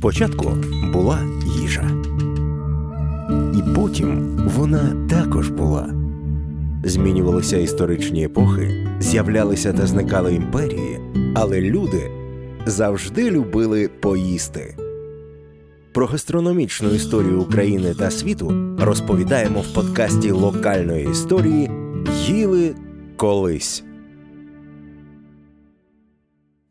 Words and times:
Спочатку 0.00 0.52
була 0.92 1.18
їжа, 1.62 1.90
і 3.54 3.74
потім 3.74 4.36
вона 4.56 5.06
також 5.10 5.48
була. 5.48 5.94
Змінювалися 6.84 7.56
історичні 7.56 8.24
епохи, 8.24 8.86
з'являлися 9.00 9.72
та 9.72 9.86
зникали 9.86 10.34
імперії, 10.34 11.00
але 11.34 11.60
люди 11.60 12.10
завжди 12.66 13.30
любили 13.30 13.88
поїсти. 13.88 14.76
Про 15.92 16.06
гастрономічну 16.06 16.90
історію 16.90 17.40
України 17.40 17.94
та 17.94 18.10
світу 18.10 18.76
розповідаємо 18.80 19.60
в 19.60 19.74
подкасті 19.74 20.30
локальної 20.30 21.10
історії 21.10 21.70
Їли 22.26 22.74
колись. 23.16 23.84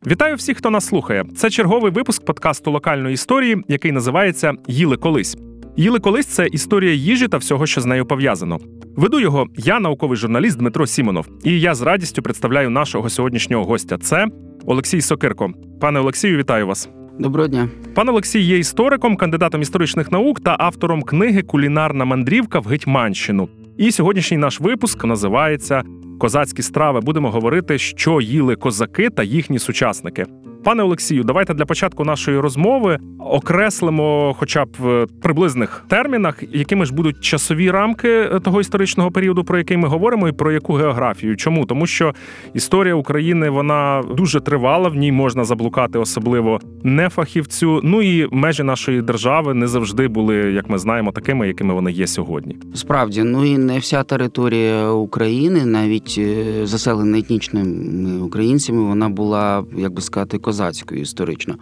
Вітаю 0.06 0.36
всіх, 0.36 0.56
хто 0.58 0.70
нас 0.70 0.86
слухає. 0.86 1.24
Це 1.36 1.50
черговий 1.50 1.92
випуск 1.92 2.24
подкасту 2.24 2.70
локальної 2.70 3.14
історії, 3.14 3.56
який 3.68 3.92
називається 3.92 4.52
Їли 4.68 4.96
колись. 4.96 5.36
Їли 5.76 5.98
колись 5.98 6.26
це 6.26 6.46
історія 6.46 6.92
їжі 6.92 7.28
та 7.28 7.36
всього, 7.36 7.66
що 7.66 7.80
з 7.80 7.86
нею 7.86 8.06
пов'язано. 8.06 8.58
Веду 8.96 9.20
його 9.20 9.46
я, 9.56 9.80
науковий 9.80 10.16
журналіст 10.16 10.58
Дмитро 10.58 10.86
Сімонов, 10.86 11.26
і 11.44 11.60
я 11.60 11.74
з 11.74 11.82
радістю 11.82 12.22
представляю 12.22 12.70
нашого 12.70 13.10
сьогоднішнього 13.10 13.64
гостя. 13.64 13.98
Це 13.98 14.26
Олексій 14.66 15.00
Сокирко. 15.00 15.50
Пане 15.80 16.00
Олексію, 16.00 16.38
вітаю 16.38 16.66
вас. 16.66 16.88
Доброго 17.18 17.48
дня. 17.48 17.68
Пан 17.94 18.08
Олексій 18.08 18.40
є 18.40 18.58
істориком, 18.58 19.16
кандидатом 19.16 19.62
історичних 19.62 20.12
наук 20.12 20.40
та 20.40 20.56
автором 20.58 21.02
книги 21.02 21.42
Кулінарна 21.42 22.04
мандрівка 22.04 22.58
в 22.60 22.66
Гетьманщину. 22.66 23.48
І 23.76 23.92
сьогоднішній 23.92 24.36
наш 24.36 24.60
випуск 24.60 25.04
називається 25.04 25.82
Козацькі 26.20 26.62
страви. 26.62 27.00
Будемо 27.00 27.30
говорити, 27.30 27.78
що 27.78 28.20
їли 28.20 28.56
козаки 28.56 29.10
та 29.10 29.22
їхні 29.22 29.58
сучасники. 29.58 30.26
Пане 30.64 30.82
Олексію, 30.82 31.24
давайте 31.24 31.54
для 31.54 31.64
початку 31.64 32.04
нашої 32.04 32.38
розмови 32.38 32.98
окреслимо, 33.18 34.34
хоча 34.38 34.64
б 34.64 34.68
в 34.78 35.06
приблизних 35.22 35.84
термінах, 35.88 36.42
якими 36.52 36.84
ж 36.84 36.94
будуть 36.94 37.20
часові 37.20 37.70
рамки 37.70 38.28
того 38.44 38.60
історичного 38.60 39.10
періоду, 39.10 39.44
про 39.44 39.58
який 39.58 39.76
ми 39.76 39.88
говоримо, 39.88 40.28
і 40.28 40.32
про 40.32 40.52
яку 40.52 40.72
географію. 40.74 41.36
Чому 41.36 41.66
тому, 41.66 41.86
що 41.86 42.14
історія 42.54 42.94
України 42.94 43.50
вона 43.50 44.02
дуже 44.16 44.40
тривала, 44.40 44.88
в 44.88 44.94
ній 44.94 45.12
можна 45.12 45.44
заблукати, 45.44 45.98
особливо 45.98 46.60
не 46.82 47.08
фахівцю. 47.08 47.80
Ну 47.84 48.02
і 48.02 48.28
межі 48.30 48.62
нашої 48.62 49.02
держави 49.02 49.54
не 49.54 49.66
завжди 49.66 50.08
були, 50.08 50.36
як 50.36 50.70
ми 50.70 50.78
знаємо, 50.78 51.12
такими, 51.12 51.46
якими 51.46 51.74
вони 51.74 51.92
є 51.92 52.06
сьогодні. 52.06 52.56
Справді, 52.74 53.22
ну 53.22 53.44
і 53.44 53.58
не 53.58 53.78
вся 53.78 54.02
територія 54.02 54.90
України, 54.90 55.66
навіть 55.66 56.14
е, 56.18 56.66
заселена 56.66 57.18
етнічними 57.18 58.20
українцями, 58.20 58.82
вона 58.82 59.08
була, 59.08 59.64
як 59.76 59.92
би 59.92 60.02
сказати, 60.02 60.38
козацькою 60.50 61.00
історично. 61.00 61.54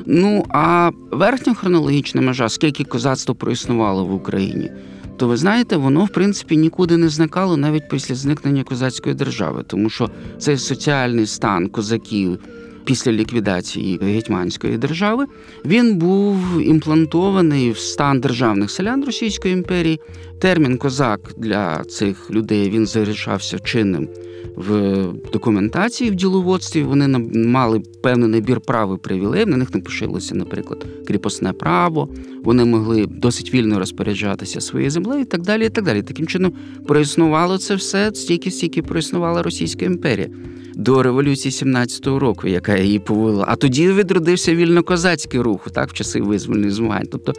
Ну 0.07 0.45
а 0.49 0.91
верхня 1.11 1.55
хронологічна 1.55 2.21
межа, 2.21 2.49
скільки 2.49 2.85
козацтво 2.85 3.35
проіснувало 3.35 4.05
в 4.05 4.15
Україні, 4.15 4.71
то 5.17 5.29
ви 5.29 5.37
знаєте, 5.37 5.77
воно 5.77 6.05
в 6.05 6.09
принципі 6.09 6.57
нікуди 6.57 6.97
не 6.97 7.09
зникало 7.09 7.57
навіть 7.57 7.89
після 7.89 8.15
зникнення 8.15 8.65
козацької 8.65 9.15
держави, 9.15 9.65
тому 9.67 9.91
що 9.91 10.11
цей 10.39 10.59
соціальний 10.59 11.27
стан 11.27 11.69
козаків 11.69 12.39
після 12.85 13.13
ліквідації 13.13 13.99
гетьманської 14.03 14.79
держави, 14.79 15.27
він 15.65 15.97
був 15.97 16.61
імплантований 16.61 17.71
в 17.71 17.79
стан 17.79 18.21
державних 18.21 18.71
селян 18.71 19.05
Російської 19.05 19.55
імперії. 19.55 20.01
Термін 20.39 20.79
козак 20.79 21.21
для 21.37 21.85
цих 21.85 22.31
людей 22.31 22.71
він 22.71 22.87
залишався 22.87 23.59
чинним 23.59 24.09
в 24.57 25.05
документації 25.33 26.11
в 26.11 26.15
діловодстві. 26.15 26.83
Вони 26.83 27.19
мали 27.35 27.83
певний 28.03 28.29
набір 28.29 28.61
прав 28.61 28.95
і 28.95 28.99
привілеїв, 28.99 29.49
на 29.49 29.57
них 29.57 29.75
не 29.75 29.81
пошилося, 29.81 30.35
наприклад, 30.35 30.87
кріпосне 31.07 31.53
право. 31.53 32.09
Вони 32.45 32.65
могли 32.65 33.07
досить 33.07 33.55
вільно 33.55 33.79
розпоряджатися 33.79 34.61
своєю 34.61 34.91
землею 34.91 35.23
і 35.23 35.25
так 35.25 35.43
далі. 35.43 35.67
і 35.67 35.69
так 35.69 35.85
далі. 35.85 36.03
Таким 36.03 36.27
чином 36.27 36.53
проіснувало 36.87 37.59
це 37.59 37.75
все 37.75 38.11
стільки, 38.15 38.51
стільки 38.51 38.83
проіснувала 38.83 39.43
Російська 39.43 39.85
імперія 39.85 40.29
до 40.75 41.03
революції 41.03 41.53
17-го 41.53 42.19
року, 42.19 42.49
яка 42.49 42.77
її 42.77 42.99
повела. 42.99 43.45
А 43.49 43.57
тоді 43.57 43.93
відродився 43.93 44.55
вільно-козацький 44.55 45.41
рух, 45.41 45.71
так, 45.71 45.91
в 45.91 45.93
часи 45.93 46.21
визвольних 46.21 46.71
змагань. 46.71 47.07
Тобто, 47.13 47.33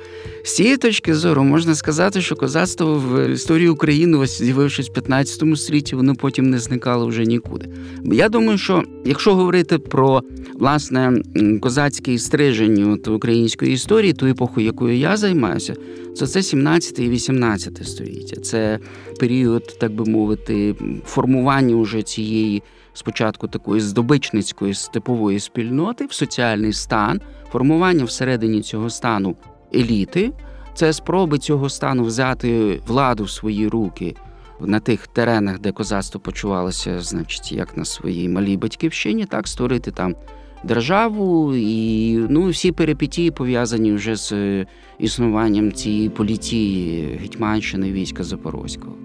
з 0.44 0.56
цієї 0.56 0.78
точки 0.78 1.16
зору 1.16 1.44
можна 1.44 1.76
сказати, 1.76 2.22
що 2.22 2.36
козацтво 2.36 2.96
в 2.96 3.30
історії 3.30 3.70
України, 3.70 4.18
ось 4.18 4.42
з'явившись 4.42 4.90
в 4.90 4.94
15 4.94 5.58
столітті, 5.58 5.96
воно 5.96 6.16
потім 6.16 6.50
не 6.50 6.60
зникало 6.60 7.08
вже 7.08 7.26
нікуди. 7.26 7.70
Я 8.04 8.30
думаю, 8.30 8.58
що 8.58 8.84
якщо 9.06 9.36
говорити 9.36 9.78
про 9.78 10.22
власне 10.60 11.22
козацьке 11.62 12.18
стриження 12.18 12.98
української 13.08 13.74
історії, 13.74 14.14
ту 14.14 14.26
епоху, 14.26 14.62
якою 14.62 14.98
я 14.98 15.18
займаюся, 15.18 15.76
то 16.20 16.28
це 16.28 16.44
17 16.44 17.00
і 17.00 17.10
18 17.10 17.88
століття. 17.88 18.42
Це 18.42 18.80
період, 19.20 19.78
так 19.80 19.96
би 19.96 20.06
мовити, 20.06 20.76
формування 21.06 21.76
уже 21.76 22.02
цієї 22.02 22.64
спочатку 22.94 23.48
такої 23.48 23.82
здобичницької 23.82 24.74
степової 24.74 25.40
спільноти 25.40 26.06
в 26.06 26.14
соціальний 26.14 26.74
стан, 26.74 27.22
формування 27.52 28.04
всередині 28.04 28.62
цього 28.62 28.90
стану 28.90 29.36
еліти, 29.76 30.32
це 30.74 30.94
спроби 30.94 31.38
цього 31.38 31.70
стану 31.70 32.04
взяти 32.04 32.82
владу 32.88 33.24
в 33.24 33.30
свої 33.30 33.68
руки 33.68 34.16
на 34.60 34.80
тих 34.80 35.08
теренах, 35.08 35.60
де 35.60 35.72
козацтво 35.72 36.22
почувалося, 36.22 37.00
значить, 37.00 37.52
як 37.52 37.78
на 37.78 37.86
своїй 37.86 38.30
малій 38.30 38.58
батьківщині, 38.58 39.26
так 39.26 39.48
створити 39.48 39.92
там. 39.92 40.16
Державу 40.64 41.56
і 41.56 42.18
ну 42.30 42.50
всі 42.50 42.72
перипетії 42.72 43.32
пов'язані 43.32 43.94
вже 43.94 44.16
з 44.16 44.34
існуванням 45.00 45.72
цієї 45.72 46.10
поліції 46.10 47.04
Гетьманщини 47.22 47.92
війська 47.92 48.24
Запорозького. 48.24 48.96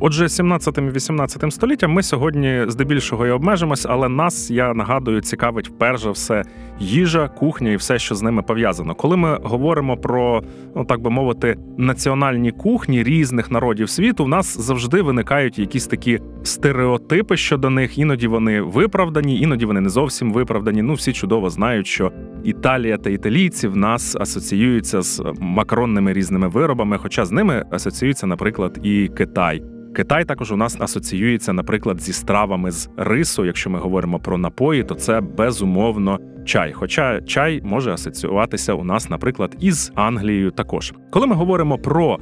Отже, 0.00 0.24
17-18 0.24 1.50
століттям 1.50 1.92
ми 1.92 2.02
сьогодні 2.02 2.64
здебільшого 2.68 3.26
і 3.26 3.30
обмежимось, 3.30 3.86
але 3.88 4.08
нас, 4.08 4.50
я 4.50 4.74
нагадую, 4.74 5.20
цікавить 5.20 5.78
перш 5.78 6.06
все 6.06 6.42
їжа, 6.80 7.28
кухня 7.28 7.70
і 7.70 7.76
все, 7.76 7.98
що 7.98 8.14
з 8.14 8.22
ними 8.22 8.42
пов'язано. 8.42 8.94
Коли 8.94 9.16
ми 9.16 9.38
говоримо 9.42 9.96
про, 9.96 10.42
ну 10.76 10.84
так 10.84 11.00
би 11.00 11.10
мовити, 11.10 11.56
національні 11.78 12.52
кухні 12.52 13.02
різних 13.02 13.50
народів 13.50 13.90
світу, 13.90 14.24
в 14.24 14.28
нас 14.28 14.60
завжди 14.60 15.02
виникають 15.02 15.58
якісь 15.58 15.86
такі 15.86 16.20
стереотипи 16.42 17.36
щодо 17.36 17.70
них. 17.70 17.98
Іноді 17.98 18.26
вони 18.26 18.60
виправдані, 18.60 19.40
іноді 19.40 19.66
вони 19.66 19.80
не 19.80 19.88
зовсім 19.88 20.32
виправдані. 20.32 20.82
Ну 20.82 20.94
всі 20.94 21.12
чудово 21.12 21.50
знають, 21.50 21.86
що 21.86 22.12
Італія 22.44 22.96
та 22.96 23.10
італійці 23.10 23.68
в 23.68 23.76
нас 23.76 24.16
асоціюються 24.16 25.02
з 25.02 25.22
макаронними 25.40 26.12
різними 26.12 26.48
виробами, 26.48 26.98
хоча 26.98 27.24
з 27.24 27.32
ними 27.32 27.64
асоціюється, 27.70 28.26
наприклад, 28.26 28.78
і 28.82 29.10
Китай. 29.16 29.73
Китай 29.94 30.24
також 30.24 30.52
у 30.52 30.56
нас 30.56 30.76
асоціюється, 30.80 31.52
наприклад, 31.52 32.00
зі 32.00 32.12
стравами 32.12 32.70
з 32.70 32.90
рису. 32.96 33.44
Якщо 33.44 33.70
ми 33.70 33.78
говоримо 33.78 34.18
про 34.18 34.38
напої, 34.38 34.84
то 34.84 34.94
це 34.94 35.20
безумовно 35.20 36.18
чай. 36.44 36.72
Хоча 36.72 37.20
чай 37.20 37.60
може 37.64 37.92
асоціюватися 37.92 38.74
у 38.74 38.84
нас, 38.84 39.10
наприклад, 39.10 39.56
із 39.60 39.92
Англією. 39.94 40.50
Також 40.50 40.94
коли 41.10 41.26
ми 41.26 41.34
говоримо 41.34 41.78
про 41.78 42.18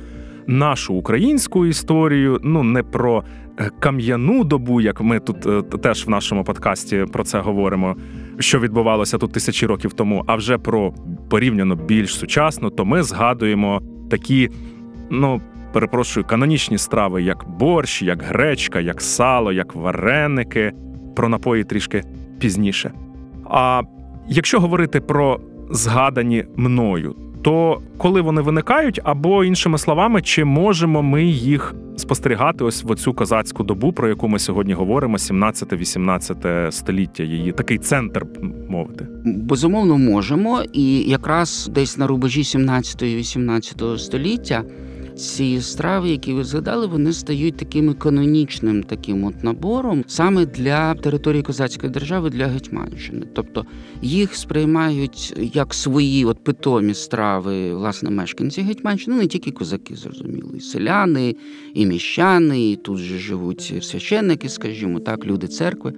нашу 0.46 0.94
українську 0.94 1.66
історію, 1.66 2.40
ну 2.42 2.62
не 2.62 2.82
про 2.82 3.24
е, 3.58 3.70
кам'яну 3.78 4.44
добу, 4.44 4.80
як 4.80 5.00
ми 5.00 5.20
тут 5.20 5.46
е, 5.46 5.62
теж 5.62 6.06
в 6.06 6.10
нашому 6.10 6.44
подкасті 6.44 7.06
про 7.12 7.24
це 7.24 7.38
говоримо. 7.38 7.96
що 8.38 8.58
відбувалося 8.58 9.18
тут 9.18 9.32
тисячі 9.32 9.66
років 9.66 9.92
тому, 9.92 10.24
а 10.26 10.36
вже 10.36 10.58
про 10.58 10.94
порівняно 11.30 11.74
більш 11.74 12.16
сучасну, 12.16 12.70
то 12.70 12.84
ми 12.84 13.02
згадуємо 13.02 13.82
такі, 14.10 14.50
ну 15.10 15.40
перепрошую, 15.72 16.26
канонічні 16.26 16.78
страви, 16.78 17.22
як 17.22 17.44
борщ, 17.48 18.02
як 18.02 18.22
гречка, 18.22 18.80
як 18.80 19.00
сало, 19.00 19.52
як 19.52 19.74
вареники. 19.74 20.72
Про 21.16 21.28
напої 21.28 21.64
трішки 21.64 22.02
пізніше. 22.38 22.92
А 23.50 23.82
якщо 24.28 24.60
говорити 24.60 25.00
про 25.00 25.40
згадані 25.70 26.44
мною, 26.56 27.16
то 27.42 27.80
коли 27.98 28.20
вони 28.20 28.42
виникають, 28.42 29.00
або 29.04 29.44
іншими 29.44 29.78
словами, 29.78 30.22
чи 30.22 30.44
можемо 30.44 31.02
ми 31.02 31.24
їх 31.24 31.74
спостерігати 31.96 32.64
ось 32.64 32.82
в 32.84 32.90
оцю 32.90 33.14
козацьку 33.14 33.64
добу, 33.64 33.92
про 33.92 34.08
яку 34.08 34.28
ми 34.28 34.38
сьогодні 34.38 34.72
говоримо, 34.72 35.16
17-18 35.16 36.70
століття, 36.70 37.22
її 37.22 37.52
такий 37.52 37.78
центр 37.78 38.26
мовити? 38.68 39.06
Безумовно, 39.24 39.98
можемо, 39.98 40.62
і 40.72 40.98
якраз 40.98 41.70
десь 41.74 41.98
на 41.98 42.06
рубежі 42.06 42.44
17 42.44 43.02
і 43.02 43.16
18 43.16 43.82
століття 43.98 44.64
ці 45.16 45.60
страви, 45.60 46.10
які 46.10 46.32
ви 46.32 46.44
згадали, 46.44 46.86
вони 46.86 47.12
стають 47.12 47.56
таким 47.56 47.94
канонічним 47.94 48.82
таким 48.82 49.24
от 49.24 49.44
набором 49.44 50.04
саме 50.06 50.46
для 50.46 50.94
території 50.94 51.42
козацької 51.42 51.92
держави 51.92 52.30
для 52.30 52.46
Гетьманщини. 52.46 53.26
Тобто 53.32 53.66
їх 54.02 54.34
сприймають 54.34 55.50
як 55.54 55.74
свої 55.74 56.24
от 56.24 56.44
питомі 56.44 56.94
страви, 56.94 57.74
власне, 57.74 58.10
мешканці 58.10 58.60
Гетьманщини, 58.60 59.16
не 59.16 59.26
тільки 59.26 59.50
козаки, 59.50 59.96
зрозуміло, 59.96 60.50
і 60.56 60.60
селяни, 60.60 61.36
і 61.74 61.86
міщани, 61.86 62.70
і 62.70 62.76
тут 62.76 62.98
же 62.98 63.18
живуть 63.18 63.74
священники, 63.82 64.48
скажімо 64.48 65.00
так, 65.00 65.26
люди 65.26 65.48
церкви. 65.48 65.92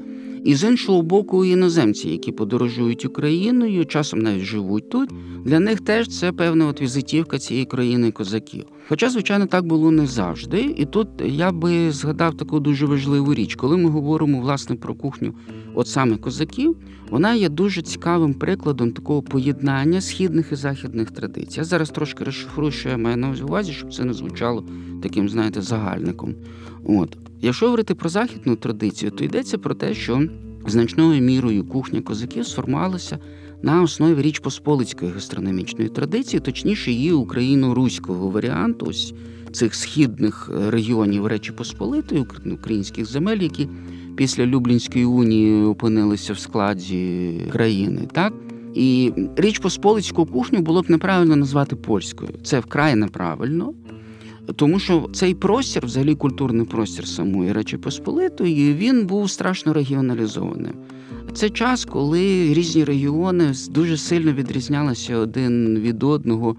І 0.45 0.55
з 0.55 0.65
іншого 0.65 1.03
боку, 1.03 1.45
іноземці, 1.45 2.09
які 2.09 2.33
подорожують 2.33 3.05
Україною, 3.05 3.87
часом 3.87 4.19
навіть 4.19 4.43
живуть 4.43 4.91
тут. 4.91 5.11
Для 5.45 5.61
них 5.61 5.81
теж 5.81 6.09
це 6.09 6.33
певна 6.33 6.67
от 6.67 6.81
візитівка 6.81 7.39
цієї 7.39 7.67
країни 7.67 8.11
козаків. 8.11 8.65
Хоча, 8.89 9.11
звичайно, 9.11 9.47
так 9.47 9.67
було 9.67 9.91
не 9.91 10.07
завжди. 10.07 10.75
І 10.77 10.85
тут 10.85 11.09
я 11.25 11.53
би 11.53 11.91
згадав 11.91 12.37
таку 12.37 12.61
дуже 12.61 12.87
важливу 12.87 13.35
річ, 13.35 13.55
коли 13.55 13.77
ми 13.77 13.91
говоримо 13.91 14.41
власне 14.41 14.77
про 14.77 14.95
кухню, 14.95 15.35
от 15.75 15.89
саме 15.89 16.17
козаків, 16.17 16.77
вона 17.11 17.35
є 17.35 17.49
дуже 17.49 17.83
цікавим 17.83 18.35
прикладом 18.35 18.93
такого 18.93 19.23
поєднання 19.23 20.01
східних 20.01 20.53
і 20.53 20.55
західних 20.55 21.11
традицій. 21.11 21.61
Я 21.61 21.65
зараз 21.65 21.91
трошки 21.91 22.25
розшифрую, 22.25 22.73
що 22.73 22.89
я 22.89 22.97
маю 22.97 23.17
на 23.17 23.35
увазі, 23.45 23.73
щоб 23.73 23.95
це 23.95 24.05
не 24.05 24.13
звучало 24.13 24.65
таким, 25.03 25.29
знаєте, 25.29 25.63
загальником. 25.63 26.35
От 26.85 27.17
якщо 27.41 27.67
говорити 27.67 27.95
про 27.95 28.09
західну 28.09 28.57
традицію, 28.57 29.11
то 29.11 29.25
йдеться 29.25 29.59
про 29.59 29.75
те, 29.75 29.95
що 29.95 30.23
значною 30.67 31.23
мірою 31.23 31.65
кухня 31.65 32.01
козаків 32.01 32.47
сформувалася 32.47 33.19
на 33.65 33.83
основі 33.83 34.23
річ 34.23 34.39
посполицької 34.39 35.13
гастрономічної 35.13 35.89
традиції, 35.89 36.41
точніше 36.41 36.91
її 36.91 37.13
україно-руського 37.13 38.29
варіанту, 38.29 38.87
ось 38.87 39.15
цих 39.53 39.75
східних 39.75 40.51
регіонів 40.69 41.27
Речі 41.27 41.53
Посполитої, 41.53 42.25
українських 42.53 43.07
земель, 43.07 43.39
які 43.39 43.69
після 44.17 44.47
Люблінської 44.47 45.05
унії 45.05 45.65
опинилися 45.65 46.33
в 46.33 46.39
складі 46.39 47.33
країни, 47.53 48.09
так. 48.13 48.33
І 48.75 49.13
річ 49.37 49.59
посполицьку 49.59 50.27
кухню 50.27 50.61
було 50.61 50.83
б 50.83 50.91
неправильно 50.91 51.37
назвати 51.37 51.77
польською. 51.77 52.31
Це 52.43 52.61
вкрай 52.61 52.95
неправильно. 52.95 53.73
Тому 54.57 54.79
що 54.79 55.09
цей 55.13 55.35
простір, 55.35 55.87
взагалі 55.87 56.15
культурний 56.15 56.67
простір 56.67 57.07
самої 57.07 57.53
Речі 57.53 57.77
Посполитої, 57.77 58.75
він 58.75 59.07
був 59.07 59.31
страшно 59.31 59.73
регіоналізованим. 59.73 60.73
Це 61.33 61.51
час, 61.51 61.85
коли 61.85 62.55
різні 62.55 62.85
регіони 62.85 63.53
дуже 63.71 63.97
сильно 63.97 64.33
відрізнялися 64.33 65.17
один 65.17 65.79
від 65.79 66.03
одного 66.03 66.57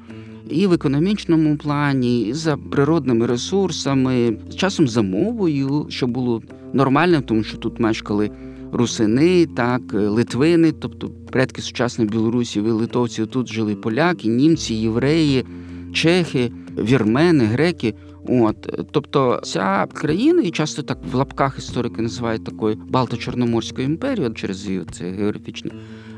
і 0.49 0.67
в 0.67 0.73
економічному 0.73 1.57
плані, 1.57 2.21
і 2.21 2.33
за 2.33 2.57
природними 2.57 3.25
ресурсами, 3.25 4.37
часом 4.55 4.87
за 4.87 5.01
мовою, 5.01 5.85
що 5.89 6.07
було 6.07 6.41
нормальним, 6.73 7.21
тому 7.21 7.43
що 7.43 7.57
тут 7.57 7.79
мешкали 7.79 8.31
русини, 8.71 9.45
так, 9.45 9.81
литвини, 9.93 10.71
тобто 10.71 11.09
предки 11.31 11.61
сучасної 11.61 12.09
Білорусі, 12.09 12.59
і 12.59 12.61
литовців 12.61 13.27
тут 13.27 13.53
жили 13.53 13.75
поляки, 13.75 14.27
німці, 14.27 14.73
євреї, 14.73 15.45
чехи, 15.93 16.51
вірмени, 16.77 17.45
греки. 17.45 17.93
От, 18.27 18.87
тобто 18.91 19.39
ця 19.43 19.87
країна, 19.93 20.41
і 20.41 20.51
часто 20.51 20.81
так 20.81 20.97
в 21.11 21.15
лапках 21.15 21.57
історики 21.57 22.01
називають 22.01 22.43
такою 22.43 22.75
Балто-Чорноморською 22.75 23.81
імперією 23.81 24.33
через 24.33 24.67
її 24.67 24.83
це 24.91 25.09
географічне 25.09 25.71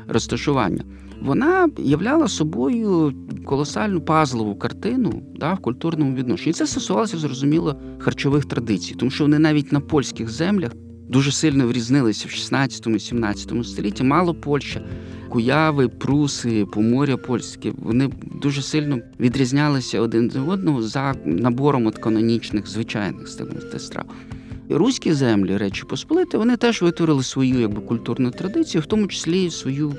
розташування. 0.08 0.84
Вона 1.22 1.68
являла 1.78 2.28
собою 2.28 3.12
колосальну 3.44 4.00
пазлову 4.00 4.56
картину 4.56 5.22
да, 5.36 5.54
в 5.54 5.58
культурному 5.58 6.14
відношенні. 6.14 6.52
Це 6.52 6.66
стосувалося 6.66 7.18
зрозуміло 7.18 7.80
харчових 7.98 8.44
традицій, 8.44 8.94
тому 8.94 9.10
що 9.10 9.24
вони 9.24 9.38
навіть 9.38 9.72
на 9.72 9.80
польських 9.80 10.28
землях 10.28 10.72
дуже 11.08 11.32
сильно 11.32 11.66
врізнилися 11.66 12.28
в 12.28 12.30
16-17 12.54 13.64
столітті. 13.64 14.04
Мало 14.04 14.34
Польща, 14.34 14.80
куяви, 15.28 15.88
пруси, 15.88 16.66
поморя 16.72 17.16
польське. 17.16 17.72
Вони 17.78 18.10
дуже 18.40 18.62
сильно 18.62 18.98
відрізнялися 19.20 20.00
один 20.00 20.24
від 20.24 20.36
одного 20.48 20.82
за 20.82 21.14
набором 21.24 21.86
от 21.86 21.98
канонічних 21.98 22.66
звичайних 22.66 23.28
страв. 23.78 24.04
Руські 24.70 25.12
землі, 25.12 25.56
речі 25.56 25.84
Посполити, 25.88 26.38
вони 26.38 26.56
теж 26.56 26.82
витворили 26.82 27.22
свою 27.22 27.60
якби 27.60 27.80
культурну 27.80 28.30
традицію, 28.30 28.82
в 28.82 28.86
тому 28.86 29.06
числі 29.06 29.50
свою 29.50 29.94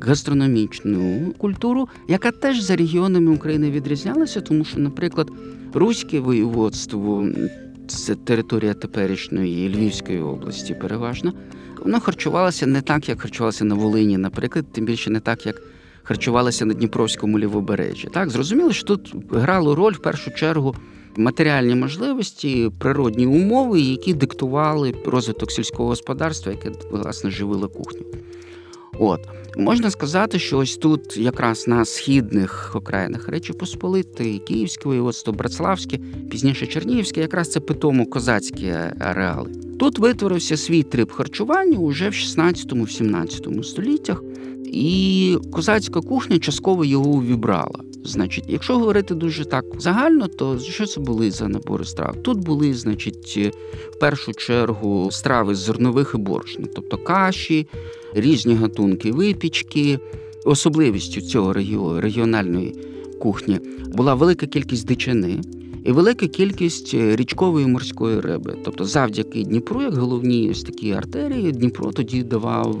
гастрономічну 0.00 1.32
культуру, 1.38 1.88
яка 2.08 2.30
теж 2.30 2.60
за 2.60 2.76
регіонами 2.76 3.32
України 3.32 3.70
відрізнялася, 3.70 4.40
тому 4.40 4.64
що, 4.64 4.78
наприклад, 4.78 5.30
руське 5.74 6.20
воєводство 6.20 7.28
це 7.96 8.14
територія 8.14 8.74
теперішньої 8.74 9.68
Львівської 9.68 10.20
області, 10.20 10.74
переважно, 10.80 11.32
воно 11.84 12.00
харчувалося 12.00 12.66
не 12.66 12.80
так, 12.80 13.08
як 13.08 13.20
харчувалося 13.20 13.64
на 13.64 13.74
Волині, 13.74 14.18
наприклад, 14.18 14.64
тим 14.72 14.84
більше 14.84 15.10
не 15.10 15.20
так, 15.20 15.46
як 15.46 15.62
харчувалося 16.02 16.64
на 16.64 16.74
Дніпровському 16.74 17.38
лівобережжі. 17.38 18.08
Так, 18.12 18.30
зрозуміло, 18.30 18.72
що 18.72 18.86
тут 18.86 19.14
грало 19.30 19.74
роль 19.74 19.92
в 19.92 20.02
першу 20.02 20.30
чергу. 20.30 20.74
Матеріальні 21.16 21.74
можливості, 21.74 22.70
природні 22.78 23.26
умови, 23.26 23.80
які 23.80 24.14
диктували 24.14 24.94
розвиток 25.06 25.52
сільського 25.52 25.88
господарства, 25.88 26.52
яке 26.52 26.72
власне 26.90 27.30
живило 27.30 27.68
кухню. 27.68 28.00
От 29.00 29.20
можна 29.56 29.90
сказати, 29.90 30.38
що 30.38 30.58
ось 30.58 30.76
тут, 30.76 31.16
якраз 31.16 31.68
на 31.68 31.84
східних 31.84 32.72
окраїнах 32.74 33.28
Речі 33.28 33.52
Посполити, 33.52 34.38
Київське 34.38 34.88
воєводство, 34.88 35.32
Братславське, 35.32 35.98
пізніше 36.30 36.66
Чернігівське, 36.66 37.20
якраз 37.20 37.50
це 37.50 37.60
питомо 37.60 38.06
козацькі 38.06 38.74
ареали. 39.00 39.50
Тут 39.78 39.98
витворився 39.98 40.56
свій 40.56 40.82
трип 40.82 41.12
харчування 41.12 41.78
уже 41.78 42.08
в 42.08 42.12
16-17 42.12 43.62
століттях, 43.62 44.22
і 44.64 45.36
козацька 45.52 46.00
кухня 46.00 46.38
частково 46.38 46.84
його 46.84 47.10
увібрала. 47.10 47.89
Значить, 48.04 48.44
якщо 48.48 48.78
говорити 48.78 49.14
дуже 49.14 49.44
так 49.44 49.64
загально, 49.78 50.28
то 50.28 50.58
що 50.58 50.86
це 50.86 51.00
були 51.00 51.30
за 51.30 51.48
набори 51.48 51.84
страв? 51.84 52.16
Тут 52.22 52.38
були, 52.38 52.74
значить, 52.74 53.54
в 53.92 53.98
першу 53.98 54.32
чергу 54.32 55.10
страви 55.10 55.54
з 55.54 55.58
зернових 55.58 56.12
і 56.14 56.18
борошна, 56.18 56.66
тобто 56.74 56.98
каші, 56.98 57.66
різні 58.14 58.54
гатунки 58.54 59.12
випічки. 59.12 59.98
Особливістю 60.44 61.20
цього 61.20 61.52
регіональної 62.00 62.74
кухні 63.18 63.60
була 63.86 64.14
велика 64.14 64.46
кількість 64.46 64.86
дичини 64.86 65.40
і 65.84 65.92
велика 65.92 66.26
кількість 66.28 66.94
річкової 66.94 67.66
морської 67.66 68.20
риби. 68.20 68.56
Тобто, 68.64 68.84
завдяки 68.84 69.42
Дніпру, 69.42 69.82
як 69.82 69.94
головній 69.94 70.50
ось 70.50 70.62
такій 70.62 70.92
артерії, 70.92 71.52
Дніпро 71.52 71.92
тоді 71.92 72.22
давав 72.22 72.78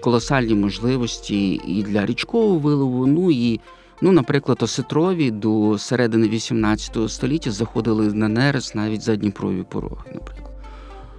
колосальні 0.00 0.54
можливості 0.54 1.60
і 1.68 1.82
для 1.82 2.06
річкового 2.06 2.58
вилову, 2.58 3.06
ну 3.06 3.30
і 3.30 3.60
Ну, 4.02 4.12
наприклад, 4.12 4.62
осетрові 4.62 5.30
до 5.30 5.78
середини 5.78 6.28
18 6.28 7.10
століття 7.10 7.50
заходили 7.50 8.12
на 8.12 8.28
нерест 8.28 8.74
навіть 8.74 9.02
за 9.02 9.16
Дніпрові 9.16 9.64
пороги, 9.70 10.04
наприклад. 10.14 10.50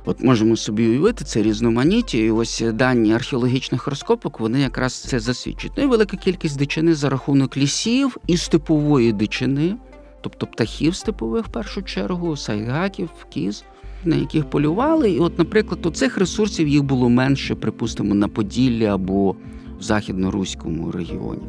От 0.06 0.24
можемо 0.24 0.56
собі 0.56 0.88
уявити 0.88 1.26
це 1.26 1.44
різноманіття, 1.44 2.18
і 2.18 2.32
ось 2.32 2.64
дані 2.74 3.14
археологічних 3.14 3.88
розкопок 3.88 4.40
вони 4.40 4.60
якраз 4.60 4.94
це 4.94 5.20
засвідчують. 5.20 5.74
Ну 5.78 5.84
і 5.84 5.88
велика 5.88 6.18
кількість 6.18 6.58
дичини 6.58 6.96
за 6.96 7.10
рахунок 7.10 7.58
лісів 7.58 8.18
і 8.28 8.38
степової 8.38 9.12
дичини, 9.12 9.76
тобто 10.22 10.48
птахів 10.48 10.96
степових 10.96 11.46
в 11.46 11.50
першу 11.50 11.82
чергу, 11.82 12.38
сайгаків, 12.38 13.10
кіз, 13.30 13.64
на 14.06 14.16
яких 14.16 14.50
полювали. 14.50 15.12
І, 15.12 15.20
от, 15.20 15.40
наприклад, 15.40 15.86
у 15.86 15.92
цих 15.92 16.18
ресурсів 16.18 16.68
їх 16.68 16.84
було 16.84 17.10
менше, 17.10 17.56
припустимо, 17.56 18.16
на 18.16 18.28
Поділлі 18.28 18.86
або 18.86 19.32
в 19.80 19.84
західноруському 19.84 20.92
регіоні. 20.92 21.44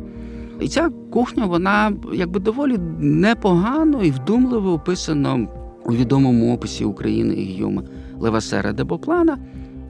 І 0.63 0.69
ця 0.69 0.91
кухня, 1.11 1.47
вона 1.47 1.93
якби 2.13 2.41
доволі 2.41 2.79
непогано 2.99 4.03
і 4.03 4.11
вдумливо 4.11 4.73
описана 4.73 5.49
у 5.85 5.93
відомому 5.93 6.55
описі 6.55 6.85
України 6.85 7.35
Гійома 7.35 7.83
Левасера 8.19 8.73
де 8.73 8.85
Боплана. 8.85 9.39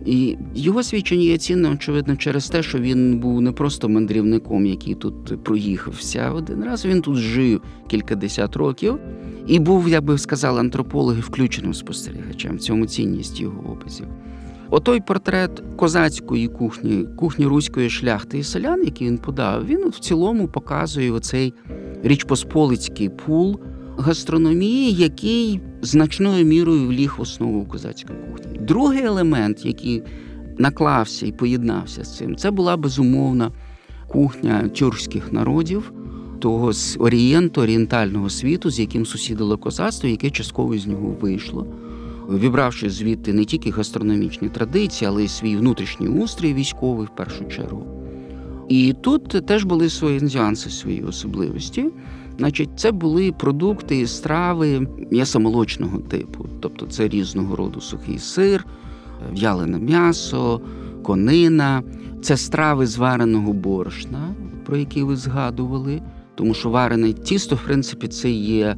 І 0.07 0.37
його 0.55 0.83
свідчення 0.83 1.23
є 1.23 1.39
цінним, 1.39 1.73
очевидно, 1.73 2.17
через 2.17 2.49
те, 2.49 2.63
що 2.63 2.79
він 2.79 3.19
був 3.19 3.41
не 3.41 3.53
просто 3.53 3.89
мандрівником, 3.89 4.67
який 4.67 4.95
тут 4.95 5.45
проїхався 5.45 6.31
один 6.31 6.65
раз. 6.65 6.87
Він 6.87 7.03
тут 7.03 7.17
жив 7.17 7.63
кількадесят 7.89 8.57
років 8.57 8.99
і 9.47 9.59
був, 9.59 9.89
як 9.89 10.05
би 10.05 10.19
сказали 10.19 10.61
антропологи, 10.61 11.21
включеним 11.21 11.75
спостерігачем. 11.75 12.57
В 12.57 12.61
цьому 12.61 12.87
цінність 12.87 13.41
його 13.41 13.73
описів. 13.73 14.07
Отой 14.73 15.01
портрет 15.01 15.63
козацької 15.77 16.49
кухні, 16.49 17.07
кухні 17.17 17.47
руської 17.47 17.91
шляхти 17.91 18.39
і 18.39 18.43
селян, 18.43 18.85
який 18.85 19.07
він 19.07 19.19
подав, 19.19 19.67
він 19.67 19.89
в 19.89 19.99
цілому 19.99 20.49
показує 20.49 21.11
оцей 21.13 21.55
річпосполицький 22.03 23.09
пул 23.09 23.61
гастрономії, 23.99 24.93
який 24.93 25.61
значною 25.83 26.45
мірою 26.45 26.87
вліг 26.87 27.15
в 27.19 27.21
основу 27.21 27.67
козацької 27.67 28.19
кухні. 28.31 28.59
Другий 28.59 29.03
елемент, 29.03 29.65
який 29.65 30.03
наклався 30.59 31.27
і 31.27 31.33
поєднався 31.33 32.05
з 32.05 32.17
цим, 32.17 32.37
це 32.37 32.51
була 32.51 32.77
безумовна 32.77 33.51
кухня 34.09 34.69
тюркських 34.69 35.33
народів, 35.33 35.93
того 36.41 36.73
з 36.73 36.97
орієнту, 37.01 37.61
орієнтального 37.61 38.31
світу, 38.31 38.71
з 38.71 38.81
яким 38.81 39.07
сусідило 39.07 39.59
козацтво, 39.59 40.09
яке 40.09 40.31
частково 40.31 40.79
з 40.79 40.87
нього 40.87 41.17
вийшло. 41.21 41.67
Вібравши 42.31 42.91
звідти 42.91 43.33
не 43.33 43.45
тільки 43.45 43.71
гастрономічні 43.71 44.49
традиції, 44.49 45.09
але 45.09 45.25
й 45.25 45.29
свій 45.29 45.57
внутрішній 45.57 46.09
устрій 46.09 46.55
військовий 46.55 47.07
в 47.07 47.17
першу 47.17 47.45
чергу. 47.45 47.87
І 48.69 48.95
тут 49.01 49.29
теж 49.29 49.65
були 49.65 49.89
свої 49.89 50.21
нюанси, 50.21 50.71
свої 50.71 51.03
особливості. 51.03 51.91
Значить, 52.39 52.71
це 52.77 52.93
були 52.93 53.33
продукти, 53.33 54.01
і 54.01 54.07
страви 54.07 54.87
м'ясомолочного 55.11 55.99
типу, 55.99 56.47
тобто 56.61 56.87
це 56.87 57.09
різного 57.09 57.57
роду 57.57 57.81
сухий 57.81 58.19
сир, 58.19 58.67
в'ялене 59.33 59.79
м'ясо, 59.79 60.61
конина, 61.03 61.83
це 62.23 62.37
страви 62.37 62.87
з 62.87 62.97
вареного 62.97 63.53
борошна, 63.53 64.35
про 64.67 64.77
які 64.77 65.03
ви 65.03 65.17
згадували, 65.17 66.03
тому 66.35 66.55
що 66.55 66.71
варене 66.71 67.13
тісто, 67.13 67.57
в 67.57 67.65
принципі, 67.65 68.09
це 68.09 68.31
є. 68.31 68.77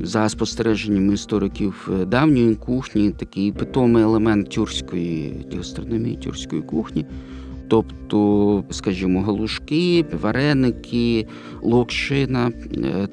За 0.00 0.28
спостереженнями 0.28 1.14
істориків 1.14 1.90
давньої 2.06 2.54
кухні, 2.54 3.10
такий 3.10 3.52
питомий 3.52 4.02
елемент 4.02 4.48
тюркської 4.48 5.34
гастрономії, 5.56 6.16
тюркської 6.16 6.62
кухні. 6.62 7.06
Тобто, 7.68 8.64
скажімо, 8.70 9.22
галушки, 9.22 10.04
вареники, 10.22 11.26
локшина, 11.62 12.52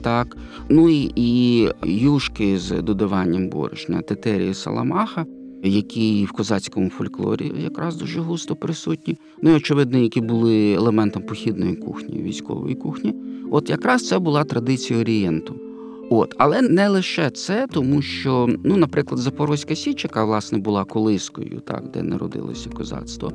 так, 0.01 0.38
ну 0.70 0.89
і 0.89 1.12
і 1.15 1.70
юшки 1.84 2.58
з 2.58 2.82
додаванням 2.82 3.50
борошна, 3.50 4.01
тетерії 4.01 4.54
саламаха, 4.54 5.25
які 5.63 6.25
в 6.25 6.32
козацькому 6.32 6.89
фольклорі 6.89 7.51
якраз 7.63 7.96
дуже 7.96 8.20
густо 8.20 8.56
присутні. 8.56 9.18
Ну 9.42 9.50
і 9.50 9.54
очевидно, 9.54 9.98
які 9.98 10.22
були 10.22 10.74
елементом 10.74 11.24
похідної 11.24 11.75
кухні, 11.75 12.22
військової 12.22 12.75
кухні. 12.75 13.15
От 13.51 13.70
якраз 13.70 14.08
це 14.08 14.20
була 14.20 14.44
традиція 14.44 15.00
Орієнту. 15.00 15.64
От, 16.10 16.36
але 16.38 16.62
не 16.62 16.88
лише 16.88 17.30
це, 17.30 17.68
тому 17.72 18.02
що, 18.02 18.50
ну, 18.64 18.78
наприклад, 18.78 19.22
Запорозька 19.22 19.76
Січ, 19.76 20.04
яка 20.04 20.26
власне 20.26 20.58
була 20.58 20.84
колискою, 20.84 21.62
так, 21.66 21.84
де 21.94 22.04
народилося 22.04 22.70
козацтво, 22.70 23.32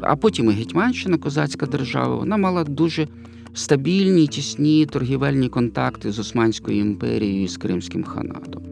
а 0.00 0.16
потім 0.16 0.50
і 0.50 0.52
Гетьманщина, 0.52 1.18
козацька 1.18 1.66
держава, 1.66 2.16
вона 2.16 2.36
мала 2.36 2.64
дуже 2.64 3.08
стабільні, 3.54 4.26
тісні 4.26 4.86
торгівельні 4.86 5.48
контакти 5.48 6.12
з 6.12 6.18
Османською 6.18 6.78
імперією 6.78 7.44
і 7.44 7.48
з 7.48 7.56
Кримським 7.56 8.04
ханатом. 8.04 8.62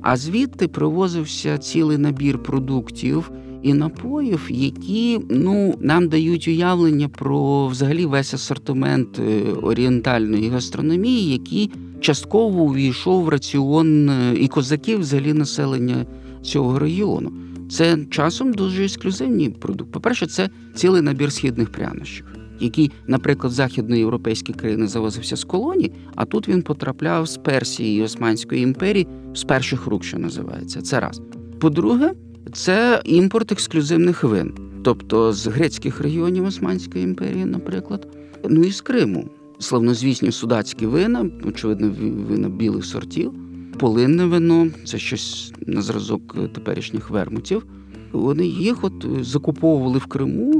А 0.00 0.16
звідти 0.16 0.68
привозився 0.68 1.58
цілий 1.58 1.98
набір 1.98 2.42
продуктів 2.42 3.30
і 3.62 3.74
напоїв, 3.74 4.46
які 4.50 5.20
ну, 5.30 5.74
нам 5.80 6.08
дають 6.08 6.48
уявлення 6.48 7.08
про 7.08 7.66
взагалі 7.66 8.06
весь 8.06 8.34
асортимент 8.34 9.18
е, 9.18 9.52
орієнтальної 9.62 10.48
гастрономії, 10.48 11.32
який 11.32 11.70
частково 12.00 12.62
увійшов 12.62 13.24
в 13.24 13.28
раціон 13.28 14.10
е, 14.10 14.34
і 14.34 14.48
козаків, 14.48 14.98
взагалі 14.98 15.32
населення 15.32 16.06
цього 16.42 16.78
регіону. 16.78 17.32
Це 17.70 17.98
часом 18.10 18.52
дуже 18.52 18.84
ексклюзивні 18.84 19.50
продукти. 19.50 19.92
По-перше, 19.92 20.26
це 20.26 20.48
цілий 20.74 21.02
набір 21.02 21.32
східних 21.32 21.70
прянощів, 21.72 22.26
який, 22.60 22.90
наприклад, 23.06 23.52
західноєвропейські 23.52 24.52
країни 24.52 24.86
завозився 24.86 25.36
з 25.36 25.44
колоній, 25.44 25.92
а 26.14 26.24
тут 26.24 26.48
він 26.48 26.62
потрапляв 26.62 27.26
з 27.26 27.36
Персії 27.36 27.98
і 27.98 28.02
Османської 28.02 28.62
імперії 28.62 29.06
з 29.34 29.44
перших 29.44 29.86
рук, 29.86 30.04
що 30.04 30.18
називається. 30.18 30.82
Це 30.82 31.00
раз. 31.00 31.22
По-друге, 31.60 32.12
це 32.52 33.02
імпорт 33.04 33.52
ексклюзивних 33.52 34.24
вин, 34.24 34.54
тобто 34.84 35.32
з 35.32 35.46
грецьких 35.46 36.00
регіонів 36.00 36.44
Османської 36.44 37.04
імперії, 37.04 37.44
наприклад, 37.44 38.08
ну 38.48 38.64
і 38.64 38.70
з 38.70 38.80
Криму. 38.80 39.30
Славнозвісні 39.60 40.32
судацькі 40.32 40.86
вина, 40.86 41.30
очевидно, 41.44 41.94
вина 42.28 42.48
білих 42.48 42.84
сортів, 42.84 43.32
полинне 43.78 44.24
вино 44.24 44.66
це 44.84 44.98
щось 44.98 45.52
на 45.66 45.82
зразок 45.82 46.36
теперішніх 46.52 47.10
вермутів. 47.10 47.66
Вони 48.12 48.46
їх 48.46 48.84
от 48.84 49.06
закуповували 49.20 49.98
в 49.98 50.06
Криму 50.06 50.52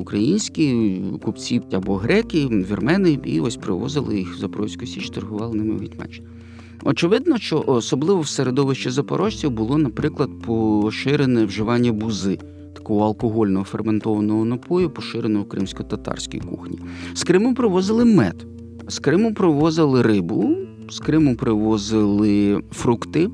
українські 0.00 0.96
купці 1.22 1.62
або 1.72 1.96
греки, 1.96 2.46
вірмени, 2.46 3.18
і 3.24 3.40
ось 3.40 3.56
привозили 3.56 4.18
їх 4.18 4.34
в 4.34 4.38
Запорозьку 4.38 4.86
Січ, 4.86 5.10
торгували 5.10 5.54
ними 5.54 5.74
в 5.74 5.80
Гетьманщині. 5.80 6.26
Очевидно, 6.84 7.38
що 7.38 7.64
особливо 7.66 8.20
в 8.20 8.28
середовищі 8.28 8.90
запорожців 8.90 9.50
було, 9.50 9.78
наприклад, 9.78 10.30
поширене 10.46 11.44
вживання 11.44 11.92
бузи, 11.92 12.38
такого 12.76 13.04
алкогольного 13.04 13.64
ферментованого 13.64 14.44
напою, 14.44 14.90
поширеного 14.90 15.44
в 15.44 15.48
кримсько-татарській 15.48 16.38
кухні. 16.38 16.78
З 17.14 17.24
Криму 17.24 17.54
привозили 17.54 18.04
мед, 18.04 18.46
з 18.88 18.98
Криму 18.98 19.34
привозили 19.34 20.02
рибу, 20.02 20.56
з 20.90 21.00
Криму 21.00 21.36
привозили 21.36 22.62
фрукти. 22.70 23.28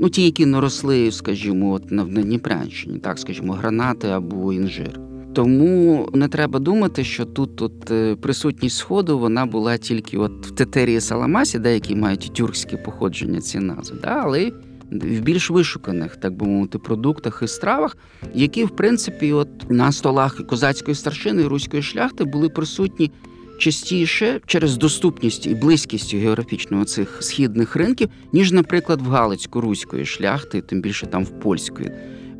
Ну, 0.00 0.08
ті, 0.08 0.22
які 0.24 0.46
наросли, 0.46 1.12
скажімо, 1.12 1.72
от 1.72 1.90
на 1.90 2.04
Дніпрянщині, 2.04 2.98
так 2.98 3.18
скажімо, 3.18 3.52
гранати 3.52 4.08
або 4.08 4.52
інжир. 4.52 5.00
Тому 5.34 6.08
не 6.14 6.28
треба 6.28 6.58
думати, 6.58 7.04
що 7.04 7.24
тут 7.24 7.62
от 7.62 7.92
присутність 8.20 8.76
сходу 8.76 9.18
вона 9.18 9.46
була 9.46 9.76
тільки 9.76 10.18
от 10.18 10.46
в 10.46 10.50
тетерії 10.50 11.00
Саламасі, 11.00 11.58
деякі 11.58 11.96
мають 11.96 12.30
тюркське 12.34 12.76
походження 12.76 13.40
ці 13.40 13.58
назви, 13.58 13.98
да? 14.02 14.20
але 14.24 14.52
в 14.90 15.20
більш 15.20 15.50
вишуканих, 15.50 16.16
так 16.16 16.32
би 16.32 16.46
мовити, 16.46 16.78
продуктах 16.78 17.40
і 17.44 17.48
стравах, 17.48 17.96
які, 18.34 18.64
в 18.64 18.70
принципі, 18.70 19.32
от 19.32 19.70
на 19.70 19.92
столах 19.92 20.46
козацької 20.46 20.94
старшини 20.94 21.42
і 21.42 21.46
руської 21.46 21.82
шляхти 21.82 22.24
були 22.24 22.48
присутні 22.48 23.10
частіше 23.58 24.40
через 24.46 24.76
доступність 24.76 25.46
і 25.46 25.54
близькість 25.54 26.14
географічного 26.14 26.84
цих 26.84 27.16
східних 27.20 27.76
ринків, 27.76 28.08
ніж, 28.32 28.52
наприклад, 28.52 29.02
в 29.02 29.10
Галицько-руської 29.10 30.04
шляхти, 30.04 30.60
тим 30.60 30.80
більше 30.80 31.06
там 31.06 31.24
в 31.24 31.40
польської 31.40 31.92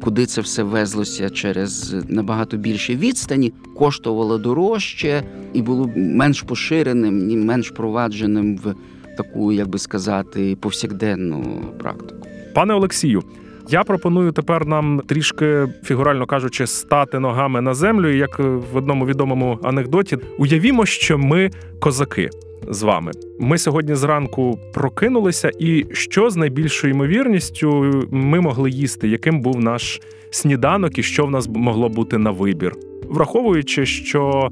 куди 0.04 0.26
це 0.26 0.40
все 0.40 0.62
везлося 0.62 1.30
через 1.30 1.96
набагато 2.08 2.56
більше 2.56 2.96
відстані, 2.96 3.52
коштувало 3.76 4.38
дорожче 4.38 5.22
і 5.52 5.62
було 5.62 5.90
менш 5.96 6.42
поширеним 6.42 7.30
і 7.30 7.36
менш 7.36 7.70
провадженим 7.70 8.56
в 8.56 8.74
таку, 9.16 9.52
як 9.52 9.68
би 9.68 9.78
сказати, 9.78 10.56
повсякденну 10.60 11.64
практику. 11.78 12.27
Пане 12.54 12.74
Олексію. 12.74 13.22
Я 13.70 13.84
пропоную 13.84 14.32
тепер 14.32 14.66
нам 14.66 15.00
трішки, 15.06 15.66
фігурально 15.84 16.26
кажучи, 16.26 16.66
стати 16.66 17.18
ногами 17.18 17.60
на 17.60 17.74
землю. 17.74 18.08
Як 18.08 18.38
в 18.38 18.76
одному 18.76 19.06
відомому 19.06 19.58
анекдоті, 19.62 20.18
уявімо, 20.38 20.86
що 20.86 21.18
ми 21.18 21.50
козаки 21.80 22.30
з 22.68 22.82
вами. 22.82 23.12
Ми 23.40 23.58
сьогодні 23.58 23.94
зранку 23.94 24.58
прокинулися, 24.74 25.50
і 25.58 25.86
що 25.92 26.30
з 26.30 26.36
найбільшою 26.36 26.94
ймовірністю 26.94 27.92
ми 28.10 28.40
могли 28.40 28.70
їсти, 28.70 29.08
яким 29.08 29.40
був 29.40 29.60
наш 29.60 30.00
сніданок 30.30 30.98
і 30.98 31.02
що 31.02 31.26
в 31.26 31.30
нас 31.30 31.48
могло 31.48 31.88
бути 31.88 32.18
на 32.18 32.30
вибір, 32.30 32.72
враховуючи, 33.08 33.86
що 33.86 34.50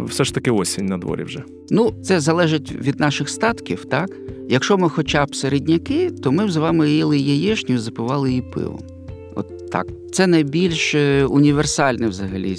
все 0.00 0.24
ж 0.24 0.34
таки 0.34 0.50
осінь 0.50 0.86
на 0.86 0.98
дворі 0.98 1.22
вже. 1.22 1.42
Ну, 1.70 1.94
це 2.02 2.20
залежить 2.20 2.72
від 2.72 3.00
наших 3.00 3.28
статків, 3.28 3.84
так? 3.84 4.10
Якщо 4.48 4.78
ми 4.78 4.88
хоча 4.88 5.24
б 5.26 5.36
середняки, 5.36 6.10
то 6.10 6.32
ми 6.32 6.46
б 6.46 6.50
з 6.50 6.56
вами 6.56 6.90
їли 6.90 7.18
яєчню, 7.18 7.78
запивали 7.78 8.28
її 8.28 8.42
пивом. 8.42 8.80
От 9.34 9.70
так. 9.70 9.86
Це 10.12 10.26
найбільш 10.26 10.94
універсальний 11.28 12.08
взагалі 12.08 12.56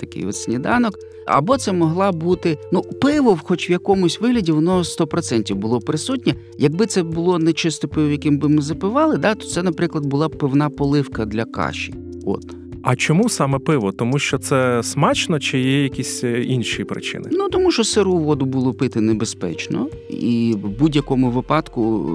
такий 0.00 0.26
от 0.26 0.36
сніданок. 0.36 0.98
Або 1.26 1.58
це 1.58 1.72
могла 1.72 2.12
бути 2.12 2.58
ну 2.72 2.82
пиво, 2.82 3.38
хоч 3.42 3.70
в 3.70 3.72
якомусь 3.72 4.20
вигляді, 4.20 4.52
воно 4.52 4.78
100% 4.78 5.54
було 5.54 5.80
присутнє. 5.80 6.34
Якби 6.58 6.86
це 6.86 7.02
було 7.02 7.38
не 7.38 7.52
чисте 7.52 7.86
пиво, 7.86 8.08
яким 8.08 8.38
би 8.38 8.48
ми 8.48 8.62
запивали, 8.62 9.16
да, 9.16 9.34
то 9.34 9.46
це, 9.46 9.62
наприклад, 9.62 10.06
була 10.06 10.28
пивна 10.28 10.70
поливка 10.70 11.24
для 11.24 11.44
каші. 11.44 11.94
От. 12.24 12.56
А 12.90 12.96
чому 12.96 13.28
саме 13.28 13.58
пиво? 13.58 13.92
Тому 13.92 14.18
що 14.18 14.38
це 14.38 14.82
смачно, 14.82 15.38
чи 15.40 15.58
є 15.60 15.82
якісь 15.82 16.24
е, 16.24 16.42
інші 16.42 16.84
причини? 16.84 17.28
Ну 17.32 17.48
тому 17.48 17.70
що 17.70 17.84
сиру 17.84 18.18
воду 18.18 18.44
було 18.44 18.74
пити 18.74 19.00
небезпечно, 19.00 19.86
і 20.10 20.54
в 20.62 20.68
будь-якому 20.68 21.30
випадку 21.30 22.06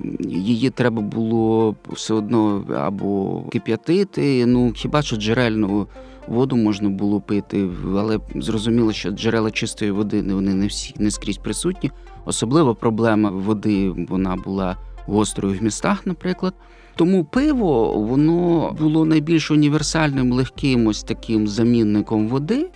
е, 0.00 0.24
її 0.28 0.70
треба 0.70 1.02
було 1.02 1.76
все 1.90 2.14
одно 2.14 2.64
або 2.76 3.42
кип'ятити. 3.52 4.46
Ну 4.46 4.72
хіба 4.76 5.02
що 5.02 5.16
джерельну 5.16 5.86
воду 6.28 6.56
можна 6.56 6.88
було 6.88 7.20
пити, 7.20 7.68
але 7.96 8.18
зрозуміло, 8.34 8.92
що 8.92 9.10
джерела 9.10 9.50
чистої 9.50 9.90
води 9.90 10.22
не- 10.22 10.34
вони 10.34 10.54
не 10.54 10.66
всі 10.66 10.94
не 10.98 11.10
скрізь 11.10 11.38
присутні. 11.38 11.90
Особлива 12.24 12.74
проблема 12.74 13.30
води 13.30 13.90
вона 14.08 14.36
була 14.36 14.76
гострою 15.06 15.58
в 15.58 15.62
містах, 15.62 16.06
наприклад. 16.06 16.54
Тому 16.96 17.24
пиво 17.24 17.92
воно 17.92 18.72
було 18.80 19.04
найбільш 19.04 19.50
універсальним, 19.50 20.32
легким 20.32 20.86
ось 20.86 21.02
таким 21.02 21.48
замінником 21.48 22.28
води. 22.28 22.70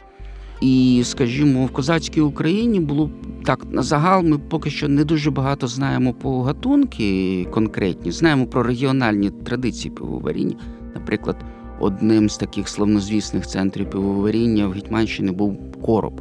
І, 0.60 1.02
скажімо, 1.04 1.66
в 1.66 1.70
козацькій 1.70 2.20
Україні 2.20 2.80
було 2.80 3.10
так 3.44 3.66
на 3.70 3.82
загал. 3.82 4.22
Ми 4.22 4.38
поки 4.38 4.70
що 4.70 4.88
не 4.88 5.04
дуже 5.04 5.30
багато 5.30 5.66
знаємо 5.66 6.12
по 6.14 6.42
гатунки 6.42 7.46
конкретні. 7.50 8.10
Знаємо 8.12 8.46
про 8.46 8.62
регіональні 8.62 9.30
традиції 9.30 9.94
пивоваріння. 9.94 10.56
Наприклад, 10.94 11.36
одним 11.80 12.30
з 12.30 12.36
таких 12.36 12.68
славнозвісних 12.68 13.46
центрів 13.46 13.90
пивоваріння 13.90 14.66
в 14.66 14.72
Гетьманщині 14.72 15.30
був 15.30 15.58
короб. 15.82 16.20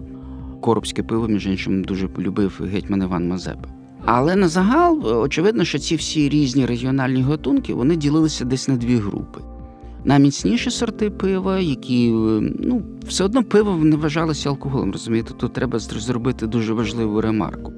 Коробське 0.61 1.03
пиво, 1.03 1.27
між 1.27 1.47
іншим, 1.47 1.83
дуже 1.83 2.07
полюбив 2.07 2.61
гетьман 2.71 3.01
Іван 3.01 3.27
Мазепа. 3.27 3.74
Але 4.05 4.35
на 4.35 4.47
загал, 4.47 5.07
е, 5.07 5.13
очевидно, 5.13 5.65
що 5.65 5.79
ці 5.79 5.95
всі 5.95 6.29
різні 6.29 6.65
регіональні 6.65 7.21
гатунки 7.21 7.73
вони 7.73 7.95
ділилися 7.95 8.45
десь 8.45 8.67
на 8.67 8.75
дві 8.75 8.95
групи. 8.95 9.39
На 10.03 10.17
міцніші 10.17 10.71
сорти 10.71 11.09
пива, 11.09 11.59
які 11.59 12.07
е, 12.07 12.41
ну 12.59 12.81
все 13.07 13.23
одно 13.23 13.43
пиво 13.43 13.75
не 13.75 13.95
вважалося 13.95 14.49
алкоголем. 14.49 14.91
Розумієте, 14.91 15.33
тут 15.33 15.53
треба 15.53 15.79
зробити 15.79 16.47
дуже 16.47 16.73
важливу 16.73 17.21
ремарку. 17.21 17.73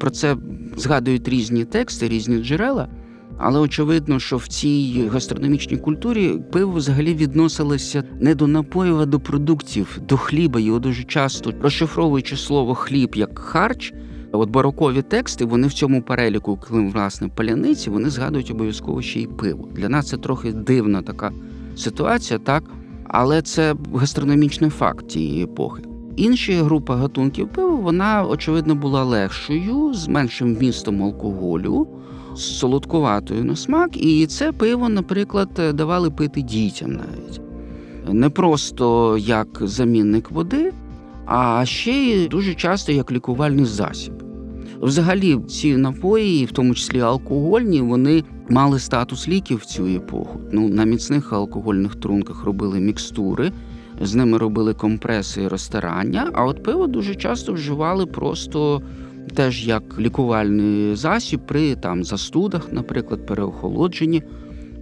Про 0.00 0.10
це 0.10 0.36
згадують 0.76 1.28
різні 1.28 1.64
тексти, 1.64 2.08
різні 2.08 2.44
джерела. 2.44 2.88
Але 3.38 3.60
очевидно, 3.60 4.20
що 4.20 4.36
в 4.36 4.46
цій 4.46 5.08
гастрономічній 5.12 5.76
культурі 5.76 6.38
пиво 6.52 6.72
взагалі 6.72 7.14
відносилося 7.14 8.04
не 8.20 8.34
до 8.34 8.46
напоїв, 8.46 8.98
а 8.98 9.06
до 9.06 9.20
продуктів, 9.20 9.98
до 10.08 10.16
хліба. 10.16 10.60
Його 10.60 10.78
дуже 10.78 11.04
часто 11.04 11.52
розшифровуючи 11.60 12.36
слово 12.36 12.74
хліб 12.74 13.14
як 13.14 13.38
харч. 13.38 13.94
От 14.36 14.50
барокові 14.50 15.02
тексти, 15.02 15.44
вони 15.44 15.66
в 15.68 15.72
цьому 15.72 16.02
переліку, 16.02 16.58
коли 16.68 16.82
власне 16.82 17.28
паляниці, 17.28 17.90
вони 17.90 18.10
згадують 18.10 18.50
обов'язково 18.50 19.02
ще 19.02 19.20
й 19.20 19.26
пиво. 19.26 19.68
Для 19.74 19.88
нас 19.88 20.08
це 20.08 20.16
трохи 20.16 20.52
дивна 20.52 21.02
така 21.02 21.32
ситуація, 21.76 22.38
так, 22.38 22.64
але 23.04 23.42
це 23.42 23.74
гастрономічний 23.94 24.70
факт 24.70 25.08
тієї 25.08 25.44
епохи. 25.44 25.82
Інша 26.16 26.52
група 26.52 26.96
гатунків 26.96 27.48
пива, 27.48 27.74
вона 27.74 28.24
очевидно 28.24 28.74
була 28.74 29.04
легшою, 29.04 29.94
з 29.94 30.08
меншим 30.08 30.54
вмістом 30.54 31.02
алкоголю, 31.02 31.88
з 32.34 32.40
солодкуватою 32.40 33.44
на 33.44 33.56
смак, 33.56 33.96
і 33.96 34.26
це 34.26 34.52
пиво, 34.52 34.88
наприклад, 34.88 35.48
давали 35.74 36.10
пити 36.10 36.42
дітям 36.42 36.92
навіть. 36.92 37.40
Не 38.12 38.30
просто 38.30 39.16
як 39.18 39.48
замінник 39.60 40.30
води, 40.30 40.72
а 41.26 41.64
ще 41.64 41.92
й 41.92 42.28
дуже 42.28 42.54
часто 42.54 42.92
як 42.92 43.12
лікувальний 43.12 43.64
засіб. 43.64 44.25
Взагалі, 44.80 45.38
ці 45.48 45.76
напої, 45.76 46.44
в 46.44 46.52
тому 46.52 46.74
числі 46.74 47.00
алкогольні, 47.00 47.80
вони 47.80 48.24
мали 48.48 48.78
статус 48.78 49.28
ліків 49.28 49.58
в 49.58 49.64
цю 49.64 49.86
епоху. 49.86 50.40
Ну, 50.52 50.68
на 50.68 50.84
міцних 50.84 51.32
алкогольних 51.32 51.94
трунках 51.94 52.44
робили 52.44 52.80
мікстури, 52.80 53.52
з 54.00 54.14
ними 54.14 54.38
робили 54.38 54.74
компреси 54.74 55.42
і 55.42 55.48
розтирання, 55.48 56.30
а 56.32 56.44
от 56.44 56.62
пиво 56.62 56.86
дуже 56.86 57.14
часто 57.14 57.52
вживали 57.52 58.06
просто 58.06 58.82
теж 59.34 59.66
як 59.66 59.82
лікувальний 59.98 60.94
засіб 60.94 61.40
при 61.46 61.74
там 61.74 62.04
застудах, 62.04 62.72
наприклад, 62.72 63.26
переохолодженні. 63.26 64.22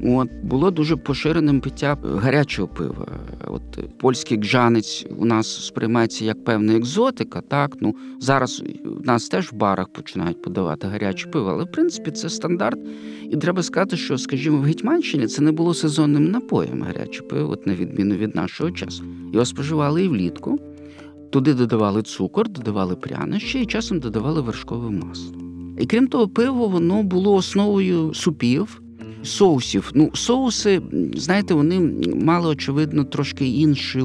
От 0.05 0.29
було 0.43 0.71
дуже 0.71 0.97
поширеним 0.97 1.61
пиття 1.61 1.97
гарячого 2.05 2.69
пива. 2.69 3.07
От 3.47 3.63
польський 3.99 4.39
гжанець 4.39 5.07
у 5.19 5.25
нас 5.25 5.67
сприймається 5.67 6.25
як 6.25 6.45
певна 6.45 6.77
екзотика. 6.77 7.41
Так 7.41 7.77
ну 7.81 7.95
зараз 8.21 8.63
в 8.85 9.07
нас 9.07 9.29
теж 9.29 9.53
в 9.53 9.55
барах 9.55 9.89
починають 9.89 10.43
подавати 10.43 10.87
гаряче 10.87 11.29
пиво, 11.29 11.51
але 11.51 11.65
в 11.65 11.73
принципі 11.73 12.11
це 12.11 12.29
стандарт. 12.29 12.79
І 13.31 13.37
треба 13.37 13.63
сказати, 13.63 13.97
що, 13.97 14.19
скажімо, 14.19 14.59
в 14.59 14.63
Гетьманщині 14.63 15.27
це 15.27 15.43
не 15.43 15.53
було 15.53 15.75
сезонним 15.75 16.31
напоєм 16.31 16.83
гаряче 16.83 17.23
пиво, 17.23 17.53
от 17.53 17.67
на 17.67 17.75
відміну 17.75 18.15
від 18.15 18.35
нашого 18.35 18.71
часу. 18.71 19.05
Його 19.33 19.45
споживали 19.45 20.05
і 20.05 20.09
влітку. 20.09 20.59
Туди 21.31 21.55
додавали 21.55 22.03
цукор, 22.03 22.49
додавали 22.49 22.97
прянощі 22.97 23.63
і 23.63 23.67
часом 23.67 24.01
додавали 24.01 24.41
вершкове 24.41 24.91
масло. 24.91 25.33
І 25.79 25.87
крім 25.87 26.09
того, 26.09 26.29
пиво 26.29 26.69
воно 26.69 27.03
було 27.03 27.35
основою 27.35 28.15
супів, 28.15 28.81
соусів. 29.25 29.91
Ну, 29.95 30.11
соуси, 30.15 30.83
знаєте, 31.17 31.55
вони 31.55 31.81
мали 32.15 32.49
очевидно 32.49 33.05
трошки 33.05 33.47
інший 33.47 34.03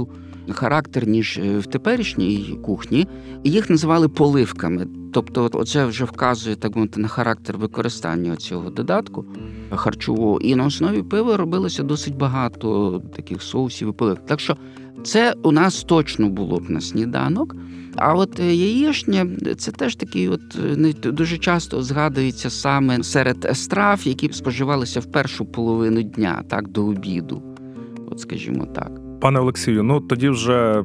характер, 0.49 1.07
ніж 1.07 1.37
е, 1.37 1.57
в 1.59 1.65
теперішній 1.65 2.59
кухні. 2.63 3.07
І 3.43 3.51
Їх 3.51 3.69
називали 3.69 4.09
поливками. 4.09 4.87
Тобто, 5.13 5.49
оце 5.53 5.85
вже 5.85 6.05
вказує 6.05 6.55
так 6.55 6.75
мовити 6.75 6.99
на 7.01 7.07
характер 7.07 7.57
використання 7.57 8.35
цього 8.35 8.69
додатку 8.69 9.25
харчового. 9.71 10.39
І 10.41 10.55
на 10.55 10.65
основі 10.65 11.03
пива 11.03 11.37
робилося 11.37 11.83
досить 11.83 12.15
багато 12.15 13.01
таких 13.15 13.41
соусів 13.41 13.89
і 13.89 13.91
поливок. 13.91 14.25
Так 14.25 14.39
що 14.39 14.57
це 15.03 15.33
у 15.43 15.51
нас 15.51 15.83
точно 15.83 16.29
було 16.29 16.57
б 16.57 16.69
на 16.69 16.81
сніданок. 16.81 17.55
А 18.01 18.13
от 18.13 18.39
е, 18.39 18.55
яєшня 18.55 19.27
це 19.57 19.71
теж 19.71 19.95
такий, 19.95 20.29
от 20.29 20.41
е, 20.55 20.75
не 20.77 20.93
дуже 20.93 21.37
часто 21.37 21.81
згадується 21.81 22.49
саме 22.49 23.03
серед 23.03 23.49
страв, 23.53 24.01
які 24.03 24.29
споживалися 24.33 24.99
в 24.99 25.05
першу 25.05 25.45
половину 25.45 26.01
дня, 26.01 26.43
так 26.49 26.67
до 26.67 26.85
обіду. 26.85 27.41
От 28.11 28.19
скажімо 28.19 28.65
так. 28.75 28.91
Пане 29.21 29.39
Олексію, 29.39 29.83
ну 29.83 29.99
тоді 29.99 30.29
вже 30.29 30.83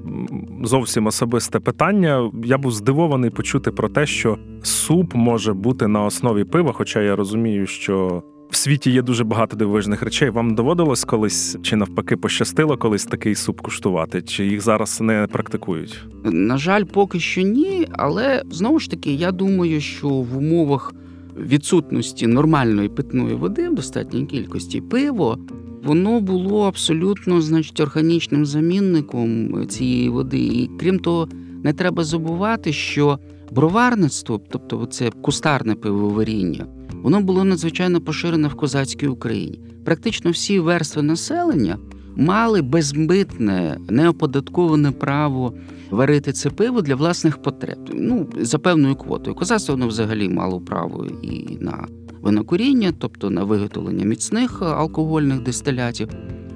зовсім 0.64 1.06
особисте 1.06 1.60
питання. 1.60 2.30
Я 2.44 2.58
був 2.58 2.72
здивований 2.72 3.30
почути 3.30 3.70
про 3.70 3.88
те, 3.88 4.06
що 4.06 4.38
суп 4.62 5.14
може 5.14 5.52
бути 5.52 5.88
на 5.88 6.04
основі 6.04 6.44
пива, 6.44 6.72
хоча 6.72 7.02
я 7.02 7.16
розумію, 7.16 7.66
що 7.66 8.22
в 8.54 8.56
світі 8.56 8.90
є 8.90 9.02
дуже 9.02 9.24
багато 9.24 9.56
дивовижних 9.56 10.02
речей. 10.02 10.30
Вам 10.30 10.54
доводилось 10.54 11.04
колись 11.04 11.56
чи 11.62 11.76
навпаки 11.76 12.16
пощастило 12.16 12.76
колись 12.76 13.04
такий 13.04 13.34
суп 13.34 13.60
куштувати? 13.60 14.22
Чи 14.22 14.46
їх 14.46 14.60
зараз 14.60 15.00
не 15.00 15.26
практикують? 15.32 16.00
На 16.24 16.58
жаль, 16.58 16.84
поки 16.84 17.20
що 17.20 17.40
ні, 17.40 17.88
але 17.92 18.42
знову 18.50 18.78
ж 18.78 18.90
таки, 18.90 19.12
я 19.12 19.32
думаю, 19.32 19.80
що 19.80 20.08
в 20.08 20.36
умовах 20.36 20.94
відсутності 21.38 22.26
нормальної 22.26 22.88
питної 22.88 23.34
води 23.34 23.68
в 23.68 23.74
достатній 23.74 24.26
кількості 24.26 24.80
пиво. 24.80 25.38
Воно 25.84 26.20
було 26.20 26.66
абсолютно, 26.66 27.40
значить, 27.40 27.80
органічним 27.80 28.46
замінником 28.46 29.66
цієї 29.68 30.08
води. 30.08 30.38
І 30.38 30.70
крім 30.80 30.98
того, 30.98 31.28
не 31.64 31.72
треба 31.72 32.04
забувати, 32.04 32.72
що 32.72 33.18
броварництво, 33.52 34.40
тобто 34.50 34.86
це 34.86 35.10
кустарне 35.10 35.74
пивоваріння, 35.74 36.66
воно 37.04 37.20
було 37.20 37.44
надзвичайно 37.44 38.00
поширене 38.00 38.48
в 38.48 38.54
козацькій 38.54 39.06
Україні. 39.06 39.60
Практично 39.84 40.30
всі 40.30 40.60
верстви 40.60 41.02
населення 41.02 41.78
мали 42.16 42.62
безмитне, 42.62 43.78
неоподатковане 43.88 44.90
право 44.90 45.54
варити 45.90 46.32
це 46.32 46.50
пиво 46.50 46.82
для 46.82 46.94
власних 46.94 47.42
потреб. 47.42 47.78
Ну, 47.92 48.28
за 48.40 48.58
певною 48.58 48.94
квотою. 48.94 49.36
Козацтво 49.36 49.74
воно 49.74 49.88
взагалі 49.88 50.28
мало 50.28 50.60
право 50.60 51.06
і 51.22 51.58
на 51.60 51.86
винокуріння, 52.22 52.92
тобто 52.98 53.30
на 53.30 53.44
виготовлення 53.44 54.04
міцних 54.04 54.62
алкогольних 54.62 55.42
дистилятів. 55.42 56.08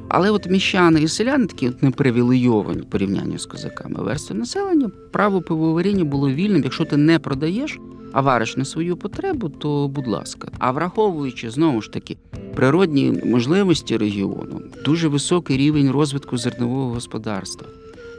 Але 0.09 0.31
от 0.31 0.51
міщани 0.51 1.03
і 1.03 1.09
селяни 1.09 1.47
такі 1.47 1.69
от 1.69 1.83
непривілейовані 1.83 2.81
в 2.81 2.91
порівнянні 2.91 3.39
з 3.39 3.47
козаками 3.47 4.03
верстви 4.03 4.37
населення, 4.37 4.91
право 5.13 5.43
пивоваріння 5.43 6.05
було 6.05 6.31
вільним. 6.31 6.63
Якщо 6.65 6.85
ти 6.85 6.97
не 6.97 7.19
продаєш, 7.19 7.79
а 8.13 8.21
вариш 8.21 8.57
на 8.57 8.65
свою 8.65 8.97
потребу, 8.97 9.49
то 9.49 9.89
будь 9.89 10.07
ласка. 10.07 10.49
А 10.59 10.73
враховуючи 10.73 11.51
знову 11.51 11.83
ж 11.83 11.93
таки 11.93 12.17
природні 12.55 13.21
можливості 13.25 13.97
регіону, 13.97 14.61
дуже 14.85 15.09
високий 15.09 15.57
рівень 15.57 15.91
розвитку 15.91 16.39
зернового 16.39 16.95
господарства, 16.95 17.67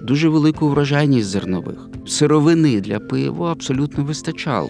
дуже 0.01 0.29
велику 0.29 0.69
врожайність 0.69 1.27
зернових, 1.27 1.89
сировини 2.07 2.81
для 2.81 2.99
пива 2.99 3.51
абсолютно 3.51 4.03
вистачало. 4.03 4.69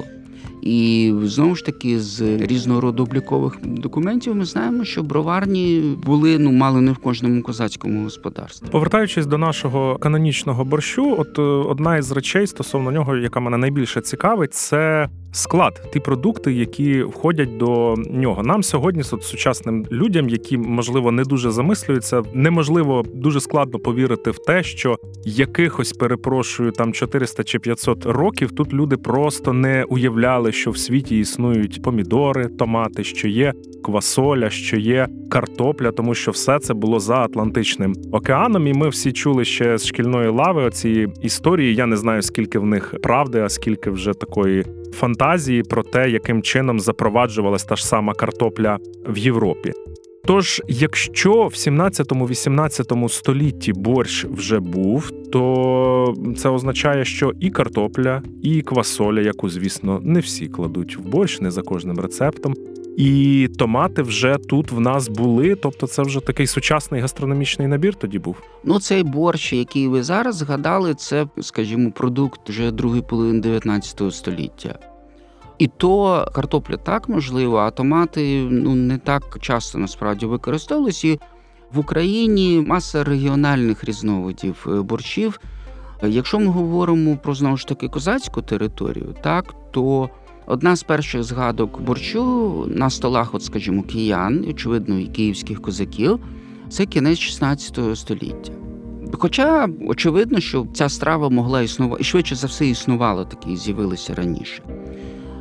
І 0.62 1.14
знову 1.24 1.56
ж 1.56 1.66
таки, 1.66 2.00
з 2.00 2.22
різного 2.22 2.82
роду 2.82 3.04
облікових 3.04 3.58
документів 3.64 4.36
ми 4.36 4.46
знаємо, 4.46 4.84
що 4.84 5.04
броварні 5.04 5.98
були 6.06 6.40
ну 6.40 6.52
мало 6.52 6.82
не 6.82 6.92
в 6.92 6.98
кожному 6.98 7.42
козацькому 7.42 8.04
господарстві. 8.04 8.68
Повертаючись 8.72 9.26
до 9.26 9.38
нашого 9.38 9.98
канонічного 9.98 10.66
борщу, 10.66 11.16
от 11.20 11.40
е, 11.40 11.42
одна 11.42 11.98
із 11.98 12.12
речей 12.12 12.48
стосовно 12.48 12.92
нього, 12.92 13.18
яка 13.18 13.40
мене 13.40 13.58
найбільше 13.58 14.02
цікавить, 14.02 14.54
це 14.54 15.10
Склад, 15.32 15.82
ті 15.94 16.00
продукти, 16.00 16.54
які 16.54 17.04
входять 17.04 17.58
до 17.58 17.96
нього. 18.10 18.44
Нам 18.44 18.64
сьогодні, 18.64 19.04
сучасним 19.04 19.86
людям, 19.92 20.30
які 20.30 20.58
можливо 20.58 21.12
не 21.12 21.24
дуже 21.24 21.52
замислюються, 21.52 22.22
неможливо 22.34 23.06
дуже 23.14 23.40
складно 23.40 23.80
повірити 23.80 24.32
в 24.32 24.38
те, 24.38 24.64
що 24.64 24.98
якихось 25.26 25.94
перепрошую 25.94 26.72
там 26.72 26.94
400 26.94 27.44
чи 27.44 27.60
500 27.60 28.06
років 28.06 28.52
тут 28.52 28.74
люди 28.74 28.98
просто 28.98 29.54
не 29.54 29.84
уявляли, 29.84 30.52
що 30.52 30.72
в 30.72 30.78
світі 30.78 31.20
існують 31.20 31.82
помідори, 31.82 32.46
томати, 32.46 33.04
що 33.04 33.28
є 33.28 33.54
квасоля, 33.84 34.50
що 34.50 34.78
є 34.78 35.08
картопля, 35.30 35.92
тому 35.92 36.16
що 36.16 36.32
все 36.32 36.60
це 36.60 36.74
було 36.74 37.00
за 37.00 37.16
Атлантичним 37.16 37.96
океаном. 38.12 38.68
І 38.68 38.74
ми 38.74 38.90
всі 38.90 39.12
чули 39.12 39.46
ще 39.46 39.78
з 39.78 39.86
шкільної 39.86 40.30
лави 40.30 40.64
оці 40.64 41.08
історії. 41.22 41.76
Я 41.76 41.86
не 41.86 41.98
знаю, 41.98 42.22
скільки 42.22 42.60
в 42.60 42.66
них 42.66 42.96
правди, 43.04 43.42
а 43.42 43.50
скільки 43.50 43.90
вже 43.90 44.14
такої 44.14 44.66
фантазії 44.94 45.64
про 45.64 45.84
те, 45.84 46.10
яким 46.10 46.42
чином 46.42 46.80
запроваджувалась 46.80 47.64
та 47.64 47.76
ж 47.76 47.88
сама 47.88 48.14
картопля 48.14 48.78
в 49.08 49.18
Європі. 49.18 49.74
Тож, 50.26 50.62
якщо 50.68 51.48
в 51.48 51.54
17-18 51.54 53.10
столітті 53.10 53.74
борщ 53.74 54.26
вже 54.26 54.60
був, 54.60 55.12
то 55.32 56.14
це 56.38 56.50
означає, 56.50 57.06
що 57.06 57.32
і 57.40 57.50
картопля, 57.50 58.22
і 58.44 58.62
квасоля, 58.62 59.22
яку, 59.22 59.50
звісно, 59.50 60.00
не 60.04 60.20
всі 60.20 60.48
кладуть 60.48 60.98
в 60.98 61.02
борщ, 61.02 61.42
не 61.42 61.52
за 61.52 61.62
кожним 61.62 62.00
рецептом. 62.00 62.56
І 63.00 63.48
томати 63.58 64.02
вже 64.02 64.38
тут 64.50 64.72
в 64.72 64.80
нас 64.80 65.08
були, 65.08 65.56
тобто 65.56 65.88
це 65.88 66.04
вже 66.04 66.20
такий 66.20 66.48
сучасний 66.48 67.02
гастрономічний 67.02 67.68
набір 67.68 67.96
тоді 67.96 68.20
був. 68.20 68.42
Ну, 68.64 68.80
цей 68.80 69.04
борщ, 69.04 69.54
який 69.54 69.88
ви 69.88 70.04
зараз 70.04 70.36
згадали, 70.36 70.94
це, 70.94 71.28
скажімо, 71.42 71.92
продукт 71.92 72.50
вже 72.50 72.72
другої 72.72 73.02
половини 73.02 73.40
19 73.40 74.14
століття. 74.14 74.80
І 75.58 75.68
то 75.68 76.26
картопля 76.36 76.78
так 76.78 77.10
можливо, 77.10 77.58
а 77.58 77.72
томати 77.72 78.48
ну 78.52 78.76
не 78.76 78.98
так 78.98 79.38
часто 79.42 79.78
насправді 79.78 80.26
використовувалися. 80.26 81.08
І 81.08 81.20
в 81.74 81.80
Україні 81.80 82.64
маса 82.68 83.04
регіональних 83.04 83.84
різновидів 83.84 84.66
е, 84.68 84.82
борщів. 84.82 85.40
Якщо 86.04 86.40
ми 86.40 86.48
говоримо 86.48 87.18
про 87.18 87.34
знову 87.34 87.58
ж 87.58 87.68
таки 87.68 87.88
козацьку 87.88 88.42
територію, 88.42 89.16
так 89.22 89.56
то 89.72 90.10
одна 90.50 90.76
з 90.76 90.84
перших 90.84 91.24
згадок 91.24 91.82
борщу 91.82 92.66
на 92.68 92.90
столах, 92.90 93.36
от 93.36 93.44
скажімо, 93.44 93.84
киян, 93.84 94.46
очевидно, 94.50 95.00
і 95.00 95.06
київських 95.06 95.62
козаків, 95.62 96.20
це 96.70 96.86
кінець 96.86 97.20
16 97.20 97.98
століття. 97.98 98.54
Хоча 99.14 99.70
очевидно, 99.88 100.40
що 100.40 100.68
ця 100.74 100.90
страва 100.90 101.30
могла 101.30 101.62
існувати, 101.62 102.02
і 102.02 102.04
швидше 102.04 102.36
за 102.36 102.48
все 102.48 102.68
існувала 102.68 103.26
такі, 103.26 103.56
з'явилися 103.56 104.14
раніше. 104.14 104.64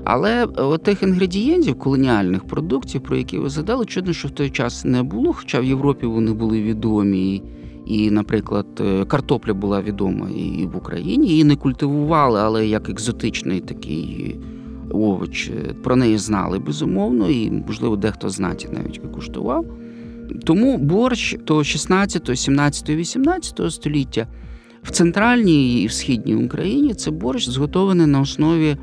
Але 0.04 0.44
от 0.44 0.82
тих 0.82 1.02
інгредієнтів, 1.02 1.78
колоніальних 1.78 2.44
продуктів, 2.44 3.00
про 3.00 3.16
які 3.16 3.38
ви 3.38 3.48
задали, 3.48 3.86
чудно, 3.86 4.12
що 4.12 4.28
в 4.28 4.30
той 4.30 4.50
час 4.50 4.84
не 4.84 5.02
було, 5.02 5.32
хоча 5.32 5.60
в 5.60 5.64
Європі 5.64 6.06
вони 6.06 6.32
були 6.32 6.62
відомі. 6.62 7.42
І, 7.86 8.10
наприклад, 8.10 8.66
е, 8.80 9.04
картопля 9.04 9.54
була 9.54 9.82
відома 9.82 10.28
і 10.30 10.66
в 10.66 10.76
Україні, 10.76 11.28
її 11.28 11.44
не 11.44 11.56
культивували, 11.56 12.40
але 12.40 12.66
як 12.66 12.88
екзотичний 12.88 13.60
такий 13.60 14.36
овоч. 14.90 15.50
Про 15.82 15.96
неї 15.96 16.18
знали 16.18 16.58
безумовно, 16.58 17.30
і, 17.30 17.50
можливо, 17.50 17.96
дехто 17.96 18.28
знаті 18.28 18.68
навіть 18.72 19.00
куштував. 19.14 19.66
Тому 20.44 20.78
борщ 20.78 21.36
то 21.44 21.64
16, 21.64 22.38
17, 22.38 22.90
18 22.90 23.72
століття 23.72 24.26
в 24.82 24.90
центральній 24.90 25.82
і 25.82 25.86
в 25.86 25.92
східній 25.92 26.34
Україні 26.34 26.94
це 26.94 27.10
борщ 27.10 27.48
зготований 27.48 28.06
на 28.06 28.20
основі 28.20 28.76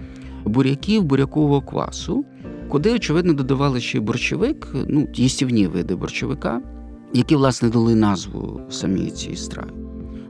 буряків, 0.46 1.04
бурякового 1.04 1.62
квасу, 1.62 2.26
куди, 2.70 2.94
очевидно, 2.94 3.34
додавали 3.34 3.80
ще 3.80 3.98
й 3.98 4.02
борщовик, 4.02 4.68
ну, 4.88 5.08
їстівні 5.14 5.68
види 5.68 5.96
борщовика, 5.96 6.62
які, 7.14 7.36
власне, 7.36 7.70
дали 7.70 7.96
назву 7.96 8.62
самій 8.70 9.10
цій 9.10 9.36
страві. 9.36 9.70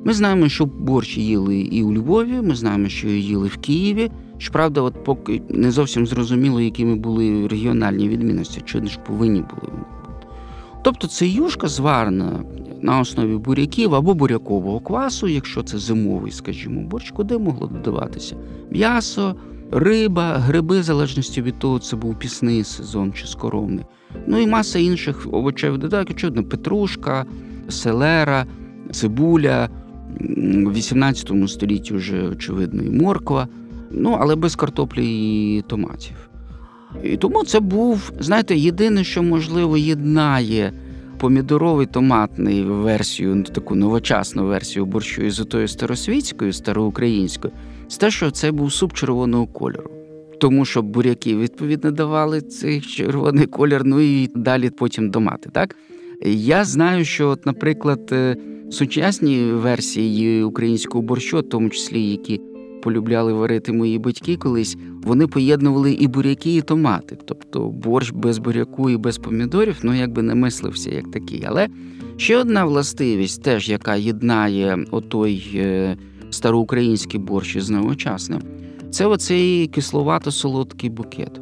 Ми 0.04 0.14
знаємо, 0.14 0.50
що 0.50 0.66
борщ 0.66 1.18
їли 1.18 1.58
і 1.58 1.84
у 1.84 1.94
Львові, 1.94 2.42
ми 2.42 2.56
знаємо, 2.56 2.88
що 2.88 3.08
їли 3.08 3.48
в 3.48 3.58
Києві. 3.58 4.12
Щоправда, 4.38 4.82
от 4.82 5.04
поки 5.04 5.41
не 5.50 5.71
зовсім 5.71 6.08
зрозуміло, 6.08 6.62
якими 6.62 6.95
були 6.95 7.48
регіональні 7.48 8.10
відмінності, 8.10 8.62
чи 8.65 8.82
не 8.82 8.88
ж 8.88 9.00
повинні 9.08 9.39
були. 9.41 9.74
Тобто 10.84 11.08
це 11.08 11.28
юшка 11.28 11.67
зварена 11.67 12.43
на 12.82 13.00
основі 13.00 13.36
буряків 13.36 13.95
або 13.95 14.13
бурякового 14.13 14.80
квасу, 14.80 15.28
якщо 15.28 15.63
це 15.63 15.78
зимовий, 15.78 16.32
скажімо, 16.32 16.82
борщ, 16.82 17.12
куди 17.12 17.38
могло 17.38 17.67
додаватися 17.67 18.36
м'ясо, 18.71 19.36
риба, 19.71 20.38
гриби, 20.38 20.80
в 20.80 20.84
залежності 20.84 21.41
від 21.41 21.60
того, 21.60 21.80
це 21.80 21.95
був 21.95 22.19
пісний 22.19 22.63
сезон 22.63 23.13
чи 23.13 23.28
скоромний. 23.28 23.86
Ну 24.28 24.38
і 24.38 24.48
маса 24.48 24.80
інших 24.80 25.28
овочевих 25.32 25.80
додатків, 25.80 26.15
очевидно, 26.15 26.43
петрушка, 26.43 27.26
селера, 27.69 28.45
цибуля. 28.91 29.69
В 30.65 30.74
18 30.74 31.32
столітті 31.48 31.93
вже, 31.93 32.28
очевидно, 32.28 32.84
і 32.84 32.89
морква, 32.89 33.48
ну 33.95 34.17
але 34.19 34.36
без 34.36 34.55
картоплі 34.55 35.05
і 35.58 35.62
томатів. 35.67 36.29
І 37.03 37.17
тому 37.17 37.43
це 37.43 37.60
був, 37.60 38.12
знаєте, 38.19 38.55
єдине, 38.55 39.03
що 39.03 39.23
можливо 39.23 39.77
єднає 39.77 40.73
помідоровий 41.17 41.86
томатний 41.86 42.63
версію, 42.63 43.43
таку 43.43 43.75
новочасну 43.75 44.45
версію 44.45 44.86
борщу 44.86 45.21
із 45.21 45.39
отою 45.39 45.67
старосвітською, 45.67 46.53
староукраїнською, 46.53 47.53
це 47.88 47.99
те, 47.99 48.12
що 48.12 48.31
це 48.31 48.51
був 48.51 48.73
суп 48.73 48.93
червоного 48.93 49.47
кольору. 49.47 49.91
Тому 50.39 50.65
що 50.65 50.81
буряки, 50.81 51.36
відповідно, 51.36 51.91
давали 51.91 52.41
цей 52.41 52.81
червоний 52.81 53.45
колір, 53.45 53.81
ну 53.86 53.99
і 53.99 54.29
далі 54.36 54.69
потім 54.69 55.10
домати. 55.10 55.49
Так? 55.53 55.75
Я 56.25 56.63
знаю, 56.63 57.05
що, 57.05 57.29
от, 57.29 57.45
наприклад, 57.45 58.10
е, 58.12 58.36
сучасні 58.71 59.43
версії 59.43 60.43
українського 60.43 61.01
борщу, 61.01 61.39
в 61.39 61.49
тому 61.49 61.69
числі 61.69 62.03
які 62.03 62.41
полюбляли 62.86 63.34
варити 63.34 63.71
мої 63.71 64.00
батьки 64.00 64.36
колись, 64.36 64.78
вони 65.04 65.28
поєднували 65.28 65.91
і 65.91 66.08
буряки, 66.08 66.56
і 66.56 66.62
томати. 66.62 67.17
Тобто 67.26 67.69
борщ 67.69 68.12
без 68.12 68.38
буряку 68.38 68.89
і 68.89 68.98
без 68.98 69.17
помідорів, 69.17 69.78
ну 69.84 69.93
якби 69.93 70.21
не 70.21 70.36
мислився 70.36 70.91
як 70.91 71.12
такий. 71.12 71.43
Але 71.48 71.67
ще 72.17 72.38
одна 72.38 72.65
властивість, 72.65 73.43
теж 73.43 73.69
яка 73.69 73.95
єднає 73.95 74.86
отой 74.91 75.52
е, 75.56 75.98
староукраїнський 76.30 77.19
борщ 77.19 77.56
із 77.56 77.69
новочасним, 77.69 78.41
це 78.89 79.06
оцей 79.06 79.67
кисловато-солодкий 79.67 80.89
букет. 80.89 81.41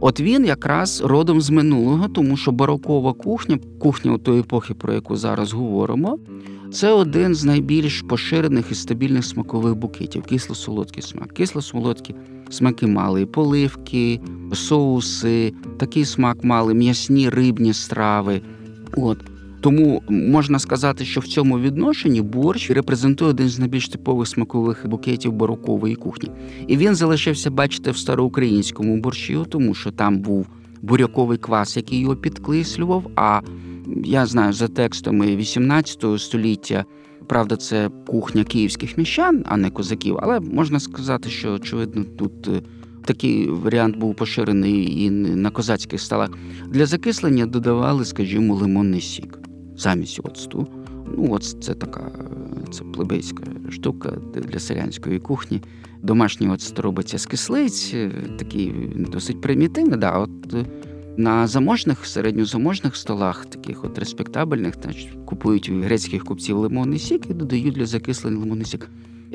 От 0.00 0.20
він 0.20 0.44
якраз 0.44 1.00
родом 1.04 1.40
з 1.40 1.50
минулого, 1.50 2.08
тому 2.08 2.36
що 2.36 2.52
барокова 2.52 3.12
кухня, 3.12 3.58
кухня 3.78 4.18
тої 4.18 4.40
епохи, 4.40 4.74
про 4.74 4.92
яку 4.92 5.16
зараз 5.16 5.52
говоримо, 5.52 6.18
це 6.72 6.92
один 6.92 7.34
з 7.34 7.44
найбільш 7.44 8.02
поширених 8.02 8.70
і 8.70 8.74
стабільних 8.74 9.24
смакових 9.24 9.74
букетів 9.74 10.22
кисло-солодкий 10.22 11.02
смак. 11.02 11.32
Кисло-солодкі 11.32 12.14
смаки 12.50 12.86
мали 12.86 13.26
поливки, 13.26 14.20
соуси, 14.52 15.52
такий 15.78 16.04
смак 16.04 16.44
мали 16.44 16.74
м'ясні 16.74 17.28
рибні 17.28 17.72
страви. 17.72 18.40
От. 18.96 19.18
Тому 19.60 20.02
можна 20.08 20.58
сказати, 20.58 21.04
що 21.04 21.20
в 21.20 21.26
цьому 21.26 21.58
відношенні 21.58 22.22
борщ 22.22 22.70
репрезентує 22.70 23.30
один 23.30 23.48
з 23.48 23.58
найбільш 23.58 23.88
типових 23.88 24.28
смакових 24.28 24.86
букетів 24.86 25.32
барокової 25.32 25.94
кухні. 25.94 26.30
І 26.66 26.76
він 26.76 26.94
залишився, 26.94 27.50
бачите, 27.50 27.90
в 27.90 27.96
староукраїнському 27.96 28.96
борщі, 28.96 29.38
тому 29.48 29.74
що 29.74 29.90
там 29.90 30.18
був 30.18 30.46
буряковий 30.82 31.38
квас, 31.38 31.76
який 31.76 32.00
його 32.00 32.16
підкислював. 32.16 33.10
А 33.16 33.40
я 34.04 34.26
знаю 34.26 34.52
за 34.52 34.68
текстами 34.68 35.36
18 35.36 36.04
століття. 36.18 36.84
Правда, 37.26 37.56
це 37.56 37.90
кухня 38.06 38.44
київських 38.44 38.98
міщан, 38.98 39.44
а 39.46 39.56
не 39.56 39.70
козаків. 39.70 40.18
Але 40.22 40.40
можна 40.40 40.80
сказати, 40.80 41.28
що 41.28 41.52
очевидно 41.52 42.04
тут 42.04 42.48
е, 42.48 42.62
такий 43.04 43.48
варіант 43.48 43.96
був 43.96 44.14
поширений 44.14 45.04
і 45.04 45.10
на 45.10 45.50
козацьких 45.50 46.00
столах. 46.00 46.30
Для 46.68 46.86
закислення 46.86 47.46
додавали, 47.46 48.04
скажімо, 48.04 48.54
лимонний 48.54 49.00
сік 49.00 49.47
замість 49.78 50.20
оцту. 50.22 50.66
Ну, 51.16 51.32
от 51.32 51.44
це 51.44 51.74
така 51.74 52.10
це 52.70 52.84
плебейська 52.84 53.44
штука 53.70 54.12
для 54.34 54.58
селянської 54.58 55.18
кухні. 55.18 55.62
Домашній 56.02 56.48
оцет 56.48 56.78
робиться 56.78 57.18
з 57.18 57.26
кислиць, 57.26 57.94
такий 58.38 58.74
досить 58.96 59.40
примітивний. 59.40 59.98
Да, 59.98 60.18
от 60.18 60.30
на 61.16 61.46
заможних, 61.46 62.06
середньозаможних 62.06 62.96
столах, 62.96 63.46
таких 63.46 63.84
от 63.84 63.98
респектабельних, 63.98 64.74
значить, 64.82 65.08
купують 65.24 65.68
у 65.68 65.80
грецьких 65.80 66.24
купців 66.24 66.58
лимонний 66.58 66.98
сік 66.98 67.26
і 67.30 67.34
додають 67.34 67.74
для 67.74 67.86
закислення 67.86 68.38
лимонний 68.38 68.66
сік. 68.66 68.88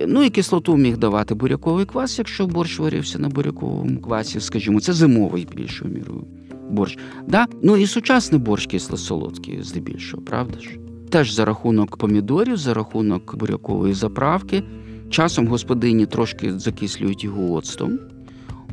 Ну 0.08 0.24
і 0.24 0.30
кислоту 0.30 0.78
міг 0.78 0.98
давати 0.98 1.36
буряковий 1.36 1.86
квас, 1.86 2.20
якщо 2.20 2.48
борщ 2.48 2.80
варився 2.80 3.20
на 3.20 3.30
буряковому 3.30 4.02
квасі, 4.02 4.40
скажімо, 4.40 4.80
це 4.80 4.94
зимовий 4.94 5.48
більшою 5.56 5.94
мірою 5.94 6.24
борщ. 6.70 6.98
Да? 7.28 7.48
Ну 7.64 7.78
і 7.78 7.88
сучасний 7.88 8.42
борщ 8.42 8.68
кисло-солодкий, 8.68 9.64
здебільшого, 9.64 10.24
правда 10.24 10.60
ж? 10.60 10.70
Теж 11.10 11.34
за 11.34 11.46
рахунок 11.46 11.98
помідорів, 11.98 12.58
за 12.58 12.74
рахунок 12.74 13.36
бурякової 13.36 13.94
заправки. 13.94 14.64
Часом 15.10 15.48
господині 15.48 16.06
трошки 16.06 16.60
закислюють 16.60 17.24
його 17.24 17.54
оцтом. 17.54 18.00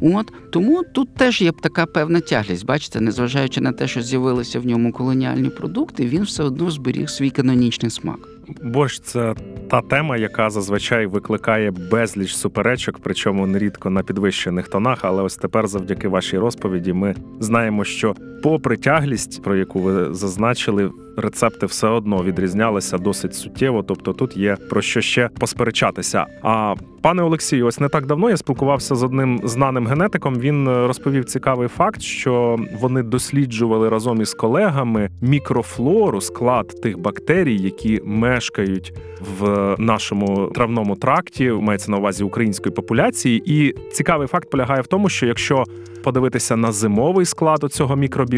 От 0.01 0.33
тому 0.51 0.83
тут 0.95 1.15
теж 1.15 1.43
є 1.43 1.53
така 1.53 1.87
певна 1.87 2.21
тяглість. 2.21 2.67
Бачите, 2.67 3.01
незважаючи 3.01 3.61
на 3.61 3.73
те, 3.73 3.89
що 3.89 4.03
з'явилися 4.03 4.61
в 4.61 4.67
ньому 4.67 4.93
колоніальні 4.93 5.49
продукти, 5.49 6.07
він 6.07 6.23
все 6.23 6.43
одно 6.43 6.71
зберіг 6.71 7.09
свій 7.09 7.31
канонічний 7.31 7.91
смак. 7.91 8.30
Борщ 8.63 9.01
це 9.01 9.35
та 9.71 9.81
тема, 9.81 10.17
яка 10.17 10.51
зазвичай 10.51 11.07
викликає 11.07 11.71
безліч 11.71 12.35
суперечок, 12.35 12.99
причому 13.03 13.47
нерідко 13.47 13.91
на 13.91 14.03
підвищених 14.03 14.69
тонах. 14.69 15.05
Але 15.05 15.23
ось 15.23 15.37
тепер, 15.37 15.67
завдяки 15.67 16.09
вашій 16.09 16.39
розповіді, 16.39 16.93
ми 16.93 17.15
знаємо, 17.41 17.85
що, 17.85 18.15
попри 18.43 18.77
тяглість, 18.77 19.43
про 19.43 19.57
яку 19.57 19.81
ви 19.81 20.15
зазначили, 20.15 20.91
рецепти 21.17 21.67
все 21.67 21.89
одно 21.89 22.25
відрізнялися 22.25 22.99
досить 22.99 23.35
суттєво. 23.35 23.83
Тобто 23.83 24.13
тут 24.13 24.37
є 24.37 24.57
про 24.71 24.83
що 24.83 25.01
ще 25.01 25.29
посперечатися. 25.29 26.27
А 26.43 26.75
пане 27.03 27.23
Олексію, 27.23 27.67
ось 27.67 27.81
не 27.81 27.89
так 27.89 28.07
давно 28.07 28.31
я 28.31 28.37
спілкувався 28.37 28.95
з 28.95 29.03
одним 29.03 29.41
знаним 29.45 29.87
генетиком. 29.87 30.35
Він 30.35 30.69
е, 30.69 30.87
розповів 30.87 31.25
цікавий 31.25 31.69
факт, 31.69 32.03
що 32.03 32.59
вони 32.81 33.03
досліджували 33.03 33.89
разом 33.89 34.21
із 34.21 34.35
колегами 34.35 35.11
мікрофлору, 35.21 36.21
склад 36.21 36.81
тих 36.83 36.99
бактерій, 36.99 37.57
які 37.57 38.01
мешкають 38.05 38.93
в 39.39 39.75
нашому 39.79 40.51
травному 40.55 40.97
тракті, 40.97 41.51
мається 41.51 41.91
на 41.91 41.97
увазі 41.97 42.25
української 42.25 42.75
популяції. 42.75 43.43
І 43.47 43.75
цікавий 43.93 44.29
факт 44.29 44.51
полягає 44.51 44.81
в 44.81 44.87
тому, 44.87 45.09
що 45.09 45.27
якщо 45.27 45.65
подивитися 46.05 46.57
на 46.57 46.73
зимовий 46.73 47.27
склад 47.27 47.67
цього 47.71 47.97
мікробіому 47.97 48.30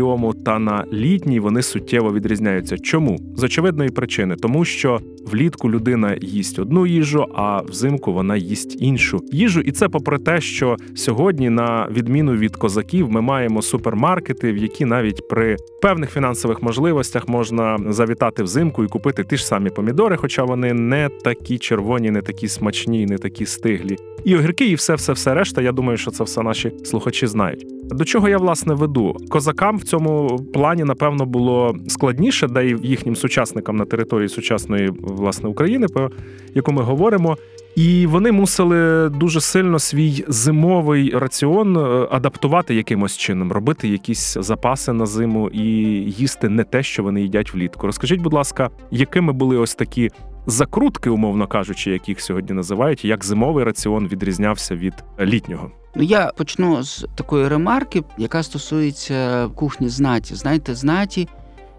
та 0.45 0.59
на 0.59 0.85
літній, 0.93 1.41
вони 1.41 1.63
суттєво 1.63 2.13
відрізняються. 2.13 2.79
Чому? 2.79 3.19
З 3.37 3.43
очевидної 3.43 3.91
причини, 3.91 4.37
тому 4.37 4.65
що 4.65 5.01
влітку 5.27 5.71
людина 5.71 6.17
їсть 6.21 6.59
одну 6.59 6.87
їжу, 6.87 7.27
а 7.35 7.61
взимку 7.61 8.13
вона 8.13 8.37
їсть 8.37 8.83
іншу 8.83 9.21
їжу. 9.33 9.61
І 9.61 9.73
це 9.73 9.89
попри 9.89 10.19
те, 10.19 10.41
що 10.41 10.77
сьогодні, 10.95 11.51
на 11.51 11.89
відміну 11.91 12.33
від 12.33 12.57
козаків, 12.57 13.11
ми 13.11 13.21
маємо 13.21 13.63
супермаркети, 13.63 14.53
в 14.53 14.57
які 14.57 14.85
навіть 14.85 15.29
при 15.29 15.57
певних 15.83 16.11
фінансових 16.11 16.63
можливостях 16.63 17.29
можна 17.29 17.79
завітати 17.89 18.43
взимку 18.43 18.85
і 18.85 18.89
купити 18.89 19.25
ті 19.25 19.37
ж 19.37 19.47
самі 19.47 19.71
помідори, 19.71 20.17
хоча 20.17 20.45
вони 20.45 20.73
не 20.73 21.09
такі 21.25 21.59
червоні, 21.59 22.11
не 22.11 22.23
такі 22.23 22.49
смачні, 22.49 23.07
не 23.07 23.19
такі 23.19 23.47
стиглі. 23.47 23.97
І 24.25 24.37
огірки, 24.37 24.67
і 24.69 24.75
все, 24.75 24.95
все, 24.95 25.13
все 25.13 25.35
решта. 25.35 25.63
Я 25.63 25.73
думаю, 25.73 25.99
що 25.99 26.11
це 26.11 26.25
все 26.25 26.43
наші 26.43 26.73
слухачі 26.85 27.27
знають. 27.27 27.67
До 27.85 28.05
чого 28.05 28.29
я 28.29 28.39
власне 28.39 28.75
веду? 28.75 29.17
Козакам 29.29 29.79
в 29.79 29.83
цьому 29.83 30.41
плані, 30.55 30.85
напевно, 30.85 31.27
було 31.27 31.77
складніше, 31.89 32.49
де 32.49 32.69
і 32.69 32.77
їхнім 32.83 33.17
сучасникам 33.17 33.77
на 33.77 33.85
території 33.85 34.29
сучасної 34.29 34.91
власне 35.13 35.49
України, 35.49 35.89
про 35.89 36.11
яку 36.55 36.73
ми 36.73 36.83
говоримо. 36.83 37.37
І 37.77 38.07
вони 38.07 38.33
мусили 38.33 39.09
дуже 39.09 39.41
сильно 39.41 39.79
свій 39.79 40.25
зимовий 40.29 41.11
раціон 41.11 41.77
е, 41.77 42.09
адаптувати 42.11 42.75
якимось 42.75 43.17
чином, 43.17 43.53
робити 43.53 43.89
якісь 43.89 44.37
запаси 44.41 44.93
на 44.93 45.07
зиму 45.07 45.49
і 45.49 45.63
їсти 46.11 46.49
не 46.49 46.65
те, 46.65 46.83
що 46.83 47.03
вони 47.03 47.23
їдять 47.23 47.55
влітку. 47.55 47.87
Розкажіть, 47.87 48.21
будь 48.21 48.33
ласка, 48.33 48.71
якими 48.91 49.33
були 49.33 49.57
ось 49.57 49.75
такі 49.75 50.11
закрутки, 50.47 51.11
умовно 51.11 51.47
кажучи, 51.47 51.91
як 51.91 52.09
їх 52.09 52.21
сьогодні 52.21 52.55
називають, 52.55 53.05
як 53.05 53.25
зимовий 53.25 53.65
раціон 53.65 54.09
відрізнявся 54.09 54.77
від 54.77 54.95
літнього? 55.21 55.71
Ну 55.97 56.03
я 56.03 56.33
почну 56.37 56.83
з 56.83 57.07
такої 57.15 57.49
ремарки, 57.49 58.03
яка 58.19 58.43
стосується 58.43 59.49
кухні 59.49 59.89
знаті. 59.89 60.35
Знаєте, 60.35 60.75
знаті 60.75 61.29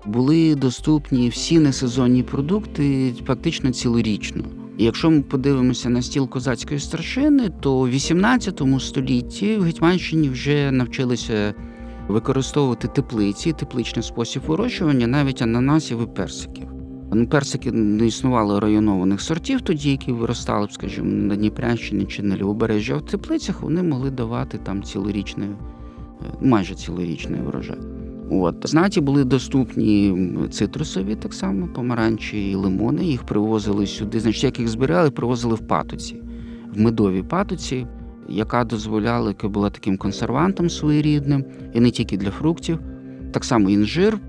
були 0.05 0.55
доступні 0.55 1.29
всі 1.29 1.59
несезонні 1.59 2.23
продукти 2.23 3.13
фактично 3.25 3.71
цілорічно. 3.71 4.43
Якщо 4.77 5.09
ми 5.09 5.21
подивимося 5.21 5.89
на 5.89 6.01
стіл 6.01 6.29
козацької 6.29 6.79
старшини, 6.79 7.51
то 7.59 7.79
в 7.79 7.89
18 7.89 8.61
столітті 8.79 9.57
в 9.57 9.63
Гетьманщині 9.63 10.29
вже 10.29 10.71
навчилися 10.71 11.53
використовувати 12.07 12.87
теплиці, 12.87 13.53
тепличний 13.53 14.03
спосіб 14.03 14.41
вирощування, 14.47 15.07
навіть 15.07 15.41
ананасів 15.41 16.03
і 16.03 16.15
персиків. 16.15 16.67
Ну, 17.13 17.27
персики 17.27 17.71
не 17.71 18.07
існувало 18.07 18.59
районованих 18.59 19.21
сортів 19.21 19.61
тоді, 19.61 19.91
які 19.91 20.11
виростали 20.11 20.67
скажімо, 20.71 21.11
на 21.11 21.35
Дніпрянщині 21.35 22.05
чи 22.05 22.23
на 22.23 22.37
Лівобережжі, 22.37 22.93
а 22.93 22.97
в 22.97 23.05
теплицях 23.05 23.61
вони 23.61 23.83
могли 23.83 24.11
давати 24.11 24.57
там 24.57 24.83
цілорічний, 24.83 25.49
е, 25.49 25.55
майже 26.41 26.75
цілорічний 26.75 27.41
врожай. 27.41 27.92
От 28.41 28.55
знаті 28.69 29.01
були 29.01 29.23
доступні 29.23 30.17
цитрусові, 30.51 31.15
так 31.15 31.33
само 31.33 31.67
помаранчі 31.67 32.51
і 32.51 32.55
лимони. 32.55 33.05
Їх 33.05 33.23
привозили 33.23 33.87
сюди. 33.87 34.19
Значить, 34.19 34.43
як 34.43 34.59
їх 34.59 34.67
збирали, 34.67 35.11
привозили 35.11 35.55
в 35.55 35.67
патоці, 35.67 36.21
в 36.75 36.79
медовій 36.79 37.23
патоці, 37.23 37.87
яка 38.29 38.63
дозволяла, 38.63 39.27
яка 39.27 39.47
була 39.47 39.69
таким 39.69 39.97
консервантом 39.97 40.69
своєрідним, 40.69 41.45
і 41.73 41.79
не 41.79 41.91
тільки 41.91 42.17
для 42.17 42.31
фруктів. 42.31 42.79
Так 43.31 43.43
само 43.45 43.69
інжир. 43.69 44.19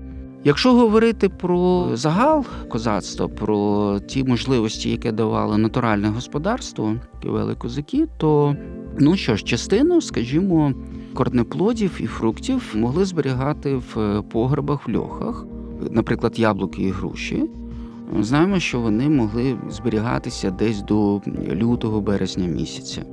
Якщо 0.47 0.73
говорити 0.73 1.29
про 1.29 1.89
загал 1.93 2.45
козацтва, 2.69 3.27
про 3.27 3.99
ті 3.99 4.23
можливості, 4.23 4.89
які 4.89 5.11
давало 5.11 5.57
натуральне 5.57 6.07
господарство, 6.07 6.95
які 7.13 7.29
вели 7.29 7.55
козаки, 7.55 8.07
то 8.17 8.55
ну 8.99 9.15
що 9.15 9.35
ж, 9.35 9.43
частину, 9.43 10.01
скажімо, 10.01 10.73
корнеплодів 11.13 11.91
і 11.99 12.05
фруктів 12.05 12.73
могли 12.75 13.05
зберігати 13.05 13.75
в 13.75 14.21
погребах 14.31 14.87
в 14.87 14.95
льохах, 14.95 15.45
наприклад, 15.91 16.39
яблуки 16.39 16.81
і 16.81 16.89
груші. 16.89 17.43
Знаємо, 18.19 18.59
що 18.59 18.79
вони 18.79 19.09
могли 19.09 19.57
зберігатися 19.69 20.51
десь 20.51 20.81
до 20.81 21.21
лютого 21.53 22.01
березня 22.01 22.47
місяця. 22.47 23.05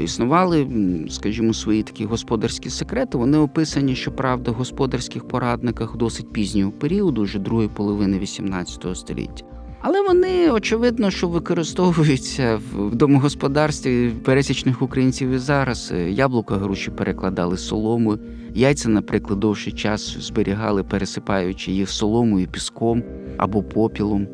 Існували, 0.00 0.66
скажімо, 1.10 1.54
свої 1.54 1.82
такі 1.82 2.04
господарські 2.04 2.70
секрети. 2.70 3.18
Вони 3.18 3.38
описані, 3.38 3.94
щоправда, 3.94 4.50
в 4.50 4.54
господарських 4.54 5.28
порадниках 5.28 5.96
досить 5.96 6.32
пізнього 6.32 6.72
періоду, 6.72 7.22
вже 7.22 7.38
другої 7.38 7.68
половини 7.68 8.18
XVIII 8.18 8.94
століття. 8.94 9.44
Але 9.80 10.02
вони 10.02 10.50
очевидно, 10.50 11.10
що 11.10 11.28
використовуються 11.28 12.60
в 12.74 12.94
домогосподарстві 12.94 14.10
пересічних 14.24 14.82
українців 14.82 15.30
і 15.30 15.38
зараз. 15.38 15.92
Яблука 16.08 16.56
груші 16.56 16.90
перекладали 16.90 17.56
солому, 17.56 18.18
яйця, 18.54 18.88
наприклад, 18.88 19.40
довший 19.40 19.72
час 19.72 20.16
зберігали, 20.20 20.82
пересипаючи 20.82 21.72
їх 21.72 21.90
соломою, 21.90 22.48
піском 22.48 23.02
або 23.36 23.62
попілом. 23.62 24.26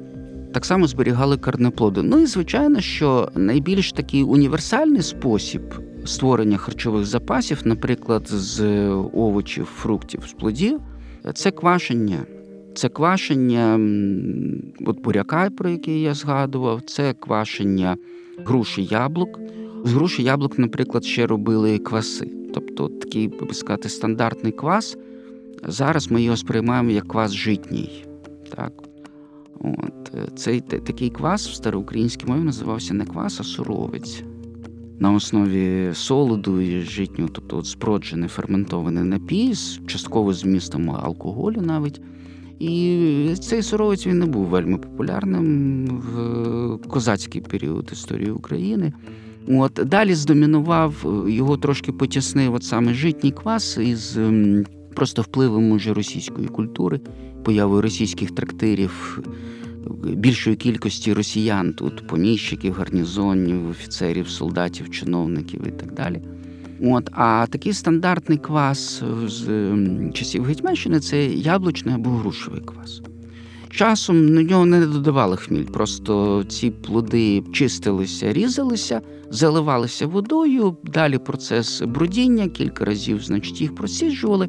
Так 0.53 0.65
само 0.65 0.87
зберігали 0.87 1.37
корнеплоди. 1.37 2.03
Ну 2.03 2.19
і 2.19 2.27
звичайно, 2.27 2.81
що 2.81 3.29
найбільш 3.35 3.93
такий 3.93 4.23
універсальний 4.23 5.03
спосіб 5.03 5.63
створення 6.05 6.57
харчових 6.57 7.07
запасів, 7.07 7.61
наприклад, 7.65 8.29
з 8.29 8.63
овочів, 9.15 9.65
фруктів, 9.65 10.23
з 10.29 10.33
плодів, 10.33 10.81
це 11.35 11.51
квашення. 11.51 12.19
Це 12.75 12.89
квашення 12.89 13.75
от 14.87 15.01
буряка, 15.03 15.51
про 15.51 15.69
який 15.69 16.01
я 16.01 16.15
згадував, 16.15 16.83
це 16.83 17.15
квашення 17.15 17.97
груші 18.45 18.85
яблук. 18.85 19.41
З 19.85 19.93
груші 19.93 20.23
яблук, 20.23 20.59
наприклад, 20.59 21.05
ще 21.05 21.27
робили 21.27 21.79
кваси. 21.79 22.31
Тобто 22.55 22.89
такий, 22.89 23.29
би 23.29 23.55
сказати, 23.55 23.89
стандартний 23.89 24.53
квас. 24.53 24.97
Зараз 25.67 26.11
ми 26.11 26.23
його 26.23 26.37
сприймаємо 26.37 26.91
як 26.91 27.09
квас 27.09 27.33
житній. 27.33 28.05
Так. 28.57 28.88
От. 29.61 30.13
Цей 30.39 30.61
такий 30.61 31.11
квас 31.11 31.49
в 31.49 31.55
староукраїнській 31.55 32.27
мові 32.27 32.41
називався 32.41 32.95
не 32.95 33.05
квас, 33.05 33.41
а 33.41 33.45
суровець. 33.45 34.23
На 34.99 35.13
основі 35.13 35.91
солоду 35.93 36.61
і 36.61 36.81
житнього, 36.81 37.31
тобто 37.33 37.57
от 37.57 37.67
спроджений 37.67 38.29
ферментований 38.29 39.05
напій 39.05 39.55
з 39.55 39.81
частково 39.87 40.33
змістом 40.33 40.91
алкоголю 40.91 41.61
навіть. 41.61 42.01
І 42.59 43.35
цей 43.41 43.63
суровець 43.63 44.07
він 44.07 44.19
не 44.19 44.27
був 44.27 44.47
вельми 44.47 44.79
популярним 44.79 45.87
в 45.87 46.89
козацький 46.89 47.41
період 47.41 47.91
історії 47.93 48.31
України. 48.31 48.93
От 49.49 49.73
Далі 49.87 50.15
здомінував, 50.15 51.25
його 51.29 51.57
трошки 51.57 51.93
потіснив 51.93 52.55
от 52.55 52.65
саме 52.65 52.95
житній 52.95 53.31
квас 53.31 53.79
із 53.79 54.19
просто 54.99 55.23
впливом 55.23 55.71
уже 55.71 55.95
російської 55.95 56.49
культури, 56.49 57.01
появою 57.45 57.83
російських 57.83 58.31
трактирів, 58.31 59.23
більшої 60.05 60.57
кількості 60.57 61.13
росіян 61.13 61.73
тут, 61.73 62.07
поміщиків, 62.07 62.75
гарнізонів, 62.75 63.69
офіцерів, 63.69 64.29
солдатів, 64.29 64.91
чиновників 64.91 65.67
і 65.67 65.71
так 65.71 65.95
далі. 65.95 66.23
От, 66.81 67.11
А 67.13 67.47
такий 67.51 67.73
стандартний 67.73 68.39
квас 68.39 69.03
з 69.27 69.73
часів 70.15 70.45
Гетьманщини 70.45 71.01
це 71.01 71.27
яблучний 71.27 71.95
або 71.95 72.11
грушевий 72.11 72.61
квас. 72.61 73.03
Часом 73.71 74.35
на 74.35 74.43
нього 74.43 74.67
не 74.67 74.87
додавали 74.87 75.37
хміль, 75.37 75.65
просто 75.65 76.45
ці 76.49 76.71
плоди 76.71 77.43
чистилися, 77.53 78.33
різалися, 78.33 79.01
заливалися 79.31 80.07
водою, 80.07 80.77
далі 80.85 81.19
процес 81.19 81.83
брудіння, 81.83 82.49
кілька 82.49 82.85
разів, 82.85 83.23
значить, 83.23 83.61
їх 83.61 83.75
просіджували. 83.75 84.49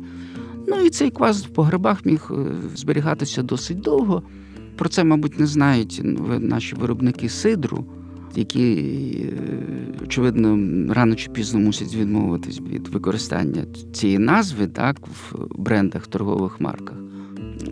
Ну 0.69 0.81
і 0.81 0.89
цей 0.89 1.11
квас 1.11 1.45
в 1.45 1.49
погребах 1.49 2.05
міг 2.05 2.31
зберігатися 2.75 3.43
досить 3.43 3.79
довго. 3.79 4.23
Про 4.75 4.89
це, 4.89 5.03
мабуть, 5.03 5.39
не 5.39 5.47
знають 5.47 6.01
наші 6.39 6.75
виробники 6.75 7.29
сидру. 7.29 7.85
які, 8.35 8.73
е, 9.23 10.03
очевидно, 10.03 10.59
рано 10.93 11.15
чи 11.15 11.31
пізно 11.31 11.59
мусять 11.59 11.95
відмовитись 11.95 12.61
від 12.61 12.87
використання 12.87 13.65
цієї 13.93 14.19
назви 14.19 14.67
так, 14.67 14.99
в 15.07 15.35
брендах, 15.55 16.07
торгових 16.07 16.61
марках. 16.61 16.97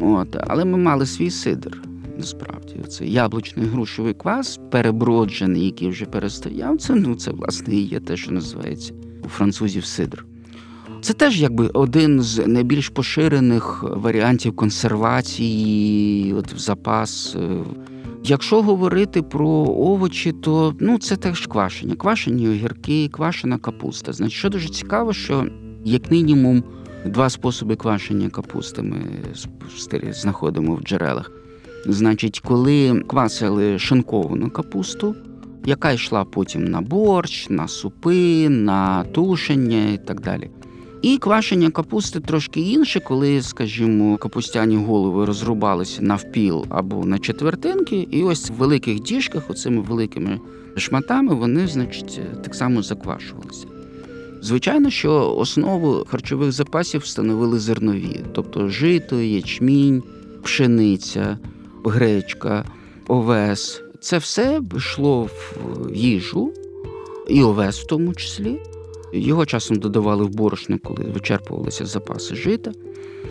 От. 0.01 0.37
Але 0.47 0.65
ми 0.65 0.77
мали 0.77 1.05
свій 1.05 1.29
сидр. 1.29 1.81
Насправді, 2.17 2.75
це 2.89 3.05
яблучний 3.05 3.65
грушовий 3.65 4.13
квас, 4.13 4.59
переброджений, 4.71 5.65
який 5.65 5.89
вже 5.89 6.05
перестояв. 6.05 6.77
Це 6.77 6.95
ну 6.95 7.15
це 7.15 7.31
власне 7.31 7.75
і 7.75 7.81
є 7.81 7.99
те, 7.99 8.17
що 8.17 8.31
називається 8.31 8.93
у 9.25 9.27
французів 9.27 9.85
сидр. 9.85 10.25
Це 11.01 11.13
теж 11.13 11.41
якби 11.41 11.67
один 11.67 12.21
з 12.21 12.47
найбільш 12.47 12.89
поширених 12.89 13.83
варіантів 13.83 14.55
консервації, 14.55 16.33
от 16.33 16.53
в 16.53 16.57
запас. 16.57 17.35
Е, 17.35 17.63
Якщо 18.23 18.61
говорити 18.61 19.21
про 19.21 19.49
овочі, 19.77 20.31
то 20.31 20.75
ну 20.79 20.97
це 20.97 21.15
теж 21.15 21.47
квашення. 21.47 21.95
Квашені 21.95 22.49
огірки, 22.49 23.09
квашена 23.11 23.57
капуста. 23.57 24.13
Значить, 24.13 24.37
що 24.37 24.49
дуже 24.49 24.69
цікаво, 24.69 25.13
що 25.13 25.45
як 25.85 26.11
мінімум 26.11 26.63
два 27.05 27.29
способи 27.29 27.75
квашення 27.75 28.29
капусти 28.29 28.81
ми 28.81 29.01
знаходимо 30.11 30.75
в 30.75 30.81
джерелах. 30.81 31.31
Значить, 31.85 32.39
коли 32.39 33.03
квасили 33.07 33.79
шинковану 33.79 34.49
капусту, 34.49 35.15
яка 35.65 35.91
йшла 35.91 36.23
потім 36.23 36.65
на 36.65 36.81
борщ, 36.81 37.49
на 37.49 37.67
супи, 37.67 38.49
на 38.49 39.03
тушення 39.03 39.89
і 39.93 39.97
так 39.97 40.21
далі. 40.21 40.49
І 41.01 41.17
квашення 41.17 41.71
капусти 41.71 42.19
трошки 42.19 42.59
інше, 42.59 42.99
коли, 42.99 43.41
скажімо, 43.41 44.17
капустяні 44.17 44.77
голови 44.77 45.25
розрубалися 45.25 46.01
навпіл 46.01 46.65
або 46.69 47.05
на 47.05 47.19
четвертинки, 47.19 48.07
і 48.11 48.23
ось 48.23 48.49
в 48.49 48.53
великих 48.53 48.99
діжках, 48.99 49.49
оцими 49.49 49.81
великими 49.81 50.39
шматами, 50.77 51.35
вони, 51.35 51.67
значить, 51.67 52.19
так 52.43 52.55
само 52.55 52.81
заквашувалися. 52.81 53.67
Звичайно, 54.41 54.89
що 54.89 55.35
основу 55.37 56.05
харчових 56.07 56.51
запасів 56.51 57.01
встановили 57.01 57.59
зернові, 57.59 58.21
тобто 58.33 58.69
жито, 58.69 59.21
ячмінь, 59.21 60.03
пшениця, 60.43 61.37
гречка, 61.85 62.65
овес. 63.07 63.81
Це 63.99 64.17
все 64.17 64.61
йшло 64.77 65.23
в 65.23 65.95
їжу, 65.95 66.53
і 67.27 67.43
овес 67.43 67.79
в 67.79 67.87
тому 67.87 68.13
числі. 68.13 68.59
Його 69.13 69.45
часом 69.45 69.77
додавали 69.77 70.23
в 70.23 70.29
борошно, 70.29 70.79
коли 70.83 71.03
вичерпувалися 71.03 71.85
запаси 71.85 72.35
жита, 72.35 72.71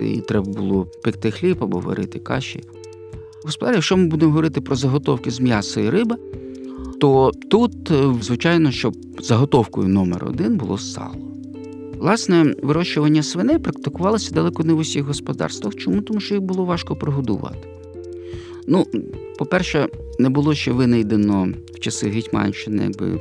і 0.00 0.20
треба 0.20 0.52
було 0.52 0.86
пекти 1.02 1.30
хліб 1.30 1.56
або 1.60 1.78
варити 1.78 2.18
каші. 2.18 2.62
Господарі, 3.44 3.74
якщо 3.74 3.96
ми 3.96 4.06
будемо 4.06 4.32
говорити 4.32 4.60
про 4.60 4.76
заготовки 4.76 5.30
з 5.30 5.40
м'яса 5.40 5.80
і 5.80 5.90
риби, 5.90 6.16
то 7.00 7.32
тут, 7.50 7.90
е, 7.90 8.14
звичайно, 8.20 8.70
що 8.70 8.92
заготовкою 9.20 9.88
номер 9.88 10.24
один 10.24 10.56
було 10.56 10.78
сало. 10.78 11.14
Власне, 11.98 12.54
вирощування 12.62 13.22
свиней 13.22 13.58
практикувалося 13.58 14.34
далеко 14.34 14.64
не 14.64 14.72
в 14.72 14.78
усіх 14.78 15.04
господарствах. 15.04 15.74
Чому? 15.74 16.02
Тому 16.02 16.20
що 16.20 16.34
їх 16.34 16.44
було 16.44 16.64
важко 16.64 16.96
прогодувати. 16.96 17.68
Ну, 18.66 18.86
по-перше, 19.38 19.88
не 20.18 20.28
було 20.28 20.54
ще 20.54 20.72
винайдено 20.72 21.48
в 21.74 21.78
часи 21.78 22.08
Гетьманщини 22.08 22.82
якби 22.82 23.20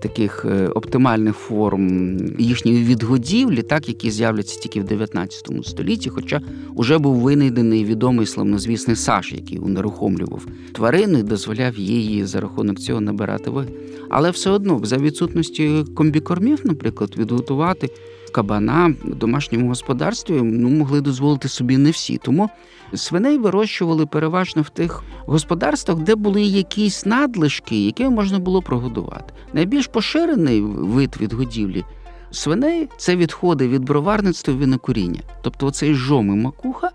таких 0.00 0.44
е, 0.44 0.68
оптимальних 0.68 1.36
форм 1.36 2.16
їхньої 2.38 2.84
відгодівлі, 2.84 3.62
так 3.62 3.88
які 3.88 4.10
з'являться 4.10 4.60
тільки 4.60 4.80
в 4.80 4.84
19 4.84 5.50
столітті, 5.62 6.10
хоча 6.10 6.40
вже 6.76 6.98
був 6.98 7.16
винайдений 7.16 7.84
відомий 7.84 8.26
славнозвісний 8.26 8.96
Саш, 8.96 9.32
який 9.32 9.58
унерухомлював 9.58 10.46
тварину 10.72 11.18
і 11.18 11.22
дозволяв 11.22 11.78
її 11.78 12.24
за 12.24 12.40
рахунок 12.40 12.78
цього 12.78 13.00
набирати 13.00 13.50
ваги. 13.50 13.68
Але 14.08 14.30
все 14.30 14.50
одно, 14.50 14.80
за 14.84 14.96
відсутності 14.96 15.84
комбікормів, 15.94 16.60
наприклад, 16.64 17.14
відготувати 17.18 17.90
кабана 18.32 18.94
в 19.04 19.14
домашньому 19.14 19.68
господарстві 19.68 20.40
ну, 20.42 20.68
могли 20.68 21.00
дозволити 21.00 21.48
собі 21.48 21.76
не 21.76 21.90
всі. 21.90 22.18
Тому 22.18 22.50
свиней 22.94 23.38
вирощували 23.38 24.06
переважно 24.06 24.62
в 24.62 24.70
тих 24.70 25.02
господарствах, 25.26 25.98
де 25.98 26.14
були 26.14 26.42
якісь 26.42 27.06
надлишки, 27.06 27.84
які 27.84 28.04
можна 28.08 28.38
було 28.38 28.62
прогодувати. 28.62 29.34
Найбільш 29.52 29.86
поширений 29.86 30.60
вид 30.60 31.16
відгодівлі 31.20 31.84
свиней 32.30 32.88
це 32.96 33.16
відходи 33.16 33.68
від 33.68 33.84
броварництва 33.84 34.54
і 34.54 34.56
винокуріння. 34.56 35.20
Тобто 35.42 35.66
оцей 35.66 35.94
жом 35.94 36.28
і 36.28 36.42
макуха 36.42 36.90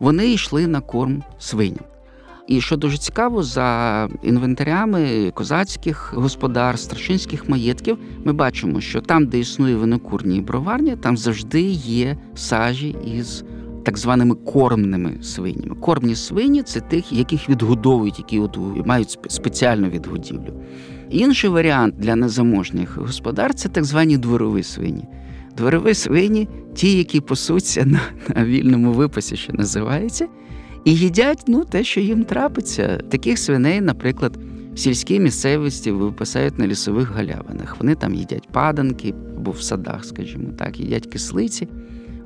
вони 0.00 0.32
йшли 0.32 0.66
на 0.66 0.80
корм 0.80 1.22
свиням. 1.38 1.84
І 2.46 2.60
що 2.60 2.76
дуже 2.76 2.98
цікаво, 2.98 3.42
за 3.42 4.08
інвентарями 4.22 5.30
козацьких 5.34 6.14
господарств, 6.16 6.84
старшинських 6.84 7.48
маєтків, 7.48 7.98
ми 8.24 8.32
бачимо, 8.32 8.80
що 8.80 9.00
там, 9.00 9.26
де 9.26 9.38
існує 9.38 9.76
винокурні 9.76 10.36
і 10.36 10.40
броварня, 10.40 10.96
там 10.96 11.16
завжди 11.16 11.62
є 11.62 12.16
сажі 12.34 12.96
із 13.16 13.44
так 13.84 13.98
званими 13.98 14.34
кормними 14.34 15.22
свинями. 15.22 15.74
Кормні 15.74 16.14
свині 16.14 16.62
це 16.62 16.80
тих, 16.80 17.12
яких 17.12 17.48
відгодовують, 17.48 18.18
які 18.18 18.38
от 18.38 18.58
мають 18.86 19.18
спеціальну 19.28 19.88
відгодівлю. 19.88 20.62
Інший 21.10 21.50
варіант 21.50 21.94
для 21.98 22.16
незаможних 22.16 22.98
господар 22.98 23.54
це 23.54 23.68
так 23.68 23.84
звані 23.84 24.18
дворові 24.18 24.62
свині. 24.62 25.04
Дворові 25.56 25.94
свині, 25.94 26.48
ті, 26.74 26.98
які 26.98 27.20
пасуться 27.20 27.84
на, 27.86 28.00
на 28.36 28.44
вільному 28.44 28.92
випасі, 28.92 29.36
що 29.36 29.52
називається, 29.52 30.28
і 30.84 30.94
їдять 30.94 31.44
ну, 31.46 31.64
те, 31.64 31.84
що 31.84 32.00
їм 32.00 32.24
трапиться. 32.24 32.96
Таких 32.96 33.38
свиней, 33.38 33.80
наприклад, 33.80 34.38
в 34.74 34.78
сільській 34.78 35.20
місцевості 35.20 35.90
випасають 35.90 36.58
на 36.58 36.66
лісових 36.66 37.10
галявинах. 37.10 37.76
Вони 37.80 37.94
там 37.94 38.14
їдять 38.14 38.48
паданки 38.52 39.14
або 39.36 39.50
в 39.50 39.62
садах, 39.62 40.04
скажімо 40.04 40.48
так, 40.58 40.80
їдять 40.80 41.06
кислиці. 41.06 41.68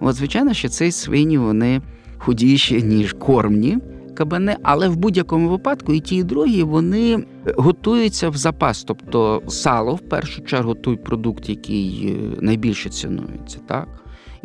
От, 0.00 0.14
звичайно, 0.14 0.54
що 0.54 0.68
ці 0.68 0.90
свині 0.90 1.38
вони 1.38 1.80
худіші, 2.18 2.82
ніж 2.82 3.12
кормні 3.12 3.78
кабани, 4.16 4.56
але 4.62 4.88
в 4.88 4.96
будь-якому 4.96 5.48
випадку 5.48 5.92
і 5.92 6.00
ті, 6.00 6.16
і 6.16 6.22
другі 6.22 6.62
вони 6.62 7.24
готуються 7.56 8.28
в 8.28 8.36
запас. 8.36 8.84
Тобто 8.84 9.42
сало, 9.48 9.94
в 9.94 10.00
першу 10.00 10.42
чергу, 10.42 10.74
той 10.74 10.96
продукт, 10.96 11.48
який 11.48 12.08
е, 12.08 12.36
найбільше 12.40 12.90
цінується. 12.90 13.58
так? 13.66 13.88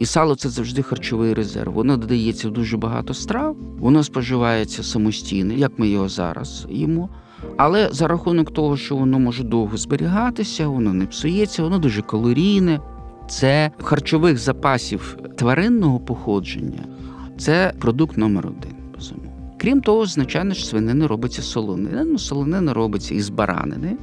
І 0.01 0.05
сало 0.05 0.35
це 0.35 0.49
завжди 0.49 0.81
харчовий 0.81 1.33
резерв. 1.33 1.73
Воно 1.73 1.97
додається 1.97 2.47
в 2.47 2.51
дуже 2.51 2.77
багато 2.77 3.13
страв, 3.13 3.57
воно 3.79 4.03
споживається 4.03 4.83
самостійно, 4.83 5.53
як 5.53 5.71
ми 5.79 5.87
його 5.87 6.09
зараз 6.09 6.67
їмо. 6.69 7.09
Але 7.57 7.89
за 7.91 8.07
рахунок 8.07 8.53
того, 8.53 8.77
що 8.77 8.95
воно 8.95 9.19
може 9.19 9.43
довго 9.43 9.77
зберігатися, 9.77 10.67
воно 10.67 10.93
не 10.93 11.05
псується, 11.05 11.63
воно 11.63 11.79
дуже 11.79 12.01
калорійне. 12.01 12.79
Це 13.29 13.71
харчових 13.83 14.37
запасів 14.37 15.17
тваринного 15.37 15.99
походження, 15.99 16.83
це 17.37 17.73
продукт 17.79 18.17
номер 18.17 18.47
один. 18.47 18.75
Безумовно. 18.95 19.31
Крім 19.57 19.81
того, 19.81 20.05
звичайно 20.05 20.53
ж, 20.53 20.65
свинини 20.65 21.07
робиться 21.07 21.41
солонина. 21.41 22.03
Ну, 22.03 22.19
солонина 22.19 22.73
робиться 22.73 23.15
із 23.15 23.29
баранини, 23.29 23.97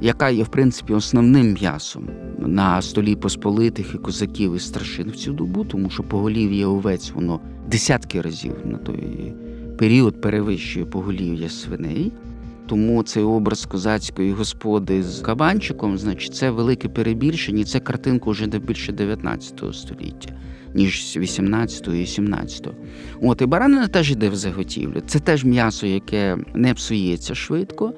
яка 0.00 0.30
є, 0.30 0.42
в 0.42 0.48
принципі, 0.48 0.92
основним 0.92 1.52
м'ясом 1.52 2.08
на 2.38 2.82
столі 2.82 3.16
посполитих 3.16 3.94
і 3.94 3.98
козаків 3.98 4.56
і 4.56 4.58
старшин 4.58 5.10
в 5.10 5.16
цю 5.16 5.32
добу, 5.32 5.64
тому 5.64 5.90
що 5.90 6.02
поголів'я 6.02 6.66
овець 6.66 7.12
воно 7.14 7.40
десятки 7.70 8.20
разів 8.20 8.54
на 8.64 8.78
той 8.78 9.32
період 9.78 10.20
перевищує 10.20 10.86
поголів'я 10.86 11.48
свиней. 11.48 12.12
Тому 12.66 13.02
цей 13.02 13.22
образ 13.22 13.66
козацької 13.66 14.32
господи 14.32 15.02
з 15.02 15.20
кабанчиком, 15.20 15.98
значить, 15.98 16.34
це 16.34 16.50
велике 16.50 16.88
перебільшення, 16.88 17.64
це 17.64 17.80
картинка 17.80 18.30
вже 18.30 18.46
не 18.46 18.58
більше 18.58 18.92
19 18.92 19.62
століття, 19.72 20.34
ніж 20.74 21.16
18 21.16 21.88
і 21.88 22.06
17. 22.06 22.68
От 23.22 23.42
і 23.42 23.46
баранина 23.46 23.88
теж 23.88 24.10
йде 24.10 24.28
в 24.28 24.36
заготівлю. 24.36 25.02
Це 25.06 25.18
теж 25.18 25.44
м'ясо, 25.44 25.86
яке 25.86 26.38
не 26.54 26.74
псується 26.74 27.34
швидко, 27.34 27.92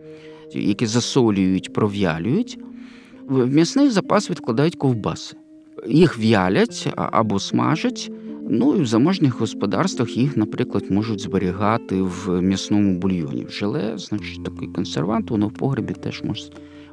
яке 0.52 0.86
засолюють, 0.86 1.72
пров'ялюють. 1.72 2.58
В 3.28 3.46
м'ясний 3.46 3.90
запас 3.90 4.30
відкладають 4.30 4.76
ковбаси. 4.76 5.36
Їх 5.88 6.18
в'ялять 6.18 6.92
або 6.96 7.38
смажать. 7.38 8.12
Ну 8.50 8.76
і 8.76 8.80
в 8.80 8.86
заможних 8.86 9.40
господарствах 9.40 10.16
їх, 10.16 10.36
наприклад, 10.36 10.90
можуть 10.90 11.20
зберігати 11.20 12.02
в 12.02 12.42
м'ясному 12.42 12.98
бульйоні. 12.98 13.44
В 13.44 13.50
желе, 13.50 13.92
значить, 13.96 14.44
такий 14.44 14.68
консервант, 14.68 15.30
воно 15.30 15.48
в 15.48 15.52
погребі 15.52 15.94
теж 15.94 16.22
може 16.22 16.44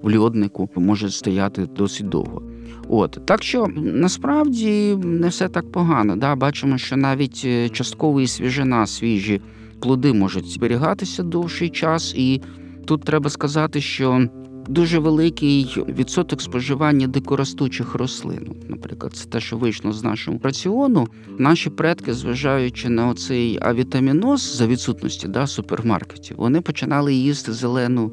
в 0.06 0.18
льоднику 0.18 0.70
може 0.76 1.10
стояти 1.12 1.68
досить 1.78 2.10
довго. 2.10 2.42
От 2.88 3.20
так 3.26 3.44
що 3.44 3.68
насправді 3.76 4.96
не 4.96 5.28
все 5.28 5.50
так 5.50 5.72
погано. 5.72 6.16
Да? 6.16 6.36
Бачимо, 6.36 6.78
що 6.78 6.98
навіть 6.98 7.42
е, 7.46 7.70
частково 7.70 8.22
і 8.22 8.28
свіжина, 8.28 8.88
свіжі 8.88 9.42
плоди 9.80 10.14
можуть 10.14 10.46
зберігатися 10.46 11.24
довший 11.24 11.70
час, 11.70 12.14
і 12.18 12.42
тут 12.86 13.04
треба 13.04 13.30
сказати, 13.30 13.82
що 13.82 14.28
дуже 14.68 15.00
великий 15.00 15.84
відсоток 15.88 16.42
споживання 16.42 17.08
дикоростучих 17.08 17.96
рослин. 17.96 18.56
Наприклад, 18.70 19.14
це 19.14 19.26
те, 19.30 19.40
що 19.40 19.58
вийшло 19.58 19.92
з 19.92 20.04
нашого 20.04 20.40
раціону. 20.44 21.08
Наші 21.38 21.70
предки, 21.70 22.14
зважаючи 22.14 22.90
на 22.90 23.08
оцей 23.08 23.60
авітаміноз 23.62 24.56
за 24.56 24.68
відсутності 24.68 25.28
да, 25.28 25.48
супермаркетів, 25.48 26.38
вони 26.38 26.62
починали 26.62 27.14
їсти 27.14 27.54
зелену 27.54 28.12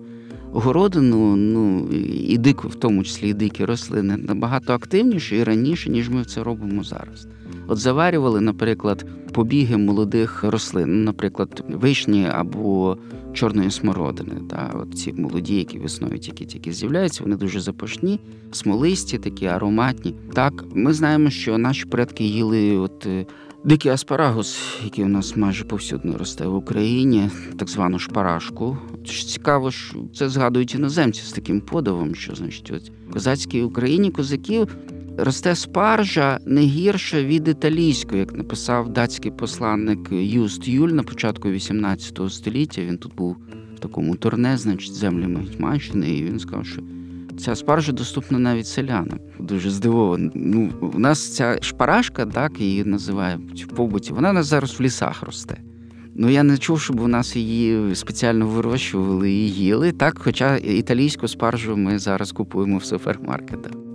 городину, 0.52 1.36
ну 1.36 1.88
і 2.28 2.38
дику, 2.38 2.68
в 2.68 2.74
тому 2.74 3.04
числі 3.04 3.28
і 3.28 3.34
дикі 3.34 3.64
рослини, 3.64 4.16
набагато 4.16 4.72
активніше 4.72 5.36
і 5.36 5.44
раніше, 5.44 5.90
ніж 5.90 6.08
ми 6.08 6.24
це 6.24 6.42
робимо 6.42 6.84
зараз. 6.84 7.26
От 7.72 7.78
заварювали, 7.78 8.40
наприклад, 8.40 9.06
побіги 9.32 9.76
молодих 9.76 10.44
рослин, 10.44 11.04
наприклад, 11.04 11.64
вишні 11.68 12.26
або 12.32 12.96
чорної 13.32 13.70
смородини. 13.70 14.34
Та 14.50 14.70
от 14.74 14.98
ці 14.98 15.12
молоді, 15.12 15.56
які 15.56 15.78
весною 15.78 16.18
тільки 16.18 16.44
тільки 16.44 16.72
з'являються, 16.72 17.24
вони 17.24 17.36
дуже 17.36 17.60
запашні, 17.60 18.20
смолисті, 18.50 19.18
такі 19.18 19.46
ароматні. 19.46 20.14
Так, 20.34 20.64
ми 20.74 20.92
знаємо, 20.92 21.30
що 21.30 21.58
наші 21.58 21.86
предки 21.86 22.24
їли 22.24 22.76
от. 22.76 23.06
е, 23.06 23.26
Дикий 23.64 23.92
аспарагус, 23.92 24.58
який 24.84 25.04
у 25.04 25.08
нас 25.08 25.36
майже 25.36 25.64
повсюдно 25.64 26.18
росте 26.18 26.46
в 26.46 26.54
Україні, 26.54 27.30
так 27.58 27.68
звану 27.68 27.98
шпарашку. 27.98 28.78
Цікаво, 29.26 29.70
що 29.70 29.98
це 30.14 30.28
згадують 30.28 30.74
іноземці 30.74 31.22
з 31.22 31.32
таким 31.32 31.60
подивом, 31.60 32.14
що 32.14 32.34
значить, 32.34 32.72
от 32.76 32.92
козацькій 33.12 33.62
Україні 33.62 34.10
козаків 34.10 34.76
росте 35.16 35.54
спаржа 35.54 36.38
не 36.46 36.60
гірше 36.60 37.24
від 37.24 37.48
італійської, 37.48 38.20
як 38.20 38.34
написав 38.34 38.88
датський 38.88 39.30
посланник 39.30 40.08
Юст 40.10 40.68
Юль 40.68 40.88
на 40.88 41.02
початку 41.02 41.48
XVIII 41.48 42.30
століття. 42.30 42.82
Він 42.82 42.98
тут 42.98 43.14
був 43.14 43.36
в 43.76 43.78
такому 43.78 44.16
турне, 44.16 44.56
значить, 44.56 44.94
землями 44.94 45.40
Гетьманщини, 45.40 46.10
і 46.10 46.24
він 46.24 46.38
сказав, 46.38 46.66
що 46.66 46.82
ця 47.38 47.54
спаржа 47.54 47.92
доступна 47.92 48.38
навіть 48.38 48.66
селянам. 48.66 49.18
Дуже 49.38 49.70
здивований. 49.70 50.30
Ну, 50.34 50.70
у 50.94 50.98
нас 50.98 51.34
ця 51.34 51.58
шпарашка, 51.62 52.26
так 52.26 52.60
її 52.60 52.84
називають 52.84 53.64
в 53.64 53.68
побуті, 53.68 54.12
вона 54.12 54.30
у 54.30 54.32
нас 54.32 54.46
зараз 54.46 54.80
в 54.80 54.82
лісах 54.82 55.22
росте. 55.22 55.56
Ну 56.14 56.28
я 56.28 56.42
не 56.42 56.58
чув, 56.58 56.80
щоб 56.80 57.00
у 57.00 57.08
нас 57.08 57.36
її 57.36 57.94
спеціально 57.94 58.46
вирощували 58.46 59.30
і 59.30 59.50
їли. 59.50 59.92
Так, 59.92 60.18
хоча 60.18 60.56
італійську 60.56 61.28
спаржу 61.28 61.76
ми 61.76 61.98
зараз 61.98 62.32
купуємо 62.32 62.78
в 62.78 62.84
супермаркетах. 62.84 63.91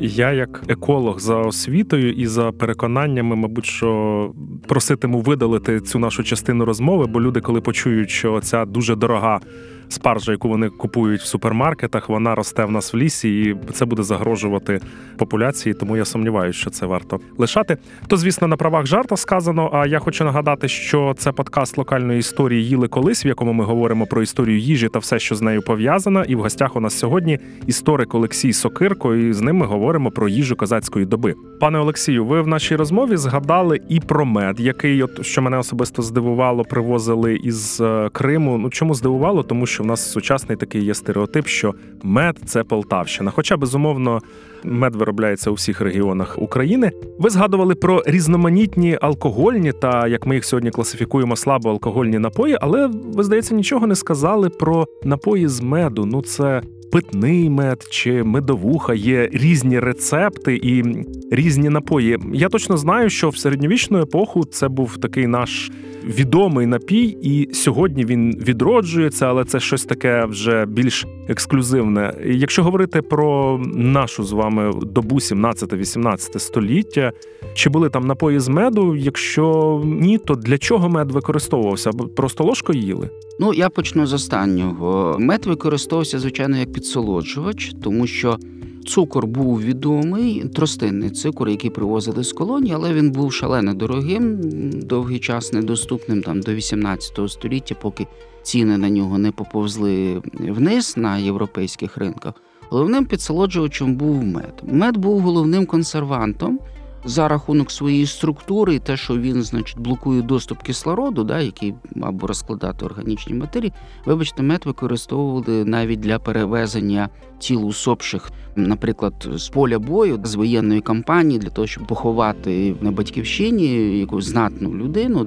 Я, 0.00 0.32
як 0.32 0.62
еколог 0.68 1.20
за 1.20 1.36
освітою 1.36 2.12
і 2.12 2.26
за 2.26 2.52
переконаннями, 2.52 3.36
мабуть, 3.36 3.66
що 3.66 4.32
проситиму 4.68 5.20
видалити 5.20 5.80
цю 5.80 5.98
нашу 5.98 6.24
частину 6.24 6.64
розмови, 6.64 7.06
бо 7.06 7.20
люди, 7.20 7.40
коли 7.40 7.60
почують, 7.60 8.10
що 8.10 8.40
ця 8.40 8.64
дуже 8.64 8.96
дорога 8.96 9.40
спаржа, 9.88 10.32
яку 10.32 10.48
вони 10.48 10.68
купують 10.68 11.20
в 11.20 11.26
супермаркетах, 11.26 12.08
вона 12.08 12.34
росте 12.34 12.64
в 12.64 12.70
нас 12.70 12.94
в 12.94 12.96
лісі, 12.96 13.42
і 13.42 13.72
це 13.72 13.84
буде 13.84 14.02
загрожувати 14.02 14.80
популяції. 15.16 15.74
Тому 15.74 15.96
я 15.96 16.04
сумніваюся, 16.04 16.58
що 16.58 16.70
це 16.70 16.86
варто 16.86 17.20
лишати. 17.38 17.76
То, 18.06 18.16
звісно, 18.16 18.48
на 18.48 18.56
правах 18.56 18.86
жарта 18.86 19.16
сказано. 19.16 19.70
А 19.72 19.86
я 19.86 19.98
хочу 19.98 20.24
нагадати, 20.24 20.68
що 20.68 21.14
це 21.18 21.32
подкаст 21.32 21.78
локальної 21.78 22.18
історії 22.18 22.64
їли 22.64 22.88
колись, 22.88 23.26
в 23.26 23.28
якому 23.28 23.52
ми 23.52 23.64
говоримо 23.64 24.06
про 24.06 24.22
історію 24.22 24.58
їжі 24.58 24.88
та 24.88 24.98
все, 24.98 25.18
що 25.18 25.34
з 25.34 25.42
нею 25.42 25.62
пов'язано. 25.62 26.24
І 26.24 26.34
в 26.34 26.40
гостях 26.40 26.76
у 26.76 26.80
нас 26.80 26.98
сьогодні 26.98 27.38
історик 27.66 28.14
Олексій 28.14 28.52
Сокирко, 28.52 29.14
і 29.14 29.32
з 29.32 29.40
ним 29.40 29.56
ми 29.56 29.66
говоримо 29.66 30.10
про 30.10 30.28
їжу 30.28 30.56
козацької 30.56 31.06
доби. 31.06 31.34
Пане 31.60 31.78
Олексію, 31.78 32.24
ви 32.24 32.42
в 32.42 32.46
нашій 32.46 32.76
розмові 32.76 33.16
згадали 33.16 33.80
і 33.88 34.00
про 34.00 34.24
мед, 34.24 34.60
який, 34.60 35.02
от 35.02 35.26
що 35.26 35.42
мене 35.42 35.58
особисто 35.58 36.02
здивувало, 36.02 36.64
привозили 36.64 37.36
із 37.36 37.80
е, 37.80 38.08
Криму. 38.12 38.58
Ну 38.58 38.70
чому 38.70 38.94
здивувало? 38.94 39.42
Тому 39.42 39.66
що 39.66 39.73
в 39.82 39.86
нас 39.86 40.12
сучасний 40.12 40.56
такий 40.56 40.84
є 40.84 40.94
стереотип, 40.94 41.46
що 41.46 41.74
мед 42.02 42.38
це 42.46 42.64
Полтавщина. 42.64 43.30
Хоча 43.30 43.56
безумовно 43.56 44.20
мед 44.64 44.96
виробляється 44.96 45.50
у 45.50 45.54
всіх 45.54 45.80
регіонах 45.80 46.38
України. 46.38 46.92
Ви 47.18 47.30
згадували 47.30 47.74
про 47.74 48.02
різноманітні 48.06 48.98
алкогольні 49.00 49.72
та 49.72 50.06
як 50.06 50.26
ми 50.26 50.34
їх 50.34 50.44
сьогодні 50.44 50.70
класифікуємо 50.70 51.36
слабо 51.36 51.70
алкогольні 51.70 52.18
напої, 52.18 52.58
але 52.60 52.86
ви 52.86 53.24
здається 53.24 53.54
нічого 53.54 53.86
не 53.86 53.94
сказали 53.94 54.48
про 54.48 54.86
напої 55.04 55.48
з 55.48 55.60
меду. 55.60 56.06
Ну 56.06 56.22
це. 56.22 56.62
Питний 56.94 57.50
мед 57.50 57.86
чи 57.90 58.22
медовуха 58.22 58.94
є 58.94 59.28
різні 59.32 59.80
рецепти 59.80 60.56
і 60.56 60.84
різні 61.30 61.68
напої. 61.68 62.18
Я 62.32 62.48
точно 62.48 62.76
знаю, 62.76 63.10
що 63.10 63.28
в 63.28 63.36
середньовічну 63.36 64.02
епоху 64.02 64.44
це 64.44 64.68
був 64.68 64.96
такий 64.96 65.26
наш 65.26 65.70
відомий 66.04 66.66
напій, 66.66 67.16
і 67.22 67.54
сьогодні 67.54 68.04
він 68.04 68.42
відроджується, 68.48 69.26
але 69.26 69.44
це 69.44 69.60
щось 69.60 69.84
таке 69.84 70.24
вже 70.24 70.66
більш 70.66 71.06
ексклюзивне. 71.28 72.14
Якщо 72.26 72.62
говорити 72.62 73.02
про 73.02 73.58
нашу 73.74 74.24
з 74.24 74.32
вами 74.32 74.72
добу 74.82 75.16
17-18 75.16 76.38
століття, 76.38 77.12
чи 77.54 77.70
були 77.70 77.90
там 77.90 78.06
напої 78.06 78.38
з 78.38 78.48
меду? 78.48 78.96
Якщо 78.96 79.80
ні, 79.84 80.18
то 80.18 80.34
для 80.34 80.58
чого 80.58 80.88
мед 80.88 81.10
використовувався? 81.12 81.90
Просто 81.90 82.44
ложкою 82.44 82.80
їли? 82.80 83.10
Ну, 83.40 83.54
я 83.54 83.68
почну 83.68 84.06
з 84.06 84.12
останнього. 84.12 85.16
Мед 85.20 85.46
використовувався, 85.46 86.18
звичайно, 86.18 86.56
як 86.56 86.72
підсолоджувач, 86.84 87.74
тому 87.82 88.06
що 88.06 88.38
цукор 88.86 89.26
був 89.26 89.62
відомий, 89.62 90.44
тростинний 90.54 91.10
цукор, 91.10 91.48
який 91.48 91.70
привозили 91.70 92.24
з 92.24 92.32
колонії, 92.32 92.74
але 92.74 92.94
він 92.94 93.10
був 93.10 93.32
шалено 93.32 93.74
дорогим, 93.74 94.40
довгий 94.72 95.18
час 95.18 95.52
недоступним 95.52 96.22
там 96.22 96.40
до 96.40 96.54
18 96.54 97.30
століття, 97.30 97.74
поки 97.82 98.06
ціни 98.42 98.78
на 98.78 98.90
нього 98.90 99.18
не 99.18 99.32
поповзли 99.32 100.22
вниз 100.34 100.94
на 100.96 101.18
європейських 101.18 101.96
ринках. 101.96 102.34
Головним 102.70 103.06
підсолоджувачем 103.06 103.94
був 103.96 104.24
мед. 104.24 104.62
Мед 104.62 104.96
був 104.96 105.20
головним 105.20 105.66
консервантом 105.66 106.58
за 107.04 107.28
рахунок 107.28 107.70
своєї 107.70 108.06
структури, 108.06 108.78
те, 108.78 108.96
що 108.96 109.18
він, 109.18 109.42
значить, 109.42 109.78
блокує 109.78 110.22
доступ 110.22 110.62
кислороду, 110.62 111.24
да, 111.24 111.40
який 111.40 111.74
або 112.02 112.26
розкладати 112.26 112.84
органічні 112.84 113.34
матерії. 113.34 113.72
Вибачте, 114.06 114.42
мед 114.42 114.62
використовували 114.64 115.64
навіть 115.64 116.00
для 116.00 116.18
перевезення 116.18 117.08
тіл 117.38 117.66
усопших, 117.66 118.30
наприклад, 118.56 119.28
з 119.34 119.48
поля 119.48 119.78
бою 119.78 120.20
з 120.24 120.34
воєнної 120.34 120.80
кампанії, 120.80 121.38
для 121.38 121.50
того, 121.50 121.66
щоб 121.66 121.86
поховати 121.86 122.74
на 122.80 122.90
батьківщині 122.90 123.98
якусь 123.98 124.24
знатну 124.24 124.74
людину. 124.74 125.26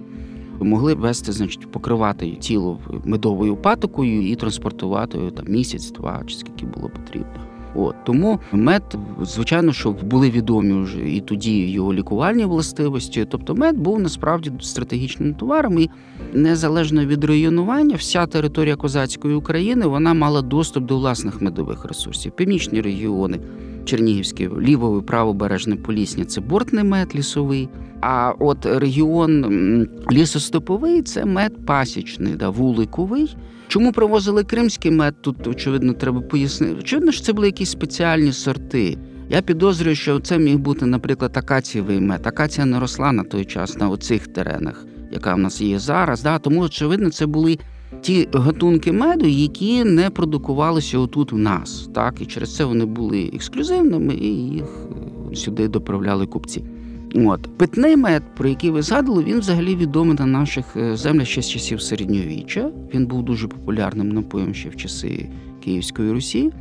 Могли 0.60 0.94
вести, 0.94 1.32
значить, 1.32 1.72
покривати 1.72 2.32
тіло 2.32 2.80
медовою 3.06 3.56
патокою 3.56 4.28
і 4.28 4.36
транспортувати 4.36 5.32
там 5.32 5.46
місяць-два, 5.48 6.24
чи 6.28 6.36
скільки 6.36 6.66
було 6.66 6.90
потрібно. 6.90 7.47
От 7.78 7.96
тому 8.04 8.40
мед, 8.52 8.98
звичайно, 9.22 9.74
що 9.74 9.92
були 9.92 10.30
відомі 10.30 10.84
вже 10.84 11.10
і 11.10 11.22
тоді 11.22 11.72
його 11.72 11.94
лікувальні 11.94 12.46
властивості. 12.46 13.26
Тобто, 13.30 13.56
мед 13.56 13.78
був 13.78 14.00
насправді 14.00 14.52
стратегічним 14.62 15.34
товаром, 15.34 15.80
і 15.80 15.90
незалежно 16.34 17.06
від 17.06 17.24
районування, 17.24 17.96
вся 17.96 18.26
територія 18.26 18.76
козацької 18.76 19.36
України 19.36 19.86
вона 19.86 20.14
мала 20.14 20.42
доступ 20.42 20.86
до 20.86 20.98
власних 20.98 21.42
медових 21.42 21.86
ресурсів. 21.86 22.32
Північні 22.32 22.82
регіони, 22.82 23.40
Чернігівське, 23.86 24.50
лівовий, 24.60 25.02
правобережне 25.02 25.76
Полісня 25.76 26.26
це 26.26 26.42
бортний 26.42 26.84
мед 26.84 27.16
лісовий. 27.16 27.70
А 28.02 28.34
от 28.40 28.66
регіон 28.66 29.44
м, 29.46 29.88
лісостеповий 30.12 31.02
це 31.02 31.26
мед 31.26 31.66
пасічний, 31.66 32.34
да, 32.36 32.50
вуликовий. 32.50 33.36
Чому 33.68 33.92
привозили 33.92 34.44
кримський 34.44 34.92
мед? 34.92 35.22
Тут 35.22 35.48
очевидно 35.48 35.94
треба 35.94 36.22
пояснити. 36.22 36.76
Очевидно, 36.80 37.12
що 37.12 37.24
це 37.24 37.34
були 37.34 37.48
якісь 37.48 37.70
спеціальні 37.70 38.32
сорти. 38.32 38.98
Я 39.30 39.42
підозрюю, 39.42 39.96
що 39.96 40.20
це 40.20 40.38
міг 40.38 40.58
бути, 40.58 40.86
наприклад, 40.86 41.38
акацієвий 41.38 42.00
мед. 42.00 42.28
Акація 42.28 42.66
не 42.66 42.80
росла 42.80 43.12
на 43.12 43.24
той 43.24 43.46
час 43.46 43.78
на 43.78 43.90
оцих 43.90 44.28
теренах, 44.28 44.86
яка 45.12 45.36
в 45.36 45.38
нас 45.38 45.62
є 45.62 45.80
зараз. 45.80 46.24
Да? 46.24 46.40
Тому, 46.40 46.62
очевидно, 46.62 47.10
це 47.10 47.26
були 47.26 47.60
ті 48.02 48.28
гатунки 48.34 48.92
меду, 48.92 49.26
які 49.26 49.84
не 49.84 50.10
продукувалися 50.10 51.00
отут 51.00 51.32
в 51.32 51.38
нас. 51.38 51.90
Так? 51.96 52.22
І 52.22 52.26
через 52.26 52.56
це 52.56 52.66
вони 52.66 52.86
були 52.86 53.32
ексклюзивними, 53.34 54.14
і 54.16 54.28
їх 54.36 54.88
е, 55.32 55.36
сюди 55.36 55.68
доправляли 55.68 56.26
купці. 56.26 56.64
От 57.26 57.58
питний 57.58 57.98
мед, 57.98 58.24
про 58.36 58.50
який 58.50 58.70
ви 58.70 58.82
згадували, 58.82 59.24
він 59.24 59.40
взагалі 59.40 59.76
відомий 59.76 60.18
на 60.20 60.26
наших 60.26 60.66
е, 60.76 60.98
землях 60.98 61.28
ще 61.28 61.42
з 61.42 61.50
часів 61.50 61.82
середньовіччя. 61.82 62.72
Він 62.94 63.06
був 63.06 63.24
дуже 63.24 63.48
популярним 63.48 64.10
напоєм 64.10 64.54
ще 64.54 64.70
в 64.70 64.76
часи 64.76 65.30
Київської 65.64 66.12
Русі. 66.12 66.52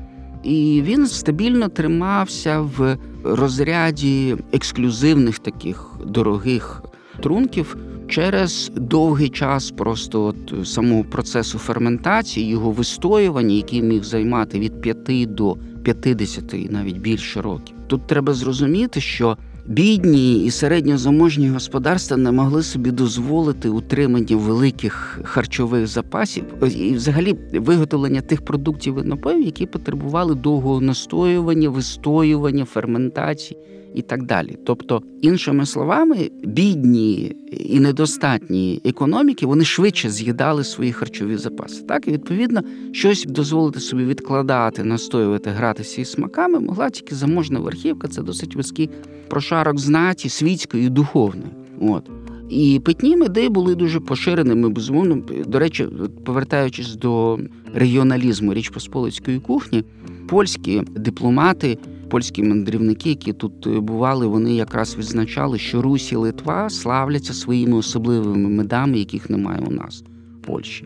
І 0.43 0.83
він 0.85 1.07
стабільно 1.07 1.69
тримався 1.69 2.61
в 2.61 2.99
розряді 3.25 4.37
ексклюзивних 4.53 5.39
таких 5.39 5.91
дорогих 6.07 6.83
трунків 7.23 7.77
через 8.09 8.73
довгий 8.77 9.29
час 9.29 9.71
просто 9.71 10.25
от 10.25 10.69
самого 10.69 11.05
процесу 11.05 11.59
ферментації, 11.59 12.49
його 12.49 12.71
вистоювання, 12.71 13.55
який 13.55 13.83
міг 13.83 14.03
займати 14.03 14.59
від 14.59 14.81
5 14.81 15.35
до 15.35 15.57
50 15.83 16.55
і 16.55 16.69
навіть 16.71 16.99
більше 16.99 17.43
років. 17.43 17.77
Тут 17.87 18.07
треба 18.07 18.33
зрозуміти, 18.35 19.01
що 19.01 19.37
бідні 19.69 20.45
і 20.45 20.51
середньозаможні 20.51 21.49
господарства 21.49 22.17
не 22.17 22.33
могли 22.33 22.63
собі 22.63 22.91
дозволити 22.91 23.69
утримання 23.69 24.37
великих 24.37 25.21
харчових 25.25 25.87
запасів 25.87 26.45
і, 26.77 26.93
взагалі, 26.95 27.37
виготовлення 27.53 28.21
тих 28.21 28.45
продуктів 28.45 28.99
і 29.05 29.09
напоїв, 29.09 29.43
які 29.43 29.67
потребували 29.67 30.35
довгого 30.35 30.81
настоювання, 30.81 31.69
вистоювання, 31.69 32.65
ферментації. 32.65 33.59
і 33.95 34.03
так 34.03 34.23
далі. 34.23 34.59
Тобто, 34.67 35.03
іншими 35.23 35.67
словами, 35.67 36.31
бідні 36.45 37.37
і 37.53 37.81
недостатні 37.81 38.81
економіки 38.85 39.47
вони 39.47 39.65
швидше 39.65 40.11
з'їдали 40.11 40.65
свої 40.65 40.93
харчові 40.93 41.37
запаси. 41.37 41.83
Так 41.89 42.09
і 42.09 42.11
відповідно 42.11 42.61
щось 42.93 43.25
дозволити 43.25 43.81
собі 43.81 44.05
відкладати, 44.05 44.85
настоювати, 44.85 45.51
гратися 45.51 46.01
із 46.01 46.11
смаками 46.11 46.61
могла 46.61 46.91
тільки 46.91 47.15
заможна 47.15 47.61
верхівка. 47.61 48.09
Це 48.09 48.23
досить 48.23 48.57
вузький 48.57 48.91
прошарок 49.29 49.79
знаті 49.79 50.29
світської 50.29 50.87
і 50.87 50.89
духовної. 50.89 51.51
От. 51.81 52.11
І 52.51 52.81
питні 52.85 53.17
меди 53.17 53.49
були 53.49 53.75
дуже 53.75 54.01
поширеними, 54.01 54.69
безумовно. 54.69 55.23
До 55.47 55.59
речі, 55.59 55.89
повертаючись 56.25 56.97
до 56.97 57.39
регіоналізму 57.75 58.55
Річ 58.55 58.69
Посполицької 58.69 59.41
кухні, 59.41 59.85
польські 60.29 60.83
дипломати, 60.91 61.79
польські 62.09 62.43
мандрівники, 62.43 63.09
які 63.09 63.33
тут 63.33 63.69
бували, 63.79 64.27
вони 64.27 64.55
якраз 64.55 64.97
відзначали, 64.97 65.59
що 65.59 65.83
Русь 65.83 66.13
і 66.13 66.17
Литва 66.17 66.71
славляться 66.71 67.33
своїми 67.33 67.77
особливими 67.77 68.49
медами, 68.49 68.99
яких 68.99 69.31
немає 69.31 69.63
у 69.67 69.71
нас 69.71 70.05
в 70.43 70.47
Польщі. 70.47 70.85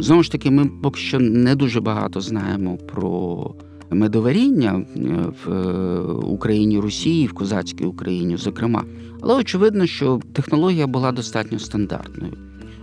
Знову 0.00 0.22
ж 0.22 0.32
таки, 0.32 0.50
ми 0.50 0.70
поки 0.82 1.00
що 1.00 1.20
не 1.20 1.54
дуже 1.54 1.80
багато 1.80 2.20
знаємо 2.20 2.76
про 2.76 3.54
медоваріння 3.94 4.84
в 5.44 5.52
Україні 6.26 6.80
Росії, 6.80 7.26
в 7.26 7.32
козацькій 7.32 7.84
Україні, 7.84 8.36
зокрема. 8.36 8.84
Але 9.20 9.34
очевидно, 9.34 9.86
що 9.86 10.20
технологія 10.32 10.86
була 10.86 11.12
достатньо 11.12 11.58
стандартною. 11.58 12.32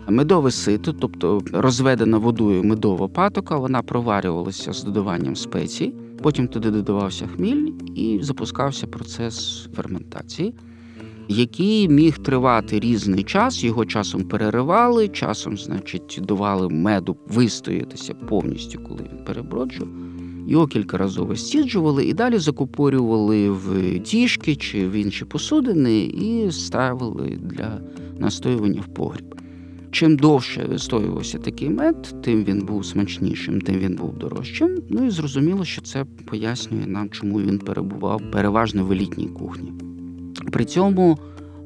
Медове 0.09 0.51
сито, 0.51 0.93
тобто 0.93 1.41
розведена 1.53 2.17
водою 2.17 2.63
медова 2.63 3.07
патока, 3.07 3.57
вона 3.57 3.81
проварювалася 3.81 4.73
з 4.73 4.83
додаванням 4.83 5.35
спецій, 5.35 5.93
потім 6.21 6.47
туди 6.47 6.71
додавався 6.71 7.27
хміль 7.27 7.71
і 7.95 8.19
запускався 8.21 8.87
процес 8.87 9.67
ферментації, 9.75 10.53
який 11.27 11.89
міг 11.89 12.17
тривати 12.17 12.79
різний 12.79 13.23
час. 13.23 13.63
Його 13.63 13.85
часом 13.85 14.23
переривали, 14.23 15.07
часом, 15.07 15.57
значить, 15.57 16.19
давали 16.23 16.69
меду 16.69 17.17
вистоятися 17.27 18.13
повністю, 18.13 18.79
коли 18.79 18.99
він 19.01 19.25
переброджував. 19.25 19.89
Його 20.49 20.67
кількаразово 20.67 21.35
стіджували 21.35 22.05
і 22.05 22.13
далі 22.13 22.37
закупорювали 22.37 23.49
в 23.49 23.99
тішки 23.99 24.55
чи 24.55 24.87
в 24.87 24.91
інші 24.91 25.25
посудини 25.25 25.99
і 25.99 26.51
ставили 26.51 27.39
для 27.41 27.81
настоювання 28.19 28.81
в 28.81 28.93
погріб. 28.93 29.35
Чим 29.91 30.17
довше 30.17 30.65
вистоювався 30.69 31.37
такий 31.37 31.69
мед, 31.69 32.15
тим 32.23 32.43
він 32.43 32.61
був 32.61 32.85
смачнішим, 32.85 33.61
тим 33.61 33.75
він 33.75 33.95
був 33.95 34.17
дорожчим. 34.17 34.77
Ну 34.89 35.05
і 35.05 35.09
зрозуміло, 35.09 35.65
що 35.65 35.81
це 35.81 36.05
пояснює 36.25 36.87
нам, 36.87 37.09
чому 37.09 37.41
він 37.41 37.59
перебував 37.59 38.21
переважно 38.31 38.85
в 38.85 38.91
елітній 38.91 39.27
кухні. 39.27 39.73
При 40.51 40.65
цьому 40.65 41.17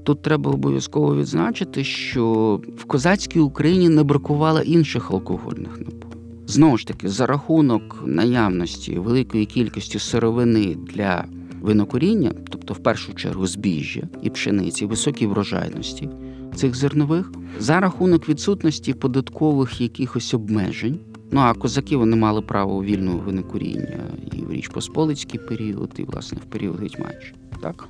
тут 0.03 0.21
треба 0.21 0.51
обов'язково 0.51 1.15
відзначити, 1.15 1.83
що 1.83 2.59
в 2.77 2.85
козацькій 2.85 3.39
Україні 3.39 3.89
не 3.89 4.03
бракувало 4.03 4.61
інших 4.61 5.11
алкогольних 5.11 5.79
напоїв. 5.79 6.12
Знову 6.47 6.77
ж 6.77 6.87
таки, 6.87 7.09
за 7.09 7.25
рахунок 7.25 8.03
наявності 8.05 8.99
великої 8.99 9.45
кількості 9.45 9.99
сировини 9.99 10.77
для 10.93 11.25
винокуріння, 11.61 12.33
тобто 12.49 12.73
в 12.73 12.77
першу 12.83 13.13
чергу 13.13 13.47
збіжжя 13.47 14.01
і 14.21 14.29
пшениці, 14.29 14.85
високій 14.85 15.27
врожайності 15.27 16.09
цих 16.55 16.75
зернових, 16.75 17.31
за 17.59 17.79
рахунок 17.79 18.29
відсутності 18.29 18.93
податкових 18.93 19.81
якихось 19.81 20.33
обмежень. 20.33 20.99
Ну 21.31 21.39
а 21.39 21.53
козаки 21.53 21.95
вони 21.95 22.15
мали 22.15 22.41
право 22.41 22.83
вільного 22.83 23.17
винокуріння 23.17 23.99
і 24.31 24.41
в 24.41 24.51
Річ 24.51 24.67
Посполицький 24.67 25.39
період, 25.39 25.91
і 25.97 26.03
власне 26.03 26.37
в 26.47 26.51
період 26.51 26.79
Гетьманщини. 26.79 27.37
Так 27.61 27.89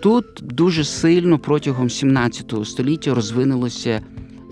тут 0.00 0.24
дуже 0.42 0.84
сильно 0.84 1.38
протягом 1.38 1.90
17 1.90 2.54
століття 2.64 3.14
розвинулося 3.14 4.02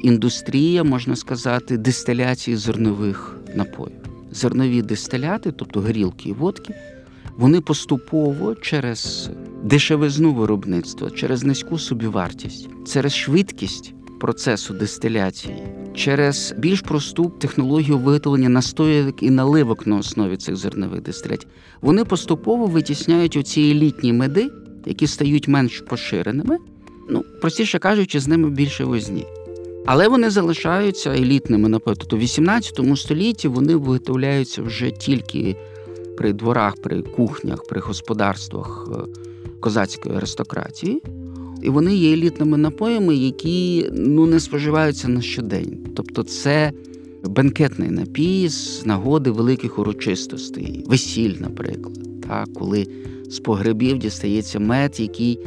індустрія, 0.03 0.85
можна 0.85 1.17
сказати, 1.17 1.77
дистиляції 1.77 2.57
зернових 2.57 3.37
напоїв. 3.55 3.97
Зернові 4.31 4.83
дистиляти, 4.83 5.53
тобто 5.53 5.81
горілки 5.81 6.29
і 6.29 6.33
водки, 6.33 6.75
вони 7.37 7.61
поступово 7.61 8.55
через 8.55 9.31
дешевизну 9.63 10.35
виробництва, 10.35 11.11
через 11.11 11.45
низьку 11.45 11.79
собівартість, 11.79 12.69
через 12.87 13.15
швидкість 13.15 13.95
процесу 14.21 14.75
дистиляції, 14.75 15.57
через 15.95 16.55
більш 16.59 16.81
просту 16.81 17.33
технологію 17.39 17.99
виготовлення 17.99 18.49
настоянок 18.49 19.23
і 19.23 19.31
наливок 19.31 19.87
на 19.87 19.97
основі 19.97 20.37
цих 20.37 20.57
зернових 20.57 21.03
дистилятів, 21.03 21.49
вони 21.81 22.05
поступово 22.05 22.67
витісняють 22.67 23.37
оці 23.37 23.61
елітні 23.61 24.13
меди, 24.13 24.51
які 24.87 25.07
стають 25.07 25.49
менш 25.49 25.81
поширеними. 25.81 26.59
Ну, 27.11 27.25
простіше 27.41 27.79
кажучи, 27.79 28.21
з 28.21 28.29
ними 28.29 28.51
більше 28.51 28.85
возні. 28.85 29.27
Але 29.87 30.09
вони 30.09 30.31
залишаються 30.31 31.11
елітними, 31.11 31.69
напевно. 31.69 32.05
В 32.13 32.19
18 32.19 32.81
столітті 32.97 33.49
вони 33.49 33.77
виготовляються 33.77 34.63
вже 34.63 34.91
тільки 34.91 35.57
при 36.17 36.33
дворах, 36.33 36.77
при 36.77 37.03
кухнях, 37.03 37.65
при 37.69 37.81
господарствах 37.81 38.89
е, 38.93 38.97
козацької 39.61 40.17
аристократії. 40.17 41.03
І 41.63 41.69
вони 41.69 41.97
є 41.97 42.13
елітними 42.13 42.57
напоями, 42.57 43.17
які 43.17 43.89
ну, 43.93 44.27
не 44.27 44.41
споживаються 44.41 45.09
на 45.09 45.21
щодень. 45.21 45.79
Тобто, 45.97 46.23
це 46.23 46.73
бенкетний 47.25 47.91
напій 47.91 48.49
з 48.49 48.87
нагоди 48.87 49.31
великих 49.31 49.79
урочистостей, 49.79 50.85
весіль, 50.87 51.35
наприклад, 51.41 51.99
так, 52.29 52.49
коли 52.55 52.87
з 53.29 53.39
погребів 53.39 53.99
дістається 53.99 54.59
мед, 54.59 55.01
який 55.01 55.39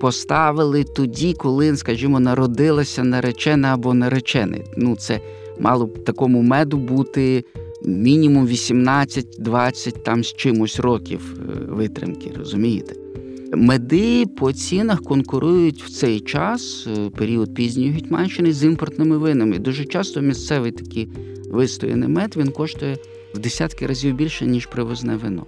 поставили 0.00 0.84
тоді, 0.84 1.32
коли, 1.32 1.76
скажімо, 1.76 2.20
народилася 2.20 3.04
наречена 3.04 3.74
або 3.74 3.94
наречений. 3.94 4.62
Ну, 4.76 4.96
це 4.96 5.20
мало 5.60 5.86
б 5.86 6.04
такому 6.04 6.42
меду 6.42 6.76
бути 6.76 7.44
мінімум 7.84 8.46
18-20 8.46 10.02
там 10.02 10.24
з 10.24 10.32
чимось 10.32 10.80
років 10.80 11.20
е, 11.38 11.72
витримки, 11.72 12.32
розумієте? 12.38 12.94
Меди 13.52 14.26
по 14.26 14.52
цінах 14.52 15.02
конкурують 15.02 15.82
в 15.82 15.90
цей 15.90 16.20
час, 16.20 16.86
е, 16.86 17.10
період 17.10 17.54
пізньої 17.54 17.90
Гетьманщини, 17.90 18.52
з 18.52 18.64
імпортними 18.64 19.18
винами. 19.18 19.58
Дуже 19.58 19.84
часто 19.84 20.20
місцевий 20.20 20.72
такий 20.72 21.08
вистояний 21.50 22.08
мед 22.08 22.34
він 22.36 22.50
коштує 22.50 22.98
в 23.34 23.38
десятки 23.38 23.86
разів 23.86 24.14
більше, 24.14 24.46
ніж 24.46 24.66
привозне 24.66 25.16
вино. 25.16 25.46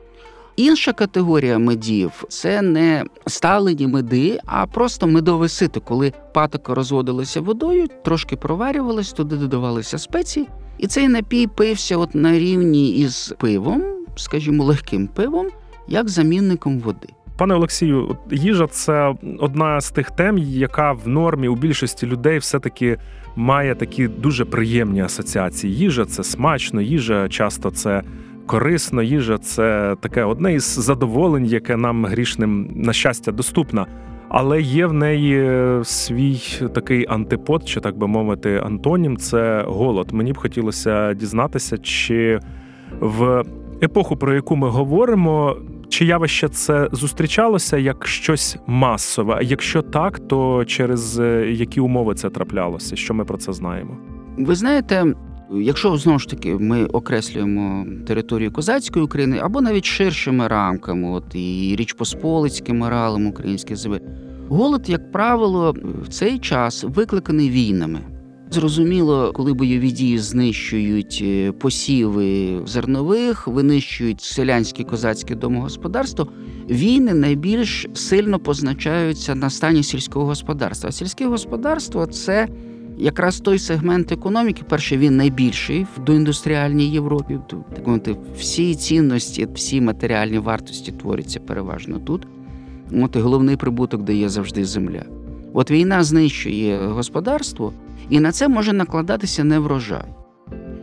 Інша 0.59 0.93
категорія 0.93 1.59
медів 1.59 2.25
це 2.29 2.63
не 2.63 3.05
сталені 3.27 3.87
меди, 3.87 4.39
а 4.47 4.67
просто 4.67 5.07
медове 5.07 5.49
сито, 5.49 5.81
коли 5.81 6.13
патока 6.35 6.75
розводилася 6.75 7.41
водою, 7.41 7.87
трошки 8.05 8.37
проварювалась, 8.37 9.13
туди 9.13 9.37
додавалися 9.37 9.99
спеції, 9.99 10.47
і 10.79 10.87
цей 10.87 11.09
напій 11.09 11.47
пився 11.47 11.97
от 11.97 12.15
на 12.15 12.39
рівні 12.39 12.91
із 12.91 13.35
пивом, 13.39 13.85
скажімо, 14.17 14.65
легким 14.65 15.07
пивом, 15.07 15.47
як 15.89 16.09
замінником 16.09 16.79
води. 16.79 17.09
Пане 17.37 17.55
Олексію, 17.55 18.17
їжа 18.31 18.67
це 18.67 19.15
одна 19.39 19.81
з 19.81 19.91
тих 19.91 20.11
тем, 20.11 20.39
яка 20.39 20.93
в 20.93 21.09
нормі 21.09 21.49
у 21.49 21.55
більшості 21.55 22.07
людей 22.07 22.39
все-таки 22.39 22.99
має 23.37 23.75
такі 23.75 24.09
дуже 24.09 24.45
приємні 24.45 25.03
асоціації. 25.03 25.75
Їжа 25.75 26.05
це 26.05 26.25
смачно, 26.25 26.81
їжа 26.81 27.29
часто 27.29 27.71
це 27.71 28.03
корисно, 28.49 29.03
їжа 29.03 29.39
це 29.39 29.97
таке 30.01 30.25
одне 30.25 30.55
із 30.55 30.65
задоволень, 30.65 31.47
яке 31.47 31.77
нам 31.77 32.07
грішним 32.07 32.71
на 32.75 32.93
щастя 32.93 33.33
доступно. 33.33 33.87
Але 34.29 34.61
є 34.61 34.87
в 34.87 34.93
неї 34.93 35.61
свій 35.85 36.41
такий 36.75 37.07
антипод, 37.09 37.69
чи 37.69 37.81
так 37.81 37.99
би 37.99 38.07
мовити, 38.07 38.63
антонім 38.65 39.17
це 39.17 39.65
голод. 39.67 40.13
Мені 40.13 40.33
б 40.33 40.39
хотілося 40.39 41.15
дізнатися, 41.15 41.79
чи 41.79 42.41
в 43.01 43.45
епоху, 43.83 44.17
про 44.17 44.35
яку 44.35 44.57
ми 44.57 44.69
говоримо, 44.69 45.57
чи 45.89 46.05
явище 46.05 46.49
це 46.49 46.89
зустрічалося 46.93 47.77
як 47.77 48.07
щось 48.07 48.57
масове? 48.67 49.39
Якщо 49.43 49.83
так, 49.83 50.19
то 50.19 50.65
через 50.65 51.19
які 51.47 51.81
умови 51.81 52.15
це 52.15 52.31
траплялося? 52.31 52.97
Що 52.97 53.15
ми 53.15 53.25
про 53.25 53.39
це 53.39 53.53
знаємо? 53.53 53.97
Ви 54.39 54.55
знаєте, 54.55 55.15
Якщо 55.53 55.97
знову 55.97 56.19
ж 56.19 56.29
таки 56.29 56.55
ми 56.55 56.85
окреслюємо 56.85 57.87
територію 58.07 58.53
козацької 58.53 59.05
України 59.05 59.39
або 59.43 59.61
навіть 59.61 59.85
ширшими 59.85 60.49
рамками, 60.49 61.11
от 61.11 61.35
і 61.35 61.77
Річ 61.79 61.93
Посполицьким 61.93 62.85
ралом 62.85 63.27
українських 63.27 63.77
земель, 63.77 64.01
голод, 64.49 64.85
як 64.87 65.13
правило, 65.13 65.75
в 66.03 66.09
цей 66.09 66.39
час 66.39 66.85
викликаний 66.85 67.51
війнами. 67.51 68.01
Зрозуміло, 68.51 69.33
коли 69.35 69.53
бойові 69.53 69.91
дії 69.91 70.19
знищують 70.19 71.19
е, 71.23 71.53
посіви 71.53 72.61
зернових, 72.67 73.49
винищують 73.49 74.21
селянське 74.21 74.85
козацьке 74.85 75.35
домогосподарство, 75.35 76.29
війни 76.71 77.15
найбільш 77.15 77.87
сильно 77.95 78.39
позначаються 78.39 79.35
на 79.35 79.51
стані 79.51 79.83
сільського 79.83 80.27
господарства. 80.27 80.93
Сільське 80.93 81.27
господарство 81.27 82.07
це 82.07 82.49
якраз 82.99 83.41
той 83.41 83.59
сегмент 83.59 84.13
економіки, 84.13 84.63
перше, 84.69 84.97
він 84.97 85.17
найбільший 85.17 85.87
в 85.97 86.05
доіндустріальній 86.05 86.91
Європі. 86.91 87.39
Так 87.75 87.87
мовити, 87.87 88.17
всі 88.39 88.75
цінності, 88.75 89.49
всі 89.55 89.81
матеріальні 89.81 90.39
вартості 90.39 90.93
творяться 90.93 91.41
переважно 91.41 91.99
тут. 91.99 92.27
От 92.93 93.17
і 93.17 93.19
головний 93.19 93.57
прибуток 93.57 94.03
дає 94.03 94.29
завжди 94.29 94.65
земля. 94.65 95.03
От 95.53 95.71
війна 95.71 96.03
знищує 96.03 96.79
господарство, 96.79 97.73
і 98.11 98.21
на 98.21 98.33
це 98.33 98.49
може 98.49 98.73
накладатися 98.73 99.45
неврожай. 99.45 100.15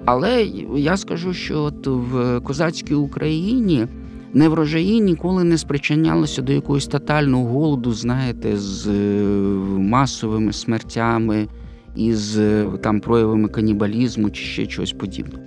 Але 0.06 0.44
я 0.76 0.98
скажу, 0.98 1.34
що 1.34 1.62
от 1.62 1.88
в 1.88 2.40
козацькій 2.40 2.94
Україні 2.94 3.88
неврожаї 4.34 5.02
ніколи 5.02 5.44
не 5.44 5.58
спричинялися 5.58 6.42
до 6.42 6.54
якогось 6.54 6.88
тотального 6.88 7.46
голоду, 7.46 7.94
знаєте, 7.94 8.58
з 8.58 8.88
е, 8.88 8.92
масовими 9.78 10.54
смертями 10.54 11.48
і 11.96 12.14
з 12.14 12.38
е, 12.38 12.68
там 12.82 13.00
проявами 13.00 13.48
канібалізму 13.48 14.30
чи 14.30 14.44
ще 14.44 14.66
чогось 14.66 14.94
подібного. 14.94 15.44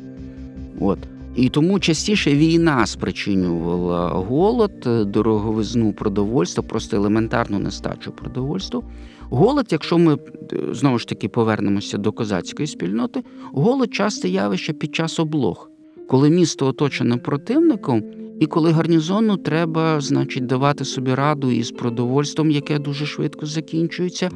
От. 0.81 0.99
І 1.37 1.49
тому 1.49 1.81
частіше 1.81 2.35
війна 2.35 2.87
спричинювала 2.87 4.09
голод, 4.09 4.73
е, 4.87 5.05
дороговизну 5.05 5.93
продовольства, 5.93 6.63
просто 6.63 6.97
елементарну 6.97 7.59
нестачу 7.59 8.13
продовольства. 8.13 8.83
Голод, 9.31 9.67
якщо 9.71 9.99
ми 9.99 10.15
е, 10.15 10.19
знову 10.73 10.99
ж 10.99 11.09
таки 11.09 11.29
повернемося 11.29 11.99
до 11.99 12.13
козацької 12.13 12.67
спільноти, 12.67 13.23
голод 13.53 13.95
часте 13.95 14.29
явище 14.29 14.73
під 14.73 14.95
час 14.95 15.21
облог, 15.21 15.71
коли 16.09 16.31
місто 16.31 16.67
оточено 16.67 17.19
противником, 17.19 18.03
і 18.41 18.47
коли 18.47 18.71
гарнізону 18.73 19.37
треба, 19.37 20.01
значить, 20.01 20.47
давати 20.47 20.85
собі 20.85 21.15
раду 21.15 21.51
із 21.51 21.71
продовольством, 21.71 22.51
яке 22.51 22.79
дуже 22.79 23.07
швидко 23.07 23.47
закінчується, 23.47 24.31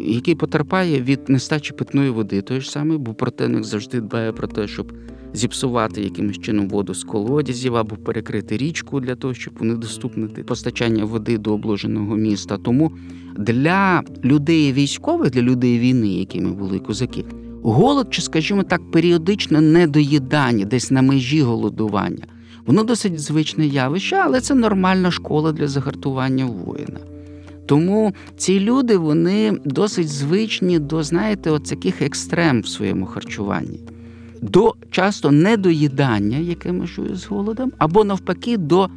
який 0.00 0.34
потерпає 0.34 1.00
від 1.02 1.28
нестачі 1.28 1.72
питної 1.72 2.10
води, 2.10 2.42
той 2.42 2.60
ж 2.60 2.70
самий, 2.70 2.98
бо 2.98 3.14
противник 3.14 3.64
завжди 3.64 4.00
дбає 4.00 4.32
про 4.32 4.48
те, 4.48 4.68
щоб 4.68 4.92
зіпсувати 5.32 6.02
якимось 6.02 6.38
чином 6.38 6.68
воду 6.68 6.94
з 6.94 7.04
колодязів 7.04 7.76
або 7.76 7.96
перекрити 7.96 8.56
річку 8.56 9.00
для 9.00 9.14
того, 9.14 9.34
щоб 9.34 9.54
унедоступнити 9.60 10.42
постачання 10.42 11.04
води 11.04 11.38
до 11.38 11.54
обложеного 11.54 12.16
міста. 12.16 12.58
Тому 12.58 12.92
для 13.36 14.02
людей 14.24 14.72
військових, 14.72 15.30
для 15.30 15.42
людей 15.42 15.78
війни, 15.78 16.08
якими 16.08 16.52
були 16.52 16.78
козаки, 16.78 17.24
голод, 17.62 18.06
чи, 18.10 18.22
скажімо 18.22 18.62
так, 18.62 18.90
періодичне 18.90 19.60
недоїдання, 19.60 20.64
десь 20.64 20.90
на 20.90 21.02
межі 21.02 21.42
голодування. 21.42 22.24
Воно 22.66 22.82
досить 22.82 23.20
звичне 23.20 23.66
явище, 23.66 24.16
але 24.16 24.40
це 24.40 24.54
нормальна 24.54 25.10
школа 25.10 25.52
для 25.52 25.68
загартування 25.68 26.46
воїна. 26.46 26.98
Тому 27.68 28.14
ці 28.36 28.60
люди 28.60 28.96
вони 28.96 29.52
досить 29.64 30.08
звичні 30.08 30.78
до, 30.78 31.02
знаєте, 31.02 31.50
от 31.50 31.64
таких 31.64 32.02
екстрем 32.02 32.60
в 32.60 32.68
своєму 32.68 33.06
харчуванні, 33.06 33.80
до 34.42 34.74
часто 34.90 35.30
недоїдання, 35.30 36.38
яке 36.38 36.72
межує 36.72 37.16
з 37.16 37.26
голодом, 37.26 37.72
або 37.78 38.04
навпаки, 38.04 38.56
до 38.56 38.88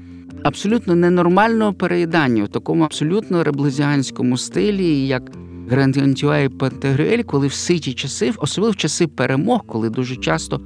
абсолютно 0.44 0.96
ненормального 0.96 1.74
переїдання 1.74 2.44
в 2.44 2.48
такому 2.48 2.84
абсолютно 2.84 3.44
реблезіанському 3.44 4.38
стилі, 4.38 5.08
як 5.08 5.32
Грандіантюа 5.70 6.40
і 6.40 6.50
Пантегрюель, 6.50 7.24
коли 7.24 7.48
в 7.48 7.54
ситі 7.54 7.94
часи, 7.94 8.34
особливо 8.38 8.72
в 8.72 8.76
часи 8.76 9.08
перемог, 9.08 9.64
коли 9.66 9.90
дуже 9.90 10.16
часто 10.16 10.62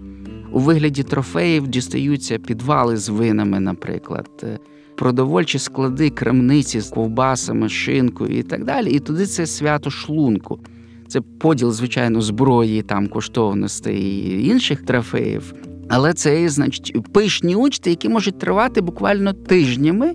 у 0.51 0.59
вигляді 0.59 1.03
трофеїв 1.03 1.67
дістаються 1.67 2.37
підвали 2.37 2.97
з 2.97 3.09
винами, 3.09 3.59
наприклад, 3.59 4.29
е, 4.43 4.59
продовольчі 4.95 5.59
склади, 5.59 6.09
крамниці 6.09 6.79
з 6.79 6.89
ковбасами, 6.89 7.69
шинкою 7.69 8.37
і 8.39 8.43
так 8.43 8.65
далі. 8.65 8.91
І 8.91 8.99
туди 8.99 9.25
це 9.25 9.45
свято 9.45 9.89
шлунку. 9.89 10.59
Це 11.07 11.21
поділ, 11.21 11.71
звичайно, 11.71 12.21
зброї, 12.21 12.81
там 12.81 13.07
коштовностей 13.07 13.97
і 13.97 14.47
інших 14.47 14.81
трофеїв. 14.81 15.53
Але 15.89 16.13
це, 16.13 16.49
значить, 16.49 17.11
пишні 17.13 17.55
учти, 17.55 17.89
які 17.89 18.09
можуть 18.09 18.39
тривати 18.39 18.81
буквально 18.81 19.33
тижнями, 19.33 20.13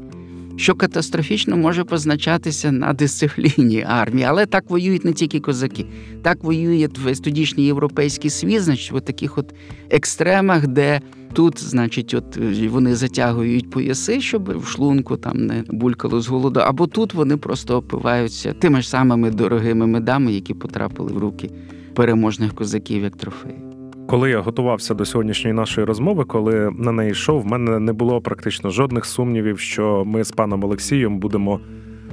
що 0.60 0.74
катастрофічно 0.74 1.56
може 1.56 1.84
позначатися 1.84 2.72
на 2.72 2.92
дисципліні 2.92 3.84
армії. 3.88 4.26
Але 4.28 4.46
так 4.46 4.70
воюють 4.70 5.04
не 5.04 5.12
тільки 5.12 5.40
козаки, 5.40 5.86
так 6.22 6.44
воює 6.44 6.88
весь 7.04 7.20
тодішній 7.20 7.64
європейський 7.64 8.30
світ, 8.30 8.62
значить, 8.62 8.92
в 8.92 9.00
таких 9.00 9.38
от 9.38 9.54
екстремах, 9.90 10.66
де 10.66 11.00
тут, 11.32 11.62
значить, 11.62 12.14
от 12.14 12.36
вони 12.70 12.94
затягують 12.94 13.70
пояси, 13.70 14.20
щоб 14.20 14.58
в 14.58 14.66
шлунку 14.66 15.16
там 15.16 15.46
не 15.46 15.64
булькало 15.68 16.20
з 16.20 16.28
голоду, 16.28 16.60
або 16.60 16.86
тут 16.86 17.14
вони 17.14 17.36
просто 17.36 17.76
опиваються 17.76 18.52
тими 18.52 18.82
ж 18.82 18.88
самими 18.88 19.30
дорогими 19.30 19.86
медами, 19.86 20.32
які 20.32 20.54
потрапили 20.54 21.12
в 21.12 21.18
руки 21.18 21.50
переможних 21.94 22.54
козаків 22.54 23.02
як 23.02 23.16
трофеї. 23.16 23.69
Коли 24.10 24.30
я 24.30 24.40
готувався 24.40 24.94
до 24.94 25.04
сьогоднішньої 25.04 25.54
нашої 25.54 25.84
розмови, 25.84 26.24
коли 26.24 26.70
на 26.78 26.92
неї 26.92 27.10
йшов, 27.10 27.42
в 27.42 27.46
мене 27.46 27.78
не 27.78 27.92
було 27.92 28.20
практично 28.20 28.70
жодних 28.70 29.04
сумнівів, 29.04 29.58
що 29.58 30.02
ми 30.06 30.24
з 30.24 30.32
паном 30.32 30.64
Олексієм 30.64 31.18
будемо 31.18 31.60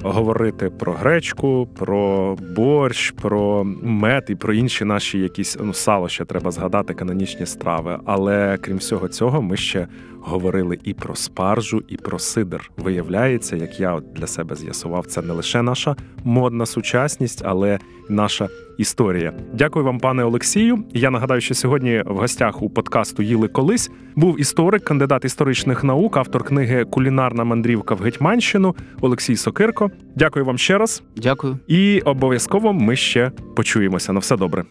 говорити 0.02 0.70
про 0.70 0.92
гречку, 0.92 1.68
про 1.78 2.36
борщ, 2.56 3.10
про 3.10 3.64
мед 3.82 4.24
і 4.28 4.34
про 4.34 4.54
інші 4.54 4.84
наші 4.84 5.18
якісь 5.18 5.58
ну, 5.60 5.72
сало 5.74 6.08
ще 6.08 6.24
треба 6.24 6.50
згадати, 6.50 6.94
канонічні 6.94 7.46
страви. 7.46 7.98
Але 8.04 8.58
крім 8.60 8.76
всього 8.76 9.08
цього, 9.08 9.42
ми 9.42 9.56
ще 9.56 9.86
говорили 10.28 10.78
і 10.84 10.94
про 10.94 11.14
спаржу, 11.14 11.82
і 11.88 11.96
про 11.96 12.18
сидр. 12.18 12.70
Виявляється, 12.76 13.56
як 13.56 13.80
я 13.80 13.94
от 13.94 14.12
для 14.12 14.26
себе 14.26 14.54
з'ясував, 14.56 15.06
це 15.06 15.22
не 15.22 15.32
лише 15.32 15.62
наша 15.62 15.96
модна 16.24 16.66
сучасність, 16.66 17.42
але 17.44 17.74
й 17.74 17.78
наша 18.08 18.48
історія. 18.78 19.32
Дякую 19.52 19.84
вам, 19.84 19.98
пане 19.98 20.24
Олексію. 20.24 20.84
Я 20.94 21.10
нагадаю, 21.10 21.40
що 21.40 21.54
сьогодні 21.54 22.02
в 22.06 22.16
гостях 22.16 22.62
у 22.62 22.70
подкасту 22.70 23.22
Їли 23.22 23.48
колись 23.48 23.90
був 24.16 24.40
історик, 24.40 24.84
кандидат 24.84 25.24
історичних 25.24 25.84
наук, 25.84 26.16
автор 26.16 26.44
книги 26.44 26.84
Кулінарна 26.84 27.44
мандрівка 27.44 27.94
в 27.94 27.98
Гетьманщину 27.98 28.76
Олексій 29.00 29.36
Сокирко. 29.36 29.90
Дякую 30.16 30.44
вам 30.44 30.58
ще 30.58 30.78
раз. 30.78 31.02
Дякую. 31.16 31.58
І 31.66 32.00
обов'язково 32.00 32.72
ми 32.72 32.96
ще 32.96 33.30
почуємося. 33.56 34.12
На 34.12 34.20
все 34.20 34.36
добре. 34.36 34.64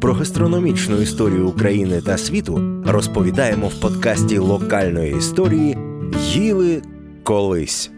Про 0.00 0.14
гастрономічну 0.14 1.00
історію 1.00 1.48
України 1.48 2.00
та 2.00 2.18
світу 2.18 2.82
розповідаємо 2.86 3.68
в 3.68 3.80
подкасті 3.80 4.38
локальної 4.38 5.16
історії 5.18 5.78
Їли 6.32 6.82
колись. 7.22 7.90